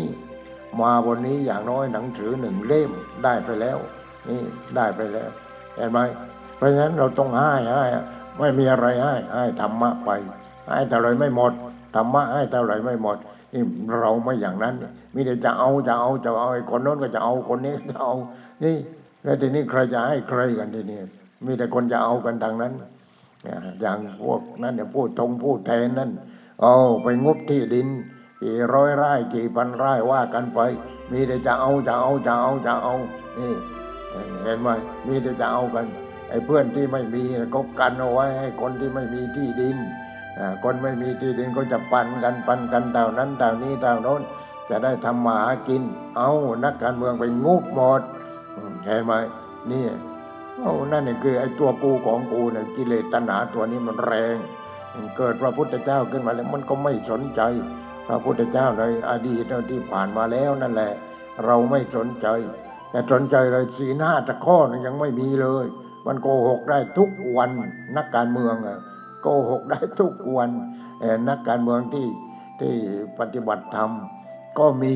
[0.81, 2.91] มาบนนี้อย่างน้อยหนังสือหนึ่งเล่ม
[3.23, 3.77] ได้ไปแล้ว
[4.27, 4.41] นี่
[4.75, 5.29] ได้ไปแล้ว
[5.75, 5.99] เห็นไหม
[6.57, 7.85] เพราะฉะนั้นเราต้องให้ให้
[8.39, 10.09] ไม่มีอะไรให้ให้ธรรมะไป
[10.67, 11.53] ให้เท่ไรไม่หมด
[11.95, 13.17] ธรรมะให้เท่ไรไม่หมด
[13.53, 13.63] นี่
[14.01, 14.75] เราไม่อย่างนั้น
[15.15, 18.13] มีแต่จะเอาจะเอาจะเอาไอ้คนโน้นก็จะเอาคนนี้จะเอา
[18.63, 18.75] นี่
[19.23, 20.99] แล้วทีนี้ใครจะให้ใครกันทีนี้
[21.45, 22.73] มีแต่คนจะเอากันทางนั้น
[23.81, 26.11] อย่างพวกนั้นเนี่ยพูดตรงพูดแทนนั่น
[26.61, 27.87] เอาไปงบที่ดิน
[28.41, 30.59] กี่ร้อยไร่กี่พันไร่ว่ากันไป
[31.11, 32.95] มีแต่จะเอาจะเอาจะเอาจะเอา
[33.39, 33.53] นี่
[34.43, 34.67] เห็นไหม
[35.07, 35.85] มีแต่จะเอากัน
[36.29, 37.23] ไอ้เพื่อนที่ไม่มี
[37.53, 39.77] ก็กันเอาไว้ให้คนที่ไม่มีที่ดิน
[40.63, 44.21] คนไม่มีที่ดินก็จะปันกันปันกันเท่านั้นเท่านี้เท่าโน้น
[44.69, 45.83] จะได้ทำมาหากิน
[46.17, 46.31] เอา
[46.63, 48.01] นักการเมืองไปงุบหมด
[48.85, 49.13] เห็นไหม
[49.71, 49.85] นี่
[50.61, 54.37] เอานั่นนี่คือไอ้ตัวกูของกูเนี่ยกิเลสตัณหาตัวนี้มันแรง
[55.17, 57.41] เกิดพระพุทธเจ้าขึ้นมาแล้วมันก็ไม่สนใจ
[58.09, 60.93] พระพุทธเจ้าในอดีตที่ผ่านมาแล้วนั่นแหละ
[61.45, 62.27] เราไม่สนใจ
[62.91, 65.65] แต่สนใจเลยสีหน้าตะข้อนะยังไม่มีเลย
[66.07, 67.51] มันโกหกได้ทุกวัน
[67.97, 68.79] นักการเมืองอะ
[69.21, 70.49] โกหกได้ทุกวัน
[71.29, 72.07] นักการเมืองที่
[72.59, 72.73] ที่
[73.19, 73.91] ปฏิบัติธรรม
[74.59, 74.95] ก็มี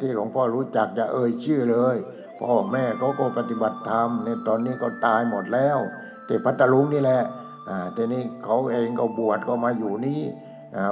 [0.00, 1.96] ที่หลวงพ่อรู้จักจะเอ่ยชื่อเลย
[2.40, 5.78] พ่อแม่เขาก็ปฏิบัติธรรมในตอนนี้ก็ตายหมดแล้ว
[6.26, 7.22] ที่พัทลุงนี่แหละ
[7.68, 10.20] อ่าทีนี้เขาเองก็บวชก็มาอยู่นี้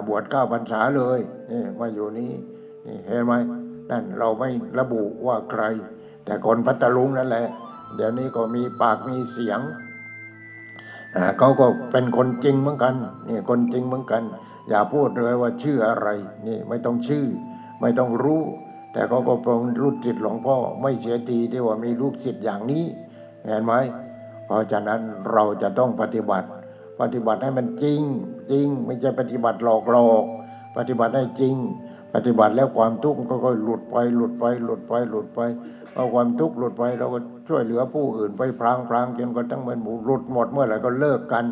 [0.06, 1.20] บวชเก้าพรรษาเลย
[1.50, 2.30] นี่มาอยู่นี้
[3.06, 3.32] เห็นไหม
[3.90, 4.48] นั่นเราไม่
[4.78, 5.62] ระบุว่าใคร
[6.24, 7.46] แต่คนพัทลุงนั่นแหละ
[7.96, 9.60] เดี๋ยวนี้ก็มีปากมีเสียง
[11.38, 12.94] เขาก็เป็นคนจริงเหมือนกัน
[13.28, 14.22] นี่คนจริงเหมือนกัน
[14.68, 16.08] อย่าพูดเลยว่าชื่ออะไร
[16.46, 17.26] นี่ไม่ต้องชื่อ
[17.80, 18.42] ไม่ต้องรู้
[18.92, 22.84] แต่เขาก็เป็นลูกศิษย์หลวงพ่อ ไม่เสียทีที่ว่ามีลูกศิษย์อย่างนี้
[23.44, 23.72] เห็นไหม
[24.46, 25.00] เพราะฉะนั้น
[25.32, 26.48] เราจะต้องปฏิบัติ
[27.00, 28.00] ปฏิบัติให้มันจริง
[28.50, 30.24] จริง ไม่ใช่ปฏิบัติหลอกหลอก
[30.76, 31.56] ปฏิบัติให้จริง
[32.14, 35.40] ปฏิบัติแล้วความทุกข์ก็ค่อยหลุดไป หลุดไป หลุดไป หลุดไป
[35.94, 37.18] พอความทุกข์หลุดไปเราก็
[37.48, 41.44] ช่วยเหลือผู้อื่นไปพรางพรางจนกระทั่งมันหมูหลุดหมดเมื่อไหร่ก็เลิกกัน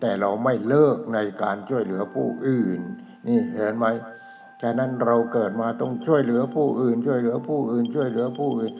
[0.00, 2.80] แต่เราไม่เลิกในการช่วยเหลือผู้อื่น
[3.26, 3.86] นี่เห็นไหม
[4.62, 8.72] ฉะนั้นเราเกิดมาต้องช่วยเหลือผู้อื่น ช่วยเหลือผู้อื่น ช่วยเหลือผู้อื่น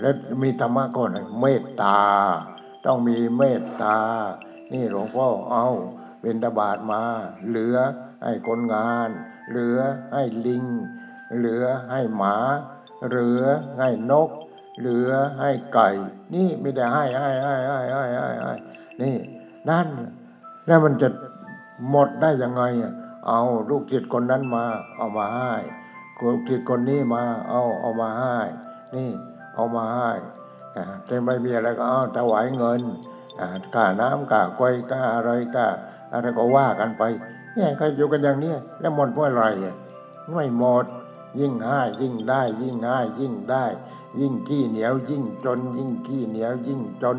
[0.00, 0.10] และ
[0.42, 2.00] มีธรรมะก่อนนะเมตตา
[2.86, 3.96] ต้องมีเมตตา
[4.72, 5.66] นี่หลวงพ่อเอา
[6.26, 7.02] เป็นตบาทมา
[7.48, 7.76] เหลือ
[8.24, 9.08] ให้คนงาน
[9.50, 9.78] เหลือ
[10.12, 10.64] ให้ลิง
[11.38, 12.36] เหลือให้หมา
[13.08, 13.42] เหลือ
[13.78, 14.30] ให้นก
[14.78, 15.88] เหลือให้ไก่
[16.34, 18.54] นี่ไม่ได้ให้ให้ให้ให้ให้ให้ให้
[19.02, 19.16] นี่
[19.68, 19.88] นั่น
[20.66, 21.08] แล้วมันจะ
[21.90, 22.92] หมดได้ยังไงอะ
[23.28, 24.64] เอาลูกศิษย์คนนั้นมา
[24.96, 25.52] เอามาให้
[26.22, 28.36] ลูกศิษย์คนนี้มา เอาเอามาให้
[28.94, 29.10] นี่
[29.54, 30.10] เอามาให้
[31.06, 32.82] แต่ไม่มีอะไรก็เอาถวายเงิน
[33.40, 34.60] อ่าค่าน้ำค่าไฟ
[34.90, 35.66] ค่าอะไรค่า
[36.16, 37.02] อะไรก็ว่ากันไป
[37.54, 39.48] เนี่ยก็อยู่กันอย่างนี้แล้วหมดเมื่อไหร่
[40.32, 40.84] ไม่หมด
[41.40, 43.64] ยิ่งให้ยิ่งได้ ยิ่งให้ยิ่งได้
[44.20, 47.18] ยิ่งขี้เหนียว ยิ่งจน ยิ่งขี้เหนียว ยิ่งจน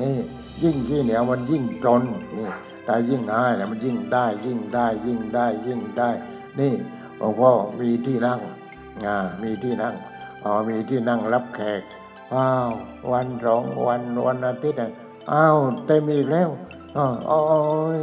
[0.00, 0.14] นี่
[0.62, 2.02] ยิ่งขี้เหนียวมันยิ่งจน
[2.36, 2.48] นี่
[2.84, 6.10] แต่ยิ่งให้เนี่ยมันยิ่งได้ ยิ่งได้ ยิ่งได้ ยิ่งได้
[6.58, 6.72] นี่
[7.18, 8.40] หลวงพ่อมีที่นั่ง
[9.06, 9.94] อ่ามีที่นั่ง
[10.44, 11.82] อ๋อมีที่นั่งรับแขก
[12.34, 12.70] อ้าว
[13.12, 14.80] วันสองวันวันอาทิตย์
[15.32, 16.48] อ้าวเต็มอีกแล้ว
[16.96, 17.58] เอาเอาเอา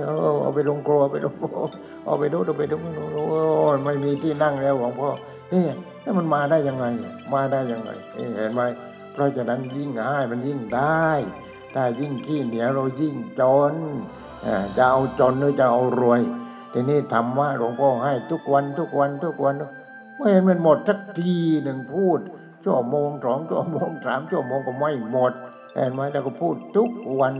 [0.05, 1.57] เอาเอาไปลงครัวไปลงครัว
[2.05, 2.77] เอาไปดูเอาไปดู
[3.13, 3.25] โอ้
[3.73, 5.09] ยไม่มีที่นั่งแล้วหลวงพ่อ
[5.49, 5.63] เนี่
[6.01, 6.85] แล้วมันมาได้ยังไง
[7.33, 7.89] มาได้ยังไง
[8.35, 8.61] เห็นไหม
[9.13, 11.09] เพราะฉะนั้นยิ่งให้มันยิ่งได้
[11.73, 13.41] ถ้ายิ่งขี้เหนียวเรายิ่งจ
[13.71, 13.73] น
[14.77, 16.21] จะเอาจนหรือจะเอารวย
[16.73, 19.55] ทีนี้ธรรมะหลวงพ่อให้ทุกวันทุกวันทุกวัน
[20.17, 22.19] ไม่เห็นมันหมดสักทีหนึ่งพูด
[22.63, 25.31] ชั่วโมงสองชั่วโมงสามชั่วโมงก็ไม่หมด
[25.75, 26.89] เห็นไหมแล้วก็พูดทุก
[27.19, 27.33] วัน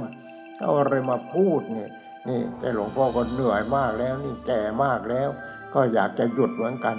[0.63, 1.91] เอาอะไรมาพูดเนี่ย
[2.29, 5.29] นี่แต่หลวงพ่อก็เหนื่อยมากแล้วนี่แก่มากแล้ว
[5.73, 6.97] ก็อยากจะหยุดเหมือนกัน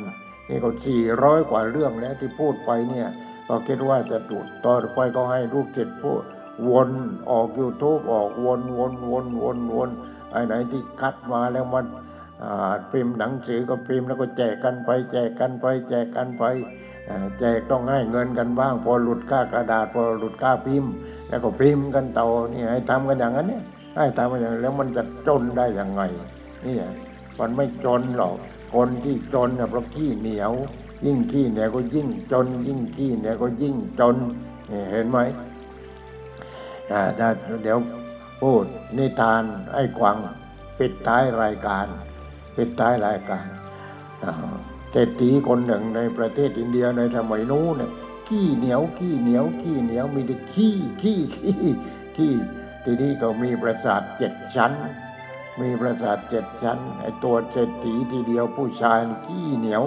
[0.49, 3.09] นี่ก็สี่ร้อยกว่าเรื่องแล้วที่พูดไปเนี่ย
[3.49, 6.23] ก็คิดว่าจะหยุดต่อไปก็ให้ลูกศิษย์พูด
[6.69, 6.91] วน
[7.31, 9.91] ออกยูทูบออกวนวนวนวนวน
[10.33, 11.85] ไอ้ไหนที่คัดมาแล้วมัน
[12.43, 16.45] อ่าพิมพ์หนังสือก็พิมพ์แล้วก็แจกกันไป แจกกันไป แจกกันไป
[17.39, 20.93] แจกต้องให้เงินกันบ้าง พอหลุดค่ากระดาษพอหลุดค่าพิมพ์
[21.29, 23.63] แล้วก็พิมพ์กันเต่อนี่ให้ทำกันอย่างนั้นเนี่ย
[23.97, 26.03] ให้ทำกันอย่างนั้นแล้วมันจะจนได้ยังไง
[26.65, 26.77] นี่
[27.39, 28.35] มันไม่จนหรอก
[28.75, 30.53] คนที่จนเนี่ยเพราะขี้เหนียว
[31.07, 34.17] ยิ่งขี้เหนียวก็ยิ่งจน ยิ่งขี้เหนียวก็ยิ่งจน
[34.71, 35.19] นี่เห็นไหม
[36.91, 37.01] อ่า
[37.63, 37.79] เดี๋ยว
[38.41, 38.65] พูด
[38.97, 39.43] นิทาน
[39.73, 40.17] ไอ้กวาง
[40.79, 41.87] ปิดท้ายรายการ
[42.57, 43.47] ปิดท้ายรายการ
[44.25, 44.33] อ่า
[44.97, 47.91] เศรษฐีคนหนึ่งในประเทศอินเดียในสมัยนู้นเนี่ย
[48.29, 51.65] ขี้เหนียวขี้เหนียวขี้เหนียวมีแต่ขี้ขี้ขี้
[52.17, 52.33] ขี้
[52.85, 54.73] ทีนี้ก็มีปราสาทเจ็ดชั้น
[55.61, 59.85] มีปราสาทเจ็ดชั้นไอ้ตัวเศรษฐีทีเดียวผู้ชายขี้เหนียว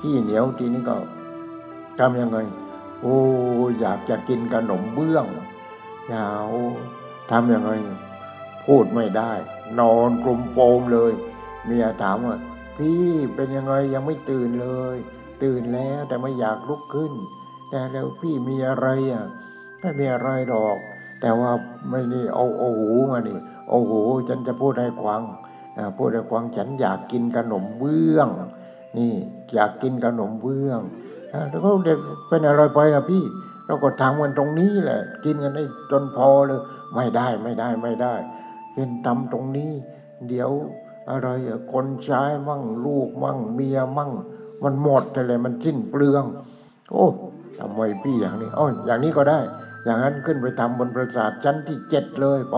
[0.00, 0.96] ขี้เหนียวทีนี้ก็
[1.98, 2.38] ทำยังไง
[3.00, 3.18] โอ้
[3.80, 5.26] อยากจะกินขนมเบื้อง
[6.12, 6.50] ยาว
[7.30, 7.70] ทำยังไง
[8.66, 9.32] พูดไม่ได้
[9.78, 11.12] นอนกลุมโปมเลย
[11.66, 12.36] เมียถามว่า
[12.80, 14.96] พี่เป็นยังไงยังไม่ตื่นเลย
[15.42, 17.12] ตื่นแล้วแต่ไม่อยากลุกขึ้น
[17.70, 19.24] แต่แล้วพี่มีอะไรอะ
[19.80, 20.76] ไม่มีอะไรหรอก
[21.20, 21.50] แต่ว่า
[21.88, 25.22] ไม่นี่เอาโอาหูมานี่โอาหูฉันจะพูดให้ควัง
[25.76, 28.28] อ่พูดให้ควังฉันอยากกินขนมเบื้อง
[28.98, 29.12] นี่
[29.54, 30.80] อยากกินขนมเบื้อง
[31.50, 33.24] แล้วก็เด็กเป็นอะไรไปอะพี่
[33.66, 36.60] เราก็ทำกันตรงนี้แหละ กินกันได้จนพอเลย
[36.94, 38.14] ไม่ได้ไม่ได้ไม่ได้
[38.72, 39.72] เป็นทำตรงนี้
[40.28, 40.50] เดี๋ยว
[41.10, 41.28] อะไร
[41.72, 44.10] คนใช้มั่งลูกมั่งเมียมั่ง
[44.62, 46.24] มันหมดอะไรมันสิ้นเปลือง
[46.92, 47.06] โอ้
[47.58, 49.40] ทำไมพี่อย่างนี้อ๋ออย่างนี้ก็ได้
[49.84, 52.56] อย่างนั้นขึ้นไปทำบนปราสาทชั้นที่เจ็ดเลยไป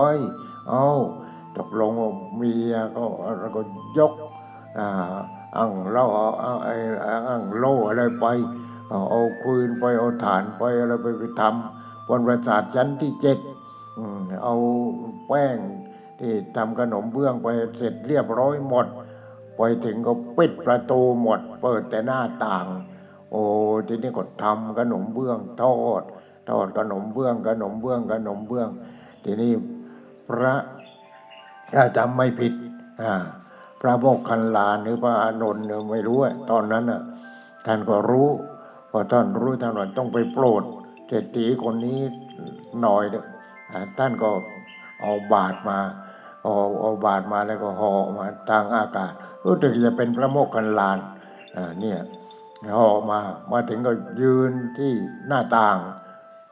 [0.69, 0.85] เอา
[1.57, 1.91] ตกลง
[2.37, 3.03] เมียก็
[3.39, 3.61] แล้วก็
[3.97, 4.13] ยก
[4.77, 4.87] อ่า
[5.57, 6.75] อังเล่าเอาเอาไอ้
[7.27, 8.25] อังโล่อะไรไป
[8.89, 13.37] เอาเอาคืนไปเอาฐานไปอะไรไปไปทำบนปราสาทชั้นที่เจ็ด
[14.43, 14.55] เอา
[15.27, 15.57] แป้ง
[16.23, 17.47] ที่ทำขนมเบื้องไป
[17.77, 18.87] เสร็จเรียบร้อยหมด
[19.57, 22.65] ไปถึงก็ปิดประตูหมด เปิดแต่หน้าต่าง
[23.31, 23.43] โอ้
[23.87, 26.03] ทีนี้ก็ทำขนมเบื้องทอด
[26.49, 28.69] ทอดขนมเบื้องขนมเบื้องขนมเบื้อง
[29.23, 29.51] ทีนี้
[30.29, 30.53] พระ
[31.73, 32.53] ถ้าจำไม่ผิด
[33.01, 33.13] อ่า
[33.81, 36.17] พระโมกขันลานหรือพระอานนท์เนี่ยไม่รู้
[36.49, 37.01] ตอนนั้นอะ
[37.65, 38.29] ท่านก็รู้
[38.91, 40.63] พอท่านรู้ท่านว่าต้องไปโปรด
[41.07, 41.99] เศรษฐีคนนี้
[42.81, 43.25] หน่อยเถอะ
[43.71, 44.29] อ่าท่านก็
[45.01, 45.79] เอาบาตรมา
[46.43, 49.13] เอาเอาบาตรมาแล้วก็ห่อมาทางอากาศ
[49.45, 50.97] รู้สึกจะเป็นพระโมกขันลาน
[51.55, 51.99] อ่าเนี่ย
[52.77, 53.19] ห่อมา
[53.51, 53.91] มาถึงก็
[54.21, 54.91] ยืนที่
[55.27, 55.77] หน้าต่าง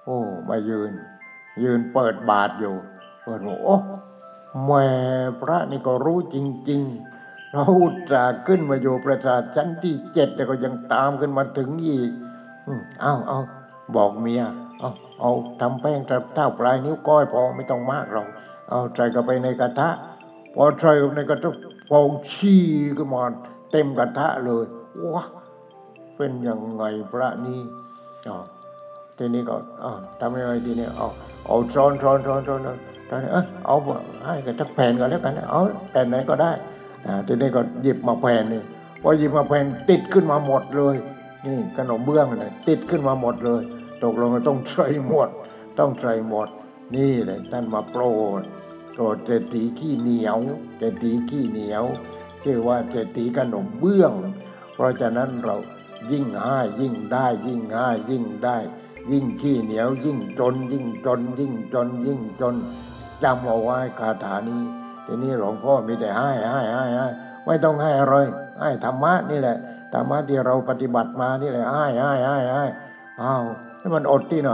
[0.03, 0.17] โอ้
[0.49, 0.91] มายืน
[1.63, 2.75] ยืนเปิดบาทอยู่
[3.23, 3.77] เปิดบอกโอ้
[4.65, 4.85] แม่
[5.41, 6.37] พระนี่ก็รู้จ
[6.69, 6.81] ริง
[7.17, 12.11] ๆ เราอุตส่าขึ้นมาอยู่ประสาทชั้นที่เจ็ดแต่ก็ยังตามขึ้นมาถึงอีก
[13.01, 13.39] เอาเอา
[13.95, 14.43] บอกเมีย
[14.79, 15.31] เอาเอา
[15.61, 18.27] ทำแป้งกระเท่าปลายนิ้วก้อยพอไม่ต้องมากหรอก
[18.71, 19.89] เอาใส่เข้าไปในกระทะ
[20.55, 21.49] พอใส่เข้าไปในกระทะ
[21.89, 22.61] ฟองชี้
[22.97, 23.23] ขึ้นมา
[23.71, 24.65] เต็มกระทะเลย
[25.13, 25.23] ว้า
[26.17, 27.61] เป็นยังไงพระนี้
[28.27, 28.37] อ๋อ
[29.17, 31.07] ทีนี้ก็อ๋อทำยังไงทีนี้เอา
[31.47, 32.77] เอาซ้อนซ้อนซ้อนซ้อนอน
[33.09, 33.75] ตอนนี้เออเอา
[34.25, 35.61] ให้กันทักแผ่นก็แล้วกันเอา
[35.91, 36.51] แผ่นไหนก็ได้
[37.05, 38.63] อ่าทีนี้ก็หยิบมาแผ่นนึง
[39.01, 40.95] พอหยิบมาแผ่นติดขึ้นมาหมดเลย
[41.45, 43.61] นี่ขนมเบื้องเลยติดขึ้นมาหมดเลย
[44.03, 45.29] ตกลงว่าต้องใส่หมด
[45.79, 46.47] ต้องใส่หมด
[46.95, 48.03] นี่เลยท่านมาโปร
[48.41, 48.43] ด
[48.93, 50.39] โปรดเศรษฐีขี้เหนียว
[50.77, 51.83] เศรษฐีขี้เหนียว
[52.43, 54.13] ชื่อว่าเศรษฐีขนมเบื้อง
[54.73, 55.55] เพราะฉะนั้นเรา
[56.11, 58.57] ยิ่งให้ยิ่งได้ยิ่งให้ยิ่งได้
[59.11, 62.55] ยิ่งขี้เหนียว ยิ่งจน ยิ่งจน ยิ่งจน ยิ่งจน
[63.23, 64.61] จำเอาไว้คาถานี้
[65.05, 67.07] ทีนี้หลวงพ่อมีแต่ให้ให้ให้ให้
[67.45, 68.15] ไม่ต้องให้อะไร
[68.59, 69.57] ให้ธรรมะนี่แหละ
[69.93, 72.65] ธรรมะที่เราปฏิบัติมานี่แหละให้ให้ให้ให้
[73.21, 73.43] อ้าว
[73.79, 74.51] ให้มันอดที่ไหน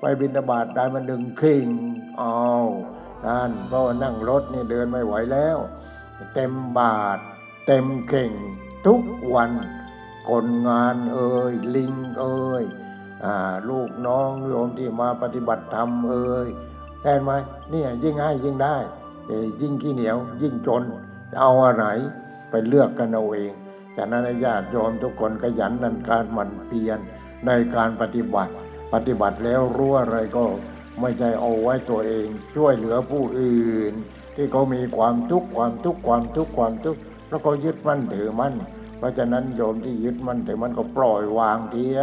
[0.00, 1.68] ไปบิณฑบาตได้มันดึงคิง
[2.20, 2.66] อ้าว
[3.26, 5.58] นั่นเพราะว่านั่งรถนี่เดินไม่ไหวแล้ว
[6.34, 7.18] เต็มบาท
[7.66, 8.32] เต็มเข่ง
[8.86, 9.02] ทุก
[9.34, 9.50] วัน
[10.28, 12.64] คนงานเอ่ยลิงเอ่ย
[13.24, 13.26] อ
[13.68, 16.48] ลูกน้องโยมที่มาปฏิบัติธรรมเอ่ย
[17.02, 17.30] เห็นไหม
[17.70, 18.76] เนี่ยยิ่งให้ยิ่งได้
[19.60, 20.82] ยิ่งขี้เหนียว ยิ่งจน
[21.40, 21.84] เอาอะไร
[22.50, 23.52] ไปเลือกกันเอาเอง
[23.96, 26.98] จากนั้นญาติโยมทุกคนขยันนันการหมั่นเพียร
[27.46, 28.52] ในการปฏิบัติ
[28.92, 30.44] ปฏิบัติแล้วรู้อะไรก็
[31.00, 32.26] ไม่ใช่เอาไว้ตัวเอง
[32.56, 33.94] ช่วยเหลือผู้อื่น
[34.36, 38.54] ที่เขามีความทุกข์ความทุกข์ความทุกข์ความทุกข์แล้วก็ยึดมั่นถือมั่น
[38.98, 41.98] เพราะฉะนั้นโยมที่ยึดมั่นแต่มันก็ปล่อยวางเทีย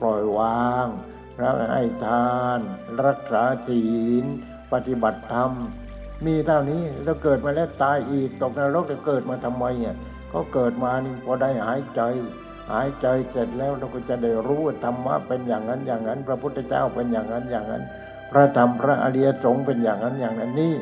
[0.00, 0.86] ปล่อยวาง
[1.38, 2.60] แล้วให้ทาน
[3.04, 3.84] รักษาศี
[4.22, 4.24] ล
[4.72, 5.50] ปฏิบัติธรรม
[6.26, 9.96] มีเท่านี้แล้วเกิดมาแล้วตายอีกตกนรกจะเกิดมาทำไมอะ
[10.32, 12.00] ก็เกิดมานี่พอได้หายใจ
[12.72, 17.82] หายใจเสร็จแล้วเราก็จะได้รู้ธรรมะเป็นอย่างนั้นอย่างนั้น พระพุทธเจ้าเป็นอย่างนั้นอย่างนั้น
[18.32, 20.74] พระธรรมพระอริยสงฆ์เป็นอย่างนั้นอย่างนั้นนี่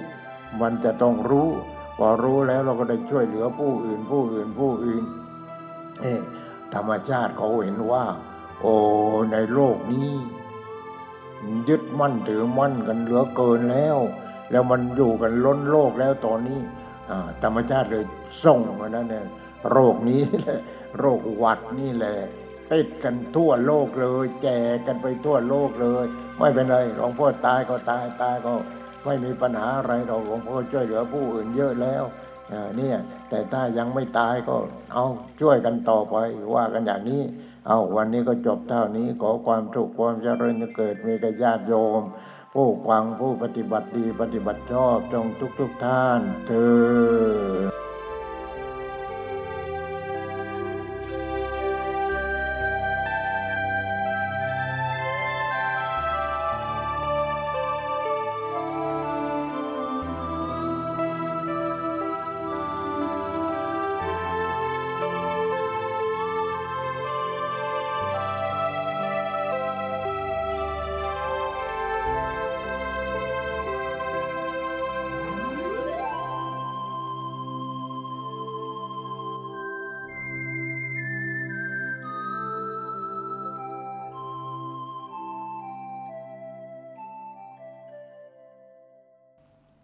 [0.60, 1.48] มันจะต้องรู้
[1.98, 5.04] พอรู้แล้วเราก็ได้ช่วยเหลือผู้อื่นผู้อื่นผู้อื่น
[6.00, 6.04] เอ
[6.74, 8.04] ธรรมชาติเขาเห็นว่า
[8.60, 8.74] โอ้
[9.32, 10.10] ในโลกนี้
[11.68, 13.98] ยึดมั่นถือมั่นกันเหลือเกินแล้ว
[14.50, 16.60] แล้วมันอยู่กันล้นโลกแล้วตอนนี้
[17.42, 18.04] ธรรมชาติเลย
[18.44, 19.26] ส่งมานั้นเนี่ย
[19.70, 20.60] โรคนี้แหละ
[20.98, 22.16] โรคหวัดนี่แหละ
[22.70, 26.06] ติดกันทั่วโลกเลย แจกกันไปทั่วโลกเลย
[26.40, 28.52] ไม่เป็นไรหลวงพ่อตายก็ตายตายก็
[29.04, 32.04] ไม่มีปัญหาอะไรหรอกหลวงพ่อช่วยเหลือผู้อื่นเยอะแล้ว
[32.76, 32.96] เนี่ย
[33.28, 34.56] แต่ถ้ายังไม่ตายก็
[34.92, 35.04] เอา
[35.40, 36.16] ช่วยกันต่อไป
[36.54, 37.22] ว่ากันอย่างนี้
[37.66, 42.02] เอาวันนี้ก็จบเท่านี้ขอความสุขความเจริญเกิดมีกับญาติโยม
[42.54, 46.52] ผู้ฟังผู้ปฏิบัติดีปฏิบัติชอบจงทุกทุกท่านเธ
[47.84, 47.89] อ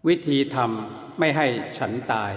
[0.09, 1.47] วิธีทำไม่ให้
[1.79, 2.33] ฉันตาย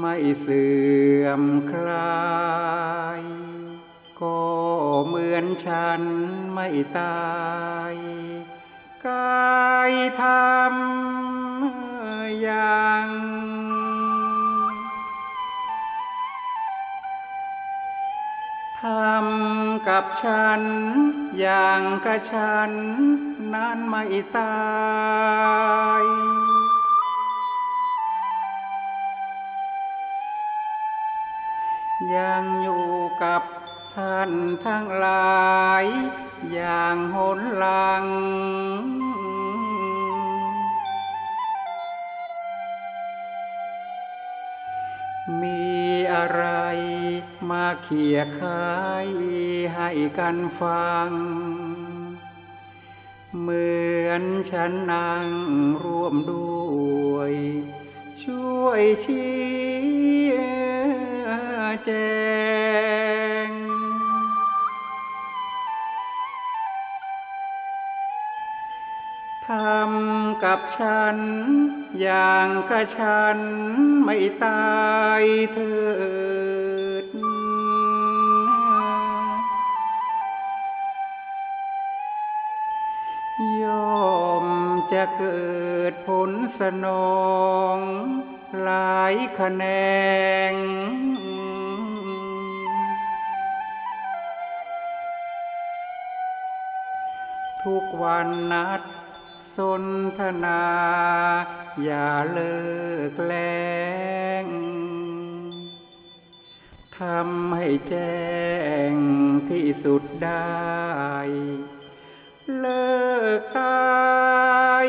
[0.00, 0.72] ไม่เสื่
[1.24, 1.42] อม
[1.72, 2.22] คลา
[3.20, 3.22] ย
[4.20, 4.40] ก็
[5.06, 6.02] เหมือนฉัน
[6.52, 7.32] ไม่ตา
[7.92, 7.94] ย
[9.06, 9.92] กาย
[10.22, 13.08] ทำอย่าง
[18.80, 20.62] ทำกับฉัน
[21.40, 22.70] อย่างกับฉัน
[23.54, 24.04] นั้นไม่
[24.38, 24.56] ตา
[26.02, 26.02] ย
[32.16, 32.86] ยังอยู่
[33.22, 33.42] กับ
[33.94, 34.30] ท่าน
[34.66, 35.84] ทั้งหลาย
[36.52, 38.04] อย่างหนหลัง
[45.40, 45.72] มี
[46.12, 46.44] อะไร
[47.50, 48.72] มาเขี่ยคา
[49.06, 49.08] ย
[49.74, 51.10] ให้กันฟัง
[53.40, 53.76] เหมื
[54.06, 55.30] อนฉันนั่ง
[55.84, 56.52] ร่วมด้
[57.12, 57.32] วย
[58.22, 60.71] ช่วยชี้
[61.84, 61.90] แจ
[63.46, 63.48] ง
[69.46, 71.16] ทำกับฉัน
[72.00, 73.38] อย่างกับฉัน
[74.04, 74.72] ไม่ตา
[75.20, 75.22] ย
[75.52, 75.74] เถิ
[77.04, 77.06] ด
[83.62, 83.64] ย
[84.00, 84.12] อ
[84.44, 84.46] ม
[84.92, 85.42] จะเกิ
[85.90, 86.86] ดผลสน
[87.16, 87.22] อ
[87.76, 87.78] ง
[88.62, 89.64] หลายแขน
[97.64, 98.82] ทุกวันนัด
[99.56, 99.84] สน
[100.18, 100.64] ทนา
[101.82, 102.56] อย่าเลิ
[103.10, 103.62] กแล้
[104.44, 104.46] ง
[106.98, 108.22] ทำให้แจ้
[108.90, 108.92] ง
[109.50, 110.52] ที่สุดได้
[112.58, 112.92] เลิ
[113.38, 113.82] กตา
[114.84, 114.86] ย